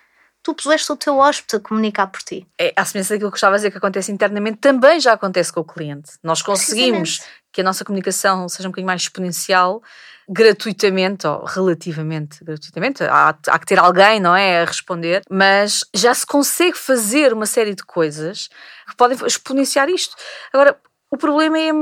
tu 0.43 0.55
puseste 0.55 0.91
o 0.91 0.97
teu 0.97 1.18
hóspede 1.18 1.57
a 1.57 1.61
comunicar 1.61 2.07
por 2.07 2.22
ti. 2.22 2.47
É, 2.59 2.72
a 2.74 2.84
semelhança 2.84 3.14
daquilo 3.14 3.30
que 3.30 3.36
estava 3.36 3.55
a 3.55 3.59
dizer 3.59 3.70
que 3.70 3.78
acontece 3.78 4.11
internamente, 4.11 4.59
também 4.59 4.99
já 5.01 5.12
acontece 5.12 5.53
com 5.53 5.61
o 5.61 5.64
cliente. 5.64 6.12
Nós 6.22 6.43
conseguimos 6.43 7.20
que 7.53 7.61
a 7.61 7.64
nossa 7.64 7.84
comunicação 7.84 8.49
seja 8.49 8.68
um 8.68 8.70
bocadinho 8.70 8.86
mais 8.86 9.03
exponencial, 9.03 9.82
gratuitamente, 10.28 11.26
ou 11.26 11.45
relativamente 11.45 12.45
gratuitamente, 12.45 13.03
há, 13.03 13.36
há 13.49 13.59
que 13.59 13.66
ter 13.66 13.78
alguém, 13.78 14.20
não 14.20 14.34
é, 14.34 14.62
a 14.62 14.64
responder, 14.64 15.22
mas 15.28 15.84
já 15.93 16.14
se 16.14 16.24
consegue 16.24 16.78
fazer 16.78 17.32
uma 17.32 17.47
série 17.47 17.74
de 17.74 17.82
coisas 17.82 18.49
que 18.88 18.97
podem 18.97 19.18
exponenciar 19.26 19.88
isto. 19.88 20.14
Agora, 20.53 20.78
o 21.11 21.16
problema 21.16 21.59
é 21.59 21.72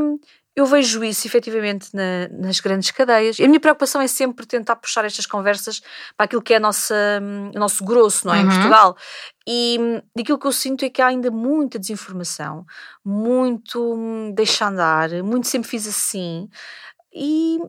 eu 0.59 0.67
vejo 0.67 1.05
isso 1.05 1.25
efetivamente 1.25 1.89
na, 1.95 2.27
nas 2.33 2.59
grandes 2.59 2.91
cadeias. 2.91 3.39
E 3.39 3.45
a 3.45 3.47
minha 3.47 3.61
preocupação 3.61 4.01
é 4.01 4.09
sempre 4.09 4.45
tentar 4.45 4.75
puxar 4.75 5.05
estas 5.05 5.25
conversas 5.25 5.81
para 6.17 6.25
aquilo 6.25 6.43
que 6.43 6.53
é 6.53 6.57
a 6.57 6.61
nossa, 6.61 6.97
o 7.55 7.59
nosso 7.61 7.85
grosso, 7.85 8.27
não 8.27 8.35
é? 8.35 8.39
Uhum. 8.39 8.45
Em 8.45 8.49
Portugal. 8.49 8.97
E 9.47 9.79
aquilo 10.19 10.37
que 10.37 10.47
eu 10.49 10.53
sinto 10.53 10.85
é 10.85 10.91
que 10.91 11.01
há 11.01 11.07
ainda 11.07 11.31
muita 11.31 11.79
desinformação, 11.79 12.67
muito 13.05 13.95
hum, 13.95 14.33
deixa 14.35 14.67
andar, 14.67 15.11
muito 15.23 15.47
sempre 15.47 15.69
fiz 15.69 15.87
assim. 15.87 16.49
E, 17.15 17.61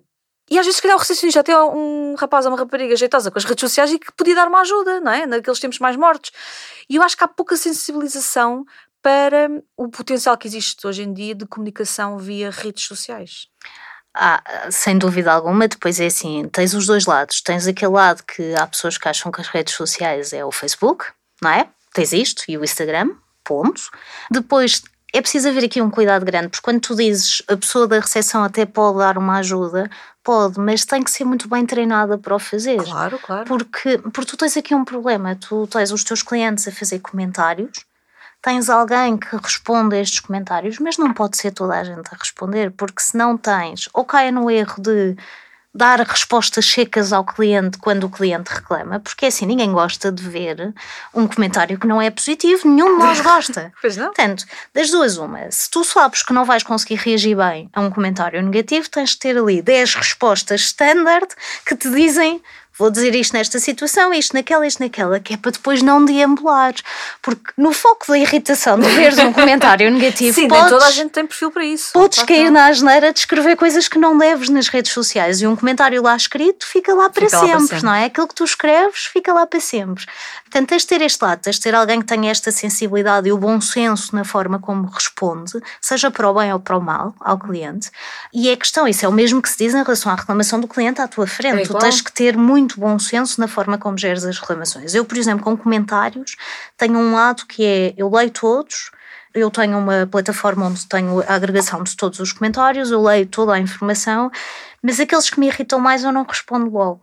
e 0.49 0.57
às 0.57 0.65
vezes, 0.65 0.77
se 0.77 0.81
calhar, 0.81 0.97
o 0.97 0.99
recepcionista 0.99 1.41
até 1.41 1.55
um 1.61 2.15
rapaz 2.15 2.47
ou 2.47 2.51
uma 2.51 2.57
rapariga 2.57 2.95
jeitosa 2.95 3.29
com 3.29 3.37
as 3.37 3.45
redes 3.45 3.61
sociais 3.61 3.91
e 3.91 3.99
que 3.99 4.11
podia 4.13 4.33
dar 4.33 4.47
uma 4.47 4.61
ajuda, 4.61 4.99
não 4.99 5.11
é? 5.11 5.27
Naqueles 5.27 5.59
tempos 5.59 5.77
mais 5.77 5.95
mortos. 5.95 6.31
E 6.89 6.95
eu 6.95 7.03
acho 7.03 7.15
que 7.15 7.23
há 7.23 7.27
pouca 7.27 7.55
sensibilização 7.55 8.65
para 9.01 9.49
o 9.77 9.87
potencial 9.89 10.37
que 10.37 10.47
existe 10.47 10.85
hoje 10.85 11.03
em 11.03 11.13
dia 11.13 11.35
de 11.35 11.45
comunicação 11.45 12.17
via 12.17 12.51
redes 12.51 12.85
sociais. 12.85 13.47
Ah, 14.13 14.41
sem 14.71 14.97
dúvida 14.97 15.31
alguma, 15.31 15.67
depois 15.67 15.99
é 15.99 16.07
assim, 16.07 16.47
tens 16.49 16.73
os 16.73 16.85
dois 16.85 17.05
lados. 17.05 17.41
Tens 17.41 17.67
aquele 17.67 17.91
lado 17.91 18.23
que 18.23 18.53
há 18.55 18.65
pessoas 18.67 18.97
que 18.97 19.07
acham 19.07 19.31
que 19.31 19.39
as 19.39 19.47
redes 19.47 19.75
sociais 19.75 20.33
é 20.33 20.43
o 20.43 20.51
Facebook, 20.51 21.05
não 21.41 21.51
é? 21.51 21.69
Tens 21.93 22.11
isto 22.11 22.43
e 22.47 22.57
o 22.57 22.63
Instagram, 22.63 23.11
ponto. 23.43 23.81
Depois 24.29 24.81
é 25.13 25.21
preciso 25.21 25.49
haver 25.49 25.63
aqui 25.63 25.81
um 25.81 25.89
cuidado 25.89 26.25
grande, 26.25 26.49
porque 26.49 26.63
quando 26.63 26.81
tu 26.81 26.95
dizes 26.95 27.41
a 27.47 27.57
pessoa 27.57 27.87
da 27.87 27.99
recepção 27.99 28.43
até 28.43 28.65
pode 28.65 28.99
dar 28.99 29.17
uma 29.17 29.37
ajuda, 29.37 29.89
pode, 30.23 30.59
mas 30.59 30.85
tem 30.85 31.03
que 31.03 31.09
ser 31.09 31.23
muito 31.23 31.47
bem 31.47 31.65
treinada 31.65 32.17
para 32.17 32.35
o 32.35 32.39
fazer. 32.39 32.83
Claro, 32.83 33.17
claro. 33.19 33.45
Porque, 33.45 33.97
porque 33.97 34.25
tu 34.25 34.37
tens 34.37 34.55
aqui 34.57 34.75
um 34.75 34.85
problema, 34.85 35.35
tu 35.35 35.65
tens 35.67 35.91
os 35.91 36.03
teus 36.03 36.21
clientes 36.21 36.67
a 36.67 36.71
fazer 36.71 36.99
comentários 36.99 37.88
tens 38.41 38.69
alguém 38.69 39.17
que 39.17 39.35
responde 39.35 39.95
a 39.95 40.01
estes 40.01 40.19
comentários, 40.19 40.79
mas 40.79 40.97
não 40.97 41.13
pode 41.13 41.37
ser 41.37 41.51
toda 41.51 41.75
a 41.75 41.83
gente 41.83 42.07
a 42.11 42.17
responder, 42.17 42.71
porque 42.71 43.01
se 43.01 43.17
não 43.17 43.37
tens, 43.37 43.89
ou 43.93 44.05
cai 44.05 44.31
no 44.31 44.49
erro 44.49 44.81
de 44.81 45.15
dar 45.73 45.99
respostas 46.01 46.65
secas 46.65 47.13
ao 47.13 47.23
cliente 47.23 47.77
quando 47.77 48.05
o 48.05 48.09
cliente 48.09 48.51
reclama, 48.51 48.99
porque 48.99 49.27
assim 49.27 49.45
ninguém 49.45 49.71
gosta 49.71 50.11
de 50.11 50.27
ver 50.27 50.73
um 51.13 51.27
comentário 51.27 51.77
que 51.77 51.85
não 51.85 52.01
é 52.01 52.09
positivo, 52.09 52.67
nenhum 52.67 52.97
de 52.97 53.03
nós 53.03 53.21
gosta. 53.21 53.71
pois 53.79 53.95
não. 53.95 54.07
Portanto, 54.07 54.45
das 54.73 54.89
duas, 54.89 55.17
uma, 55.17 55.49
se 55.51 55.69
tu 55.69 55.83
sabes 55.83 56.23
que 56.23 56.33
não 56.33 56.43
vais 56.43 56.63
conseguir 56.63 56.95
reagir 56.95 57.37
bem 57.37 57.69
a 57.71 57.81
um 57.81 57.91
comentário 57.91 58.41
negativo, 58.41 58.89
tens 58.89 59.11
de 59.11 59.19
ter 59.19 59.37
ali 59.37 59.61
10 59.61 59.95
respostas 59.95 60.61
standard 60.61 61.27
que 61.65 61.75
te 61.75 61.89
dizem 61.91 62.41
vou 62.79 62.89
dizer 62.89 63.13
isto 63.13 63.33
nesta 63.33 63.59
situação, 63.59 64.13
isto 64.13 64.33
naquela, 64.33 64.65
isto 64.65 64.81
naquela, 64.81 65.19
que 65.19 65.33
é 65.33 65.37
para 65.37 65.51
depois 65.51 65.81
não 65.81 66.03
deambular. 66.03 66.73
Porque 67.21 67.51
no 67.57 67.73
foco 67.73 68.05
da 68.07 68.17
irritação 68.17 68.79
de 68.79 68.87
veres 68.87 69.19
um 69.19 69.33
comentário 69.33 69.91
negativo, 69.91 70.33
Sim, 70.33 70.47
podes, 70.47 70.63
nem 70.63 70.71
toda 70.71 70.85
a 70.85 70.91
gente 70.91 71.11
tem 71.11 71.27
perfil 71.27 71.51
para 71.51 71.65
isso. 71.65 71.91
Podes 71.91 72.23
cair 72.23 72.45
não. 72.45 72.53
na 72.53 72.67
asneira 72.67 73.11
de 73.11 73.19
escrever 73.19 73.57
coisas 73.57 73.89
que 73.89 73.99
não 73.99 74.17
deves 74.17 74.47
nas 74.47 74.69
redes 74.69 74.93
sociais 74.93 75.41
e 75.41 75.47
um 75.47 75.55
comentário 75.55 76.01
lá 76.01 76.15
escrito 76.15 76.65
fica 76.65 76.93
lá 76.93 77.09
para, 77.09 77.25
fica 77.25 77.37
sempre, 77.37 77.51
lá 77.51 77.57
para 77.57 77.67
sempre, 77.67 77.85
não 77.85 77.93
é? 77.93 78.05
Aquilo 78.05 78.27
que 78.27 78.35
tu 78.35 78.45
escreves 78.45 79.05
fica 79.05 79.33
lá 79.33 79.45
para 79.45 79.59
sempre. 79.59 80.05
Portanto, 80.49 80.69
tens 80.69 80.81
de 80.81 80.87
ter 80.87 81.01
este 81.01 81.23
lado, 81.23 81.41
tens 81.41 81.57
de 81.57 81.61
ter 81.61 81.75
alguém 81.75 81.99
que 81.99 82.07
tenha 82.07 82.31
esta 82.31 82.51
sensibilidade 82.51 83.29
e 83.29 83.31
o 83.31 83.37
bom 83.37 83.61
senso 83.61 84.15
na 84.15 84.23
forma 84.23 84.57
como 84.57 84.87
responde, 84.87 85.61
seja 85.79 86.09
para 86.09 86.27
o 86.27 86.33
bem 86.33 86.51
ou 86.51 86.59
para 86.59 86.75
o 86.75 86.81
mal 86.81 87.13
ao 87.19 87.37
cliente. 87.37 87.91
E 88.33 88.49
é 88.49 88.55
questão, 88.55 88.87
isso 88.87 89.05
é 89.05 89.07
o 89.07 89.11
mesmo 89.11 89.43
que 89.43 89.49
se 89.49 89.59
diz 89.59 89.75
em 89.75 89.83
relação 89.83 90.11
à 90.11 90.15
reclamação 90.15 90.59
do 90.59 90.67
cliente 90.67 91.01
à 91.01 91.07
tua 91.07 91.27
frente. 91.27 91.61
É 91.61 91.65
tu 91.65 91.77
tens 91.77 92.01
que 92.01 92.11
ter 92.11 92.35
muito 92.35 92.79
bom 92.79 92.97
senso 92.97 93.39
na 93.39 93.47
forma 93.47 93.77
como 93.77 93.95
geres 93.95 94.25
as 94.25 94.39
reclamações. 94.39 94.95
Eu, 94.95 95.05
por 95.05 95.19
exemplo, 95.19 95.43
com 95.43 95.55
comentários, 95.55 96.35
tenho 96.75 96.97
um 96.97 97.13
lado 97.13 97.45
que 97.45 97.63
é 97.63 97.93
eu 97.95 98.09
leio 98.09 98.31
todos. 98.31 98.89
Eu 99.31 99.51
tenho 99.51 99.77
uma 99.77 100.07
plataforma 100.07 100.65
onde 100.65 100.87
tenho 100.87 101.21
a 101.21 101.35
agregação 101.35 101.83
de 101.83 101.95
todos 101.95 102.19
os 102.19 102.33
comentários, 102.33 102.89
eu 102.89 102.99
leio 102.99 103.27
toda 103.27 103.53
a 103.53 103.59
informação, 103.59 104.31
mas 104.81 104.99
aqueles 104.99 105.29
que 105.29 105.39
me 105.39 105.45
irritam 105.45 105.79
mais 105.79 106.03
eu 106.03 106.11
não 106.11 106.23
respondo 106.23 106.67
logo. 106.71 107.01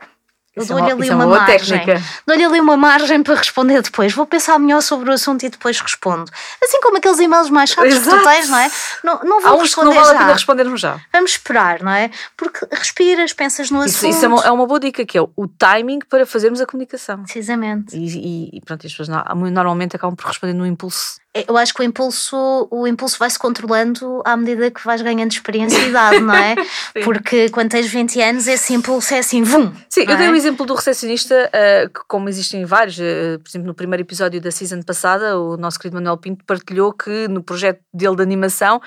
Eu 0.57 0.63
é 0.63 0.67
dou-lhe 0.67 0.91
ali 0.91 1.09
é 1.11 1.15
uma, 1.15 1.27
uma 1.27 1.39
margem. 1.39 1.83
Dou-lhe 2.27 2.43
ali 2.43 2.61
uma 2.61 2.77
margem 2.79 3.23
para 3.23 3.35
responder 3.35 3.83
depois. 3.83 4.15
Vou 4.15 4.27
pensar 4.27 4.59
melhor 4.59 4.81
sobre 4.81 5.11
o 5.11 5.13
assunto 5.13 5.45
e 5.45 5.51
depois 5.51 5.79
respondo. 5.79 6.33
Assim 6.65 6.81
como 6.81 6.97
aqueles 6.97 7.19
e-mails 7.19 7.51
mais 7.51 7.69
chatos 7.69 7.95
Exato. 7.95 8.17
que 8.17 8.23
tu 8.23 8.25
tens, 8.25 8.49
não 8.49 8.59
é? 8.59 8.71
Não, 9.05 9.21
não 9.23 9.41
vou 9.43 9.51
Há 9.51 9.55
uns 9.55 9.63
responder 9.65 9.91
que 9.91 9.95
não 9.97 10.03
vale 10.03 10.17
a 10.17 10.19
pena 10.19 10.33
respondermos 10.33 10.81
já. 10.81 10.99
Vamos 11.13 11.33
esperar, 11.33 11.83
não 11.83 11.93
é? 11.93 12.11
Porque 12.39 12.67
respiras, 12.73 13.35
pensas 13.35 13.71
no 13.71 13.83
assunto. 13.83 14.11
Isso, 14.11 14.25
é, 14.25 14.29
uma, 14.29 14.47
é 14.47 14.51
uma 14.51 14.67
boa 14.67 14.81
dica, 14.81 15.05
que 15.05 15.19
é 15.19 15.21
o 15.21 15.47
timing 15.47 15.99
para 16.09 16.25
fazermos 16.25 16.59
a 16.63 16.65
comunicação. 16.65 17.23
Precisamente. 17.25 17.95
E, 17.95 18.07
e, 18.07 18.57
e 18.57 18.61
pronto, 18.63 18.87
as 18.87 18.93
pessoas 18.93 19.09
normalmente 19.35 19.95
acabam 19.95 20.17
por 20.17 20.27
responder 20.27 20.55
no 20.55 20.67
impulso 20.67 21.21
eu 21.49 21.57
acho 21.57 21.75
que 21.75 21.81
o 21.81 21.85
impulso, 21.85 22.69
o 22.71 22.87
impulso 22.87 23.19
vai 23.19 23.29
se 23.29 23.39
controlando 23.39 24.23
à 24.25 24.37
medida 24.37 24.71
que 24.71 24.85
vais 24.85 25.03
ganhando 25.03 25.33
experiência 25.33 25.79
e 25.79 25.89
idade, 25.89 26.21
não 26.21 26.35
é? 26.35 26.55
Porque 27.05 27.51
quando 27.51 27.71
tens 27.71 27.87
20 27.87 28.21
anos, 28.23 28.47
esse 28.47 28.73
impulso 28.73 29.15
é 29.15 29.19
assim, 29.19 29.43
vum! 29.43 29.73
Sim, 29.89 30.05
eu 30.07 30.15
é? 30.15 30.17
dei 30.17 30.29
o 30.29 30.35
exemplo 30.35 30.65
do 30.65 30.75
recepcionista, 30.75 31.51
uh, 31.51 31.89
que 31.91 32.01
como 32.07 32.29
existem 32.29 32.65
vários, 32.65 32.99
uh, 32.99 33.39
por 33.43 33.49
exemplo, 33.51 33.67
no 33.67 33.75
primeiro 33.75 34.03
episódio 34.03 34.41
da 34.41 34.51
season 34.51 34.83
passada, 34.83 35.39
o 35.39 35.57
nosso 35.57 35.79
querido 35.79 35.97
Manuel 35.97 36.19
Pinto 36.19 36.45
partilhou 36.45 36.93
que 36.93 37.29
no 37.29 37.43
projeto 37.43 37.81
dele 37.93 38.17
de 38.17 38.23
animação 38.23 38.81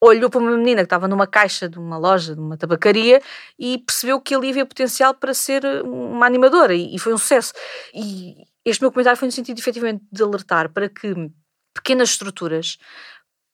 olhou 0.00 0.28
para 0.28 0.40
uma 0.40 0.50
menina 0.56 0.82
que 0.82 0.86
estava 0.86 1.08
numa 1.08 1.26
caixa 1.26 1.68
de 1.68 1.78
uma 1.78 1.96
loja, 1.96 2.34
de 2.34 2.40
uma 2.40 2.56
tabacaria, 2.56 3.20
e 3.58 3.78
percebeu 3.78 4.20
que 4.20 4.34
ali 4.34 4.50
havia 4.50 4.66
potencial 4.66 5.14
para 5.14 5.32
ser 5.32 5.64
uma 5.82 6.26
animadora, 6.26 6.74
e, 6.74 6.94
e 6.94 6.98
foi 6.98 7.14
um 7.14 7.18
sucesso. 7.18 7.52
E 7.94 8.34
este 8.64 8.82
meu 8.82 8.90
comentário 8.90 9.18
foi 9.18 9.26
no 9.26 9.32
sentido, 9.32 9.58
efetivamente, 9.58 10.04
de 10.10 10.22
alertar 10.22 10.70
para 10.70 10.88
que 10.88 11.14
pequenas 11.86 12.10
estruturas, 12.10 12.78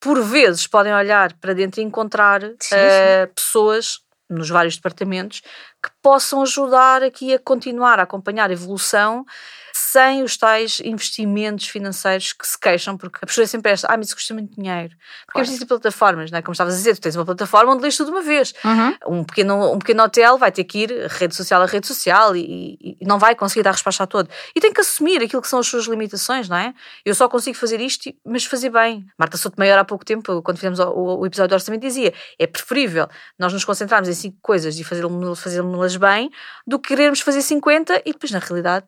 por 0.00 0.22
vezes 0.22 0.66
podem 0.66 0.94
olhar 0.94 1.34
para 1.34 1.52
dentro 1.52 1.82
e 1.82 1.84
encontrar 1.84 2.40
sim, 2.40 2.56
sim. 2.60 2.74
Uh, 2.74 3.34
pessoas 3.34 4.00
nos 4.28 4.48
vários 4.48 4.76
departamentos 4.76 5.42
que 5.84 5.90
possam 6.00 6.40
ajudar 6.40 7.02
aqui 7.02 7.34
a 7.34 7.38
continuar 7.38 8.00
a 8.00 8.04
acompanhar 8.04 8.48
a 8.48 8.52
evolução 8.54 9.26
sem 9.72 10.22
os 10.22 10.36
tais 10.36 10.80
investimentos 10.80 11.68
financeiros 11.68 12.32
que 12.32 12.46
se 12.46 12.58
queixam, 12.58 12.96
porque 12.96 13.18
a 13.22 13.26
postura 13.26 13.44
é 13.44 13.48
sempre 13.48 13.72
esta, 13.72 13.88
ah, 13.88 13.96
mas 13.96 14.06
isso 14.06 14.16
custa 14.16 14.34
muito 14.34 14.54
dinheiro. 14.54 14.90
Porque 15.26 15.32
claro. 15.32 15.46
existem 15.46 15.66
plataformas, 15.66 16.30
não 16.30 16.38
é? 16.38 16.42
Como 16.42 16.52
estavas 16.52 16.74
a 16.74 16.76
dizer, 16.76 16.94
tu 16.94 17.00
tens 17.00 17.16
uma 17.16 17.24
plataforma 17.24 17.72
onde 17.72 17.82
lês 17.82 17.96
tudo 17.96 18.06
de 18.06 18.12
uma 18.12 18.22
vez. 18.22 18.54
Uhum. 18.64 19.18
Um, 19.18 19.24
pequeno, 19.24 19.72
um 19.72 19.78
pequeno 19.78 20.02
hotel 20.02 20.38
vai 20.38 20.52
ter 20.52 20.64
que 20.64 20.80
ir 20.80 21.06
rede 21.08 21.34
social 21.34 21.62
a 21.62 21.66
rede 21.66 21.86
social 21.86 22.36
e, 22.36 22.96
e, 23.00 23.06
não 23.06 23.18
vai 23.18 23.34
conseguir 23.34 23.62
dar 23.62 23.72
resposta 23.72 24.04
a 24.04 24.06
todo. 24.06 24.28
E 24.54 24.60
tem 24.60 24.72
que 24.72 24.80
assumir 24.80 25.22
aquilo 25.22 25.42
que 25.42 25.48
são 25.48 25.58
as 25.58 25.66
suas 25.66 25.86
limitações, 25.86 26.48
não 26.48 26.56
é? 26.56 26.74
Eu 27.04 27.14
só 27.14 27.28
consigo 27.28 27.56
fazer 27.56 27.80
isto, 27.80 28.12
mas 28.24 28.44
fazer 28.44 28.70
bem. 28.70 29.06
Marta 29.18 29.36
Sotomayor 29.36 29.78
há 29.78 29.84
pouco 29.84 30.04
tempo, 30.04 30.42
quando 30.42 30.56
fizemos 30.56 30.78
o, 30.78 30.88
o, 30.90 31.20
o 31.20 31.26
episódio 31.26 31.50
do 31.50 31.54
orçamento, 31.54 31.82
dizia, 31.82 32.12
é 32.38 32.46
preferível 32.46 33.08
nós 33.38 33.52
nos 33.52 33.64
concentrarmos 33.64 34.08
em 34.08 34.14
cinco 34.14 34.38
coisas 34.40 34.78
e 34.78 34.84
fazê-las 34.84 35.96
bem, 35.96 36.30
do 36.66 36.78
que 36.78 36.88
querermos 36.88 37.20
fazer 37.20 37.42
50 37.42 38.02
e 38.04 38.12
depois, 38.12 38.30
na 38.30 38.38
realidade, 38.38 38.86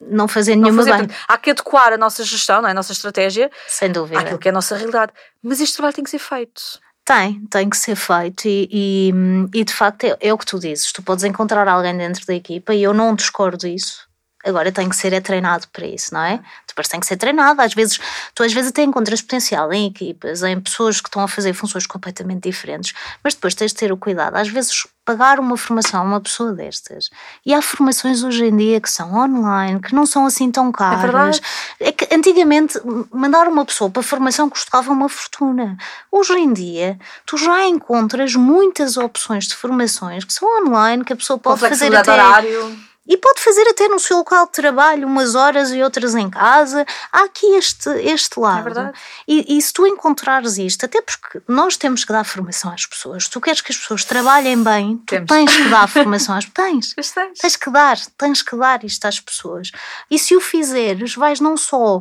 não 0.00 0.28
fazer 0.28 0.56
nenhuma 0.56 0.84
não 0.84 0.92
fazer, 0.92 1.06
bem. 1.06 1.16
Há 1.28 1.38
que 1.38 1.50
adequar 1.50 1.92
a 1.92 1.96
nossa 1.96 2.24
gestão, 2.24 2.60
não 2.60 2.68
é? 2.68 2.72
a 2.72 2.74
nossa 2.74 2.92
estratégia 2.92 3.50
Sem 3.66 3.90
dúvida. 3.90 4.20
àquilo 4.20 4.38
que 4.38 4.48
é 4.48 4.50
a 4.50 4.54
nossa 4.54 4.76
realidade. 4.76 5.12
Mas 5.42 5.60
este 5.60 5.76
trabalho 5.76 5.94
tem 5.94 6.04
que 6.04 6.10
ser 6.10 6.18
feito. 6.18 6.62
Tem, 7.04 7.44
tem 7.46 7.68
que 7.68 7.76
ser 7.76 7.96
feito 7.96 8.48
e, 8.48 8.68
e, 8.72 9.12
e 9.60 9.64
de 9.64 9.74
facto 9.74 10.04
é, 10.04 10.16
é, 10.20 10.32
o 10.32 10.38
que 10.38 10.46
tu 10.46 10.58
dizes. 10.58 10.90
Tu 10.90 11.02
podes 11.02 11.24
encontrar 11.24 11.68
alguém 11.68 11.96
dentro 11.96 12.24
da 12.26 12.34
equipa 12.34 12.74
e 12.74 12.82
eu 12.82 12.94
não 12.94 13.14
discordo 13.14 13.58
disso. 13.58 14.08
Agora 14.42 14.70
tem 14.70 14.88
que 14.88 14.96
ser 14.96 15.12
é 15.12 15.20
treinado 15.20 15.66
para 15.68 15.86
isso, 15.86 16.12
não 16.12 16.22
é? 16.22 16.40
Depois 16.66 16.88
tem 16.88 17.00
que 17.00 17.06
ser 17.06 17.16
treinado. 17.16 17.60
Às 17.62 17.72
vezes, 17.72 17.98
tu 18.34 18.42
às 18.42 18.52
vezes 18.52 18.70
até 18.70 18.82
encontras 18.82 19.22
potencial 19.22 19.72
em 19.72 19.86
equipas, 19.86 20.42
em 20.42 20.60
pessoas 20.60 21.00
que 21.00 21.08
estão 21.08 21.22
a 21.22 21.28
fazer 21.28 21.54
funções 21.54 21.86
completamente 21.86 22.48
diferentes, 22.48 22.92
mas 23.22 23.34
depois 23.34 23.54
tens 23.54 23.72
de 23.72 23.78
ter 23.78 23.90
o 23.90 23.96
cuidado. 23.96 24.36
Às 24.36 24.48
vezes 24.48 24.86
pagar 25.04 25.38
uma 25.38 25.56
formação 25.56 26.00
a 26.00 26.04
uma 26.04 26.20
pessoa 26.20 26.52
destas. 26.52 27.10
E 27.44 27.52
há 27.52 27.60
formações 27.60 28.22
hoje 28.22 28.46
em 28.46 28.56
dia 28.56 28.80
que 28.80 28.90
são 28.90 29.14
online, 29.14 29.80
que 29.80 29.94
não 29.94 30.06
são 30.06 30.24
assim 30.26 30.50
tão 30.50 30.72
caras. 30.72 31.40
É, 31.78 31.88
é 31.88 31.92
que 31.92 32.14
antigamente 32.14 32.80
mandar 33.12 33.46
uma 33.48 33.64
pessoa 33.64 33.90
para 33.90 34.02
formação 34.02 34.48
custava 34.48 34.90
uma 34.90 35.08
fortuna. 35.08 35.76
Hoje 36.10 36.32
em 36.34 36.52
dia, 36.52 36.98
tu 37.26 37.36
já 37.36 37.66
encontras 37.66 38.34
muitas 38.34 38.96
opções 38.96 39.46
de 39.46 39.54
formações 39.54 40.24
que 40.24 40.32
são 40.32 40.48
online, 40.62 41.04
que 41.04 41.12
a 41.12 41.16
pessoa 41.16 41.38
pode 41.38 41.60
fazer 41.60 41.94
até. 41.94 42.12
Horário 42.12 42.93
e 43.06 43.16
pode 43.16 43.40
fazer 43.40 43.68
até 43.68 43.86
no 43.88 43.98
seu 43.98 44.18
local 44.18 44.46
de 44.46 44.52
trabalho 44.52 45.06
umas 45.06 45.34
horas 45.34 45.70
e 45.70 45.82
outras 45.82 46.14
em 46.14 46.30
casa. 46.30 46.86
Há 47.12 47.24
aqui 47.24 47.46
este, 47.54 47.90
este 48.00 48.40
lado. 48.40 48.78
É. 48.78 48.92
E, 49.28 49.58
e 49.58 49.62
se 49.62 49.72
tu 49.72 49.86
encontrares 49.86 50.56
isto, 50.56 50.86
até 50.86 51.02
porque 51.02 51.42
nós 51.46 51.76
temos 51.76 52.04
que 52.04 52.12
dar 52.12 52.24
formação 52.24 52.72
às 52.72 52.86
pessoas. 52.86 53.24
Se 53.24 53.30
tu 53.30 53.40
queres 53.40 53.60
que 53.60 53.72
as 53.72 53.78
pessoas 53.78 54.04
trabalhem 54.04 54.62
bem, 54.62 54.96
tu 54.98 55.06
temos. 55.06 55.28
tens 55.28 55.54
que 55.54 55.68
dar 55.68 55.86
formação 55.88 56.34
às 56.34 56.46
pessoas. 56.46 56.94
Tens. 56.94 57.12
tens. 57.12 57.38
Tens 57.38 57.56
que 57.56 57.70
dar, 57.70 57.98
tens 58.16 58.42
que 58.42 58.56
dar 58.56 58.82
isto 58.84 59.04
às 59.04 59.20
pessoas. 59.20 59.70
E 60.10 60.18
se 60.18 60.34
o 60.34 60.40
fizeres, 60.40 61.14
vais 61.14 61.40
não 61.40 61.56
só 61.56 62.00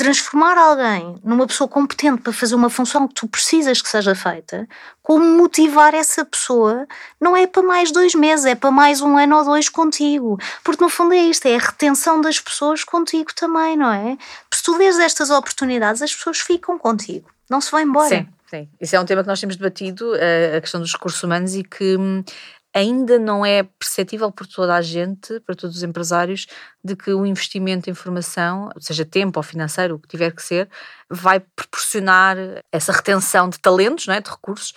transformar 0.00 0.56
alguém 0.56 1.20
numa 1.22 1.46
pessoa 1.46 1.68
competente 1.68 2.22
para 2.22 2.32
fazer 2.32 2.54
uma 2.54 2.70
função 2.70 3.06
que 3.06 3.12
tu 3.12 3.28
precisas 3.28 3.82
que 3.82 3.88
seja 3.88 4.14
feita, 4.14 4.66
como 5.02 5.22
motivar 5.36 5.94
essa 5.94 6.24
pessoa 6.24 6.86
não 7.20 7.36
é 7.36 7.46
para 7.46 7.62
mais 7.62 7.92
dois 7.92 8.14
meses, 8.14 8.46
é 8.46 8.54
para 8.54 8.70
mais 8.70 9.02
um 9.02 9.18
ano 9.18 9.36
ou 9.36 9.44
dois 9.44 9.68
contigo. 9.68 10.38
Porque 10.64 10.82
no 10.82 10.88
fundo 10.88 11.12
é 11.12 11.18
isto, 11.18 11.44
é 11.44 11.54
a 11.54 11.58
retenção 11.58 12.18
das 12.18 12.40
pessoas 12.40 12.82
contigo 12.82 13.30
também, 13.34 13.76
não 13.76 13.92
é? 13.92 14.16
Se 14.50 14.62
tu 14.62 14.78
vês 14.78 14.98
estas 14.98 15.28
oportunidades, 15.28 16.00
as 16.00 16.14
pessoas 16.14 16.38
ficam 16.38 16.78
contigo, 16.78 17.28
não 17.50 17.60
se 17.60 17.70
vão 17.70 17.80
embora. 17.80 18.08
Sim. 18.08 18.26
Sim, 18.48 18.68
isso 18.80 18.96
é 18.96 19.00
um 19.00 19.04
tema 19.04 19.22
que 19.22 19.28
nós 19.28 19.38
temos 19.38 19.54
debatido, 19.54 20.12
eh, 20.16 20.56
a 20.56 20.60
questão 20.60 20.80
dos 20.80 20.92
recursos 20.92 21.22
humanos, 21.22 21.54
e 21.54 21.62
que 21.62 21.96
hum, 21.96 22.24
ainda 22.72 23.18
não 23.18 23.44
é 23.44 23.62
perceptível 23.62 24.30
por 24.30 24.46
toda 24.46 24.74
a 24.74 24.82
gente, 24.82 25.40
para 25.40 25.54
todos 25.54 25.76
os 25.76 25.82
empresários, 25.82 26.46
de 26.82 26.94
que 26.94 27.12
o 27.12 27.26
investimento 27.26 27.90
em 27.90 27.94
formação, 27.94 28.70
seja 28.78 29.04
tempo 29.04 29.38
ou 29.38 29.42
financeiro, 29.42 29.96
o 29.96 29.98
que 29.98 30.08
tiver 30.08 30.32
que 30.32 30.42
ser, 30.42 30.68
vai 31.08 31.40
proporcionar 31.40 32.36
essa 32.70 32.92
retenção 32.92 33.48
de 33.48 33.58
talentos, 33.58 34.06
não 34.06 34.14
é? 34.14 34.20
de 34.20 34.30
recursos, 34.30 34.72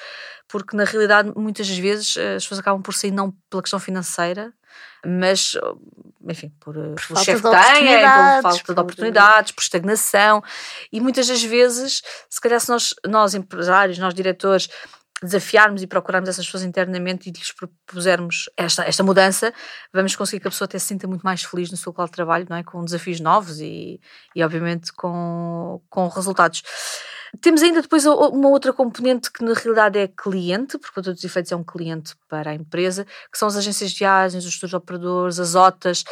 porque 0.47 0.75
na 0.75 0.83
realidade 0.83 1.31
muitas 1.35 1.69
vezes 1.69 2.17
eh, 2.17 2.35
as 2.35 2.43
pessoas 2.43 2.59
acabam 2.59 2.81
por 2.81 2.93
sair 2.93 3.11
não 3.11 3.31
pela 3.49 3.61
questão 3.61 3.79
financeira, 3.79 4.53
mas, 5.05 5.57
enfim, 6.27 6.51
por, 6.59 6.77
eh, 6.77 6.95
por 6.95 7.17
chefe 7.19 7.41
que 7.41 7.49
têm, 7.49 8.01
por 8.01 8.41
falta 8.41 8.73
de 8.73 8.79
oportunidades, 8.79 9.51
por 9.51 9.61
estagnação, 9.61 10.43
e 10.91 11.01
muitas 11.01 11.27
das 11.27 11.43
vezes, 11.43 12.01
se 12.29 12.41
calhar 12.41 12.59
se 12.59 12.69
nós, 12.69 12.95
nós 13.07 13.35
empresários, 13.35 13.97
nós 13.97 14.13
diretores, 14.13 14.69
desafiarmos 15.23 15.81
e 15.81 15.87
procurarmos 15.87 16.29
essas 16.29 16.45
pessoas 16.45 16.63
internamente 16.63 17.29
e 17.29 17.31
lhes 17.31 17.51
propusermos 17.51 18.49
esta, 18.57 18.83
esta 18.83 19.03
mudança, 19.03 19.53
vamos 19.91 20.15
conseguir 20.15 20.41
que 20.41 20.47
a 20.47 20.51
pessoa 20.51 20.65
até 20.65 20.77
se 20.77 20.87
sinta 20.87 21.07
muito 21.07 21.23
mais 21.23 21.43
feliz 21.43 21.71
no 21.71 21.77
seu 21.77 21.91
local 21.91 22.05
de 22.05 22.11
trabalho, 22.11 22.45
não 22.49 22.57
é? 22.57 22.63
Com 22.63 22.83
desafios 22.83 23.19
novos 23.19 23.59
e, 23.59 23.99
e 24.35 24.43
obviamente 24.43 24.91
com, 24.93 25.81
com 25.89 26.07
resultados. 26.07 26.63
Temos 27.41 27.63
ainda 27.63 27.81
depois 27.81 28.05
uma 28.05 28.49
outra 28.49 28.71
componente 28.71 29.31
que 29.31 29.43
na 29.43 29.53
realidade 29.53 29.97
é 29.97 30.07
cliente, 30.07 30.77
porque 30.77 31.01
todos 31.01 31.17
os 31.17 31.23
efeitos 31.23 31.51
é 31.51 31.55
um 31.55 31.63
cliente 31.63 32.13
para 32.29 32.51
a 32.51 32.53
empresa, 32.53 33.05
que 33.31 33.37
são 33.37 33.47
as 33.47 33.55
agências 33.55 33.91
de 33.91 33.99
viagens, 33.99 34.45
os 34.45 34.59
tours 34.59 34.73
operadores, 34.73 35.39
as 35.39 35.55
OTAs, 35.55 36.03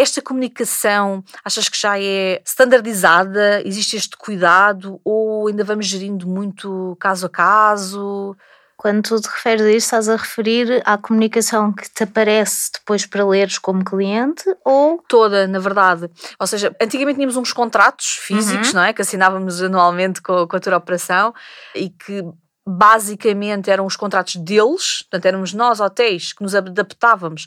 esta 0.00 0.22
comunicação 0.22 1.22
achas 1.44 1.68
que 1.68 1.78
já 1.78 2.00
é 2.00 2.40
standardizada? 2.44 3.62
Existe 3.66 3.96
este 3.96 4.16
cuidado 4.16 5.00
ou 5.04 5.48
ainda 5.48 5.62
vamos 5.62 5.86
gerindo 5.86 6.26
muito 6.26 6.96
caso 6.98 7.26
a 7.26 7.28
caso? 7.28 8.36
Quando 8.78 9.02
tu 9.02 9.20
te 9.20 9.28
referes 9.28 9.60
a 9.60 9.70
isto, 9.70 9.86
estás 9.86 10.08
a 10.08 10.16
referir 10.16 10.82
à 10.86 10.96
comunicação 10.96 11.70
que 11.70 11.86
te 11.90 12.04
aparece 12.04 12.70
depois 12.72 13.04
para 13.04 13.26
leres 13.26 13.58
como 13.58 13.84
cliente 13.84 14.42
ou. 14.64 15.04
Toda, 15.06 15.46
na 15.46 15.58
verdade. 15.58 16.10
Ou 16.38 16.46
seja, 16.46 16.74
antigamente 16.80 17.16
tínhamos 17.16 17.36
uns 17.36 17.52
contratos 17.52 18.06
físicos, 18.22 18.68
uhum. 18.68 18.76
não 18.76 18.82
é? 18.82 18.94
Que 18.94 19.02
assinávamos 19.02 19.62
anualmente 19.62 20.22
com, 20.22 20.48
com 20.48 20.56
a 20.56 20.60
tua 20.60 20.78
operação 20.78 21.34
e 21.74 21.90
que 21.90 22.24
basicamente 22.66 23.70
eram 23.70 23.84
os 23.84 23.96
contratos 23.96 24.36
deles, 24.36 25.02
portanto 25.02 25.26
éramos 25.26 25.52
nós, 25.52 25.78
hotéis, 25.80 26.32
que 26.32 26.42
nos 26.42 26.54
adaptávamos 26.54 27.46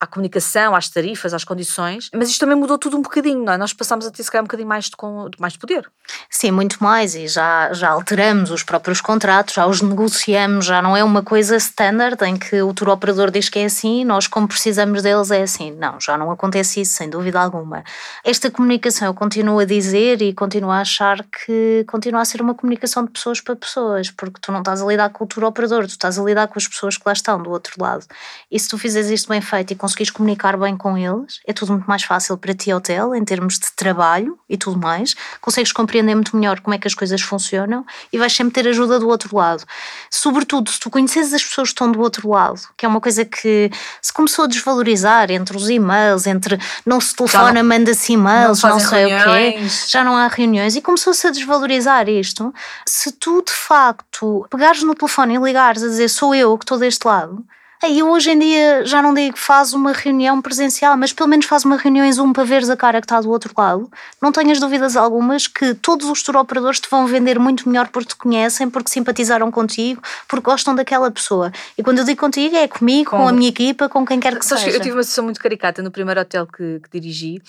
à 0.00 0.06
comunicação, 0.06 0.74
às 0.74 0.88
tarifas, 0.88 1.32
às 1.32 1.44
condições, 1.44 2.10
mas 2.14 2.28
isto 2.28 2.40
também 2.40 2.56
mudou 2.56 2.78
tudo 2.78 2.96
um 2.96 3.02
bocadinho, 3.02 3.42
não 3.42 3.52
é? 3.52 3.56
Nós 3.56 3.72
passámos 3.72 4.06
a 4.06 4.10
ter 4.10 4.22
se 4.22 4.30
calhar 4.30 4.42
um 4.42 4.46
bocadinho 4.46 4.68
mais 4.68 4.84
de, 4.86 4.96
mais 5.38 5.54
de 5.54 5.58
poder. 5.58 5.90
Sim, 6.28 6.50
muito 6.50 6.82
mais, 6.82 7.14
e 7.14 7.28
já, 7.28 7.72
já 7.72 7.90
alteramos 7.90 8.50
os 8.50 8.62
próprios 8.62 9.00
contratos, 9.00 9.54
já 9.54 9.66
os 9.66 9.80
negociamos, 9.80 10.66
já 10.66 10.82
não 10.82 10.96
é 10.96 11.02
uma 11.02 11.22
coisa 11.22 11.56
standard 11.56 12.22
em 12.24 12.36
que 12.36 12.60
o 12.62 12.74
tour 12.74 12.88
operador 12.88 13.30
diz 13.30 13.48
que 13.48 13.60
é 13.60 13.64
assim, 13.64 14.04
nós 14.04 14.26
como 14.26 14.48
precisamos 14.48 15.02
deles 15.02 15.30
é 15.30 15.42
assim. 15.42 15.70
Não, 15.72 16.00
já 16.00 16.18
não 16.18 16.30
acontece 16.30 16.80
isso, 16.80 16.94
sem 16.94 17.08
dúvida 17.08 17.40
alguma. 17.40 17.84
Esta 18.24 18.50
comunicação 18.50 19.08
eu 19.08 19.14
continuo 19.14 19.60
a 19.60 19.64
dizer 19.64 20.20
e 20.20 20.34
continuo 20.34 20.70
a 20.70 20.80
achar 20.80 21.24
que 21.24 21.84
continua 21.88 22.20
a 22.22 22.24
ser 22.24 22.42
uma 22.42 22.54
comunicação 22.54 23.04
de 23.04 23.10
pessoas 23.10 23.40
para 23.40 23.54
pessoas, 23.54 24.10
porque 24.10 24.40
tu 24.40 24.50
não 24.50 24.60
estás 24.60 24.82
a 24.82 24.86
lidar 24.86 25.10
com 25.10 25.24
o 25.24 25.26
tour 25.26 25.44
operador, 25.44 25.86
tu 25.86 25.90
estás 25.90 26.18
a 26.18 26.22
lidar 26.22 26.48
com 26.48 26.58
as 26.58 26.66
pessoas 26.66 26.96
que 26.96 27.02
lá 27.06 27.12
estão 27.12 27.40
do 27.40 27.50
outro 27.50 27.74
lado. 27.80 28.04
E 28.50 28.58
se 28.58 28.68
tu 28.68 28.76
fizeres 28.76 29.10
isto 29.10 29.28
bem 29.28 29.40
feito 29.40 29.72
e 29.72 29.76
conseguires 29.76 30.10
comunicar 30.10 30.56
bem 30.56 30.76
com 30.76 30.98
eles, 30.98 31.40
é 31.46 31.52
tudo 31.52 31.72
muito 31.72 31.86
mais 31.86 32.02
fácil 32.02 32.36
para 32.36 32.52
ti, 32.52 32.72
hotel, 32.72 33.14
em 33.14 33.24
termos 33.24 33.58
de 33.58 33.72
trabalho 33.76 34.38
e 34.48 34.56
tudo 34.56 34.78
mais. 34.78 35.14
Consegues 35.40 35.72
compreender 35.72 36.15
muito 36.16 36.36
melhor 36.36 36.60
como 36.60 36.74
é 36.74 36.78
que 36.78 36.86
as 36.88 36.94
coisas 36.94 37.20
funcionam 37.20 37.84
e 38.12 38.18
vais 38.18 38.34
sempre 38.34 38.54
ter 38.54 38.68
ajuda 38.68 38.98
do 38.98 39.08
outro 39.08 39.36
lado. 39.36 39.64
Sobretudo, 40.10 40.70
se 40.70 40.80
tu 40.80 40.90
conheces 40.90 41.32
as 41.32 41.44
pessoas 41.44 41.68
que 41.68 41.74
estão 41.74 41.90
do 41.92 42.00
outro 42.00 42.28
lado, 42.28 42.60
que 42.76 42.84
é 42.84 42.88
uma 42.88 43.00
coisa 43.00 43.24
que 43.24 43.70
se 44.02 44.12
começou 44.12 44.46
a 44.46 44.48
desvalorizar 44.48 45.30
entre 45.30 45.56
os 45.56 45.70
e-mails, 45.70 46.26
entre 46.26 46.58
não 46.84 47.00
se 47.00 47.14
telefona, 47.14 47.62
manda-se 47.62 48.12
e-mails, 48.12 48.62
não, 48.62 48.70
não 48.70 48.80
sei 48.80 49.06
reuniões. 49.06 49.54
o 49.54 49.58
quê, 49.58 49.88
já 49.88 50.02
não 50.02 50.16
há 50.16 50.26
reuniões 50.26 50.74
e 50.76 50.82
começou-se 50.82 51.26
a 51.26 51.30
desvalorizar 51.30 52.08
isto. 52.08 52.52
Se 52.86 53.12
tu 53.12 53.42
de 53.42 53.52
facto 53.52 54.46
pegares 54.50 54.82
no 54.82 54.94
telefone 54.94 55.36
e 55.36 55.38
ligares 55.38 55.82
a 55.82 55.86
dizer 55.86 56.08
sou 56.08 56.34
eu 56.34 56.56
que 56.58 56.64
estou 56.64 56.78
deste 56.78 57.06
lado, 57.06 57.44
eu 57.82 58.10
hoje 58.10 58.30
em 58.30 58.38
dia 58.38 58.84
já 58.86 59.02
não 59.02 59.12
digo 59.12 59.34
que 59.34 59.40
faz 59.40 59.72
uma 59.72 59.92
reunião 59.92 60.40
presencial, 60.40 60.96
mas 60.96 61.12
pelo 61.12 61.28
menos 61.28 61.46
faz 61.46 61.64
uma 61.64 61.76
reunião 61.76 62.04
em 62.04 62.12
Zoom 62.12 62.32
para 62.32 62.44
veres 62.44 62.70
a 62.70 62.76
cara 62.76 63.00
que 63.00 63.04
está 63.04 63.20
do 63.20 63.30
outro 63.30 63.52
lado. 63.56 63.90
Não 64.20 64.32
tenhas 64.32 64.58
dúvidas 64.58 64.96
algumas 64.96 65.46
que 65.46 65.74
todos 65.74 66.08
os 66.08 66.22
tour 66.22 66.36
operadores 66.36 66.80
te 66.80 66.88
vão 66.88 67.06
vender 67.06 67.38
muito 67.38 67.68
melhor 67.68 67.88
porque 67.88 68.08
te 68.08 68.16
conhecem, 68.16 68.70
porque 68.70 68.90
simpatizaram 68.90 69.50
contigo, 69.50 70.00
porque 70.26 70.44
gostam 70.44 70.74
daquela 70.74 71.10
pessoa. 71.10 71.52
E 71.76 71.82
quando 71.82 71.98
eu 71.98 72.04
digo 72.04 72.20
contigo 72.20 72.56
é 72.56 72.66
comigo, 72.66 73.10
com, 73.10 73.18
com 73.18 73.28
a 73.28 73.32
minha 73.32 73.50
equipa, 73.50 73.88
com 73.88 74.06
quem 74.06 74.18
quer 74.18 74.38
que 74.38 74.44
seja. 74.44 74.70
Eu 74.70 74.80
tive 74.80 74.96
uma 74.96 75.02
sessão 75.02 75.24
muito 75.24 75.40
caricata 75.40 75.82
no 75.82 75.90
primeiro 75.90 76.20
hotel 76.20 76.46
que, 76.46 76.80
que 76.80 76.98
dirigi. 76.98 77.42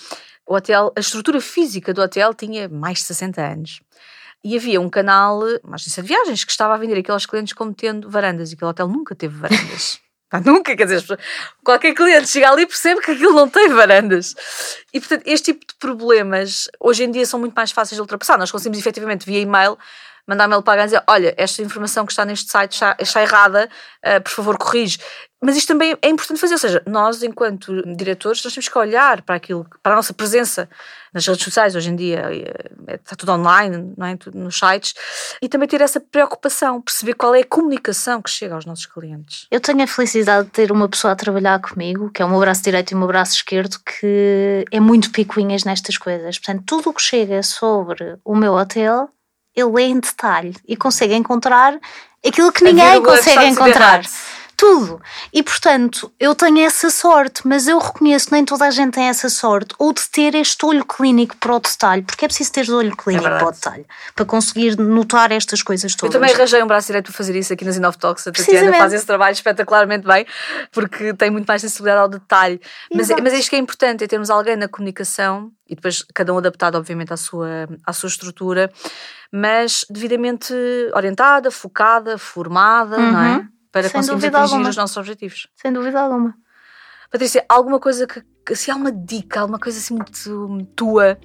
O 0.46 0.54
hotel, 0.54 0.92
a 0.96 1.00
estrutura 1.00 1.40
física 1.40 1.92
do 1.92 2.00
hotel 2.02 2.32
tinha 2.34 2.68
mais 2.68 2.98
de 2.98 3.04
60 3.04 3.40
anos. 3.40 3.80
E 4.44 4.56
havia 4.56 4.80
um 4.80 4.88
canal, 4.88 5.40
uma 5.64 5.74
agência 5.74 6.02
de 6.02 6.08
viagens, 6.08 6.44
que 6.44 6.50
estava 6.50 6.74
a 6.74 6.76
vender 6.76 6.98
aqueles 6.98 7.26
clientes 7.26 7.52
como 7.52 7.74
tendo 7.74 8.08
varandas. 8.08 8.50
E 8.50 8.54
aquele 8.54 8.70
hotel 8.70 8.88
nunca 8.88 9.14
teve 9.14 9.36
varandas. 9.36 10.00
Pá, 10.30 10.40
nunca, 10.40 10.76
quer 10.76 10.84
dizer, 10.84 11.18
qualquer 11.64 11.94
cliente 11.94 12.28
chega 12.28 12.50
ali 12.50 12.62
e 12.62 12.66
percebe 12.66 13.00
que 13.00 13.12
aquilo 13.12 13.32
não 13.32 13.48
tem 13.48 13.70
varandas. 13.70 14.34
E, 14.92 15.00
portanto, 15.00 15.22
este 15.26 15.52
tipo 15.52 15.66
de 15.66 15.74
problemas 15.78 16.68
hoje 16.78 17.04
em 17.04 17.10
dia 17.10 17.24
são 17.24 17.40
muito 17.40 17.54
mais 17.54 17.70
fáceis 17.70 17.96
de 17.96 18.02
ultrapassar. 18.02 18.36
Nós 18.36 18.50
conseguimos 18.50 18.78
efetivamente 18.78 19.24
via 19.24 19.40
e-mail 19.40 19.78
mandar 20.28 20.46
mail 20.46 20.62
para 20.62 20.74
alguém 20.74 20.84
e 20.84 20.88
dizer: 20.88 21.02
Olha, 21.08 21.34
esta 21.36 21.62
informação 21.62 22.04
que 22.04 22.12
está 22.12 22.24
neste 22.24 22.50
site 22.50 22.72
está, 22.72 22.96
está 23.00 23.22
errada, 23.22 23.68
uh, 24.06 24.22
por 24.22 24.30
favor, 24.30 24.58
corrige. 24.58 24.98
Mas 25.40 25.56
isto 25.56 25.68
também 25.68 25.96
é 26.02 26.08
importante 26.08 26.40
fazer, 26.40 26.54
ou 26.54 26.58
seja, 26.58 26.82
nós, 26.84 27.22
enquanto 27.22 27.82
diretores, 27.94 28.42
nós 28.42 28.52
temos 28.52 28.68
que 28.68 28.76
olhar 28.76 29.22
para 29.22 29.36
aquilo, 29.36 29.64
para 29.82 29.92
a 29.92 29.96
nossa 29.96 30.12
presença 30.12 30.68
nas 31.14 31.24
redes 31.24 31.44
sociais, 31.44 31.76
hoje 31.76 31.90
em 31.90 31.96
dia 31.96 32.22
eh, 32.32 32.94
está 32.96 33.14
tudo 33.14 33.32
online, 33.32 33.94
não 33.96 34.04
é? 34.04 34.16
Tudo 34.16 34.36
nos 34.36 34.58
sites, 34.58 34.94
e 35.40 35.48
também 35.48 35.68
ter 35.68 35.80
essa 35.80 36.00
preocupação, 36.00 36.82
perceber 36.82 37.14
qual 37.14 37.36
é 37.36 37.40
a 37.42 37.46
comunicação 37.46 38.20
que 38.20 38.30
chega 38.30 38.56
aos 38.56 38.66
nossos 38.66 38.86
clientes. 38.86 39.46
Eu 39.48 39.60
tenho 39.60 39.80
a 39.82 39.86
felicidade 39.86 40.46
de 40.46 40.52
ter 40.52 40.72
uma 40.72 40.88
pessoa 40.88 41.12
a 41.12 41.16
trabalhar 41.16 41.60
comigo, 41.60 42.10
que 42.10 42.20
é 42.20 42.24
o 42.24 42.28
meu 42.28 42.40
braço 42.40 42.64
direito 42.64 42.90
e 42.90 42.94
o 42.96 42.98
meu 42.98 43.06
braço 43.06 43.34
esquerdo, 43.34 43.78
que 43.78 44.64
é 44.72 44.80
muito 44.80 45.12
picuinhas 45.12 45.62
nestas 45.62 45.96
coisas. 45.96 46.36
Portanto, 46.36 46.64
tudo 46.66 46.90
o 46.90 46.92
que 46.92 47.00
chega 47.00 47.44
sobre 47.44 48.18
o 48.24 48.34
meu 48.34 48.54
hotel 48.54 49.08
ele 49.54 49.70
lê 49.70 49.84
em 49.84 49.98
detalhe 50.00 50.54
e 50.66 50.76
consegue 50.76 51.14
encontrar 51.14 51.78
aquilo 52.26 52.52
que 52.52 52.64
ninguém 52.64 53.02
consegue 53.02 53.46
encontrar. 53.46 54.02
Tudo. 54.58 55.00
E 55.32 55.40
portanto, 55.40 56.12
eu 56.18 56.34
tenho 56.34 56.58
essa 56.58 56.90
sorte, 56.90 57.46
mas 57.46 57.68
eu 57.68 57.78
reconheço 57.78 58.26
que 58.26 58.32
nem 58.32 58.44
toda 58.44 58.66
a 58.66 58.70
gente 58.72 58.94
tem 58.94 59.04
essa 59.04 59.28
sorte, 59.28 59.72
ou 59.78 59.92
de 59.92 60.02
ter 60.10 60.34
este 60.34 60.66
olho 60.66 60.84
clínico 60.84 61.36
para 61.36 61.54
o 61.54 61.60
detalhe, 61.60 62.02
porque 62.02 62.24
é 62.24 62.28
preciso 62.28 62.52
ter 62.52 62.68
olho 62.68 62.96
clínico 62.96 63.24
é 63.24 63.38
para 63.38 63.46
o 63.46 63.52
detalhe, 63.52 63.86
para 64.16 64.24
conseguir 64.24 64.76
notar 64.76 65.30
estas 65.30 65.62
coisas 65.62 65.94
todas. 65.94 66.12
Eu 66.12 66.20
também 66.20 66.34
arranjei 66.34 66.60
um 66.60 66.66
braço 66.66 66.88
direito 66.88 67.04
para 67.04 67.14
fazer 67.14 67.36
isso 67.36 67.52
aqui 67.52 67.64
nas 67.64 67.76
Inov 67.76 67.96
Talks. 67.98 68.26
A 68.26 68.32
Tatiana 68.32 68.72
faz 68.76 68.92
esse 68.92 69.06
trabalho 69.06 69.32
espetacularmente 69.32 70.04
bem, 70.04 70.26
porque 70.72 71.14
tem 71.14 71.30
muito 71.30 71.46
mais 71.46 71.62
sensibilidade 71.62 72.00
ao 72.02 72.08
detalhe. 72.08 72.60
Mas, 72.92 73.10
mas 73.10 73.32
é 73.32 73.38
isto 73.38 73.50
que 73.50 73.56
é 73.56 73.60
importante, 73.60 74.02
é 74.02 74.08
termos 74.08 74.28
alguém 74.28 74.56
na 74.56 74.66
comunicação, 74.66 75.52
e 75.68 75.76
depois 75.76 76.04
cada 76.12 76.34
um 76.34 76.38
adaptado, 76.38 76.74
obviamente, 76.74 77.12
à 77.12 77.16
sua, 77.16 77.68
à 77.86 77.92
sua 77.92 78.08
estrutura, 78.08 78.72
mas 79.32 79.84
devidamente 79.88 80.52
orientada, 80.94 81.48
focada, 81.52 82.18
formada, 82.18 82.98
uhum. 82.98 83.12
não 83.12 83.22
é? 83.22 83.48
Para 83.82 83.90
Sem 83.90 84.00
conseguirmos 84.00 84.24
atingir 84.24 84.54
alguma. 84.54 84.70
os 84.70 84.76
nossos 84.76 84.96
objetivos. 84.96 85.48
Sem 85.54 85.72
dúvida 85.72 86.00
alguma. 86.00 86.34
Patrícia, 87.10 87.44
alguma 87.48 87.80
coisa 87.80 88.06
que, 88.06 88.22
que 88.44 88.54
se 88.54 88.70
há 88.70 88.76
uma 88.76 88.92
dica, 88.92 89.40
alguma 89.40 89.58
coisa 89.58 89.78
assim 89.78 89.94
muito 89.94 90.66
tua 90.76 91.18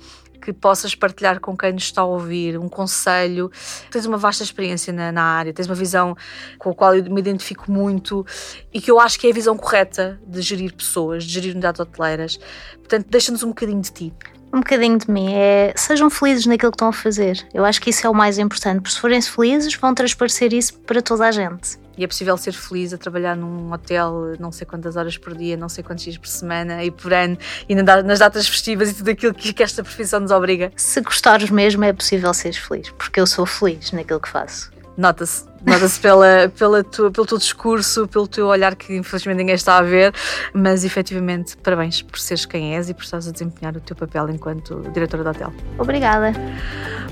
que 0.44 0.52
possas 0.52 0.94
partilhar 0.94 1.40
com 1.40 1.56
quem 1.56 1.72
nos 1.72 1.84
está 1.84 2.02
a 2.02 2.06
ouvir, 2.06 2.58
um 2.58 2.68
conselho. 2.68 3.50
Tens 3.90 4.06
uma 4.06 4.18
vasta 4.18 4.44
experiência 4.44 4.92
na, 4.92 5.12
na 5.12 5.24
área, 5.24 5.54
tens 5.54 5.68
uma 5.68 5.76
visão 5.76 6.16
com 6.60 6.72
a 6.72 6.76
qual 6.76 6.96
eu 6.96 7.04
me 7.06 7.22
identifico 7.22 7.72
muito 7.72 8.26
e 8.74 8.82
que 8.82 8.92
eu 8.92 9.00
acho 9.00 9.18
que 9.20 9.28
é 9.28 9.30
a 9.30 9.34
visão 9.34 9.58
correta 9.58 10.20
de 10.28 10.42
gerir 10.42 10.74
pessoas, 10.74 11.24
de 11.24 11.32
gerir 11.32 11.54
unidades 11.54 11.80
hoteleiras. 11.80 12.38
Portanto, 12.78 13.08
deixa-nos 13.10 13.42
um 13.44 13.50
bocadinho 13.50 13.82
de 13.82 13.92
ti. 13.92 14.14
Um 14.52 14.60
bocadinho 14.60 14.98
de 14.98 15.10
mim 15.10 15.34
é 15.34 15.74
sejam 15.76 16.10
felizes 16.10 16.46
naquilo 16.46 16.72
que 16.72 16.76
estão 16.76 16.90
a 16.90 16.94
fazer. 16.94 17.48
Eu 17.54 17.66
acho 17.66 17.82
que 17.82 17.90
isso 17.90 18.06
é 18.06 18.10
o 18.10 18.14
mais 18.14 18.38
importante, 18.38 18.82
porque 18.82 18.94
se 18.94 19.00
forem 19.00 19.22
felizes, 19.22 19.74
vão 19.76 19.96
transparecer 19.96 20.54
isso 20.54 20.78
para 20.82 21.02
toda 21.02 21.26
a 21.26 21.32
gente. 21.32 21.83
E 21.98 22.04
é 22.04 22.08
possível 22.08 22.36
ser 22.38 22.54
feliz 22.54 22.92
a 22.94 22.98
trabalhar 22.98 23.36
num 23.36 23.72
hotel 23.72 24.36
não 24.40 24.52
sei 24.52 24.66
quantas 24.66 24.96
horas 24.96 25.18
por 25.18 25.36
dia, 25.36 25.56
não 25.56 25.70
sei 25.70 25.84
quantos 25.84 26.04
dias 26.04 26.18
por 26.18 26.28
semana 26.28 26.84
e 26.84 26.90
por 26.90 27.14
ano, 27.14 27.38
e 27.70 27.76
na- 27.76 28.02
nas 28.02 28.20
datas 28.20 28.48
festivas 28.48 28.90
e 28.90 28.96
tudo 28.96 29.12
aquilo 29.12 29.34
que, 29.34 29.54
que 29.54 29.62
esta 29.64 29.84
profissão 29.84 30.20
nos 30.20 30.32
obriga. 30.32 30.72
Se 30.76 31.02
gostares 31.02 31.50
mesmo, 31.50 31.84
é 31.84 31.94
possível 31.94 32.34
seres 32.34 32.58
feliz, 32.58 32.90
porque 32.92 33.20
eu 33.20 33.28
sou 33.28 33.46
feliz 33.46 33.92
naquilo 33.92 34.20
que 34.20 34.30
faço. 34.30 34.72
Nota-se. 34.98 35.53
Nota-se 35.66 36.00
pela, 36.00 36.52
pela 36.58 36.84
tua, 36.84 37.10
pelo 37.10 37.26
teu 37.26 37.38
discurso, 37.38 38.08
pelo 38.08 38.28
teu 38.28 38.48
olhar 38.48 38.76
que 38.76 38.96
infelizmente 38.96 39.38
ninguém 39.38 39.56
está 39.56 39.78
a 39.78 39.82
ver, 39.82 40.14
mas 40.54 40.84
efetivamente 40.84 41.56
parabéns 41.58 42.02
por 42.02 42.20
seres 42.20 42.46
quem 42.46 42.76
és 42.76 42.90
e 42.90 42.94
por 42.94 43.04
estares 43.04 43.28
a 43.28 43.32
desempenhar 43.32 43.76
o 43.76 43.80
teu 43.80 43.96
papel 43.96 44.30
enquanto 44.30 44.82
diretora 44.94 45.24
do 45.24 45.30
hotel. 45.30 45.54
Obrigada. 45.78 46.34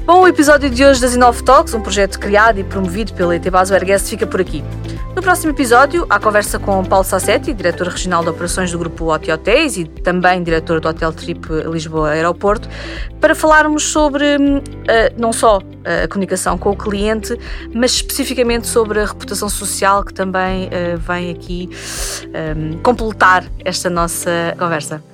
Bom, 0.05 0.21
o 0.21 0.27
episódio 0.27 0.69
de 0.69 0.83
hoje 0.83 0.99
das 0.99 1.15
Inove 1.15 1.43
Talks, 1.43 1.73
um 1.73 1.81
projeto 1.81 2.19
criado 2.19 2.59
e 2.59 2.63
promovido 2.63 3.13
pela 3.13 3.35
ETBAS 3.35 3.71
Airguest, 3.71 4.09
fica 4.09 4.27
por 4.27 4.41
aqui. 4.41 4.63
No 5.15 5.21
próximo 5.21 5.51
episódio, 5.51 6.05
há 6.09 6.19
conversa 6.19 6.57
com 6.57 6.83
Paulo 6.85 7.03
Sassetti, 7.03 7.53
diretor 7.53 7.87
regional 7.87 8.23
de 8.23 8.29
operações 8.29 8.71
do 8.71 8.79
grupo 8.79 9.13
Oti 9.13 9.29
Hotéis 9.29 9.77
e 9.77 9.83
também 9.83 10.41
diretor 10.41 10.79
do 10.79 10.87
Hotel 10.87 11.11
Trip 11.11 11.47
Lisboa 11.69 12.11
Aeroporto, 12.11 12.69
para 13.19 13.35
falarmos 13.35 13.83
sobre 13.83 14.25
eh, 14.87 15.13
não 15.17 15.33
só 15.33 15.59
a 15.83 16.07
comunicação 16.07 16.57
com 16.57 16.71
o 16.71 16.75
cliente, 16.75 17.37
mas 17.73 17.91
especificamente 17.91 18.40
sobre 18.67 18.99
a 18.99 19.05
reputação 19.05 19.49
social 19.49 20.03
que 20.03 20.13
também 20.13 20.67
eh, 20.71 20.95
vem 20.95 21.31
aqui 21.31 21.69
hum, 22.57 22.79
completar 22.83 23.43
esta 23.63 23.89
nossa 23.89 24.55
conversa. 24.57 25.10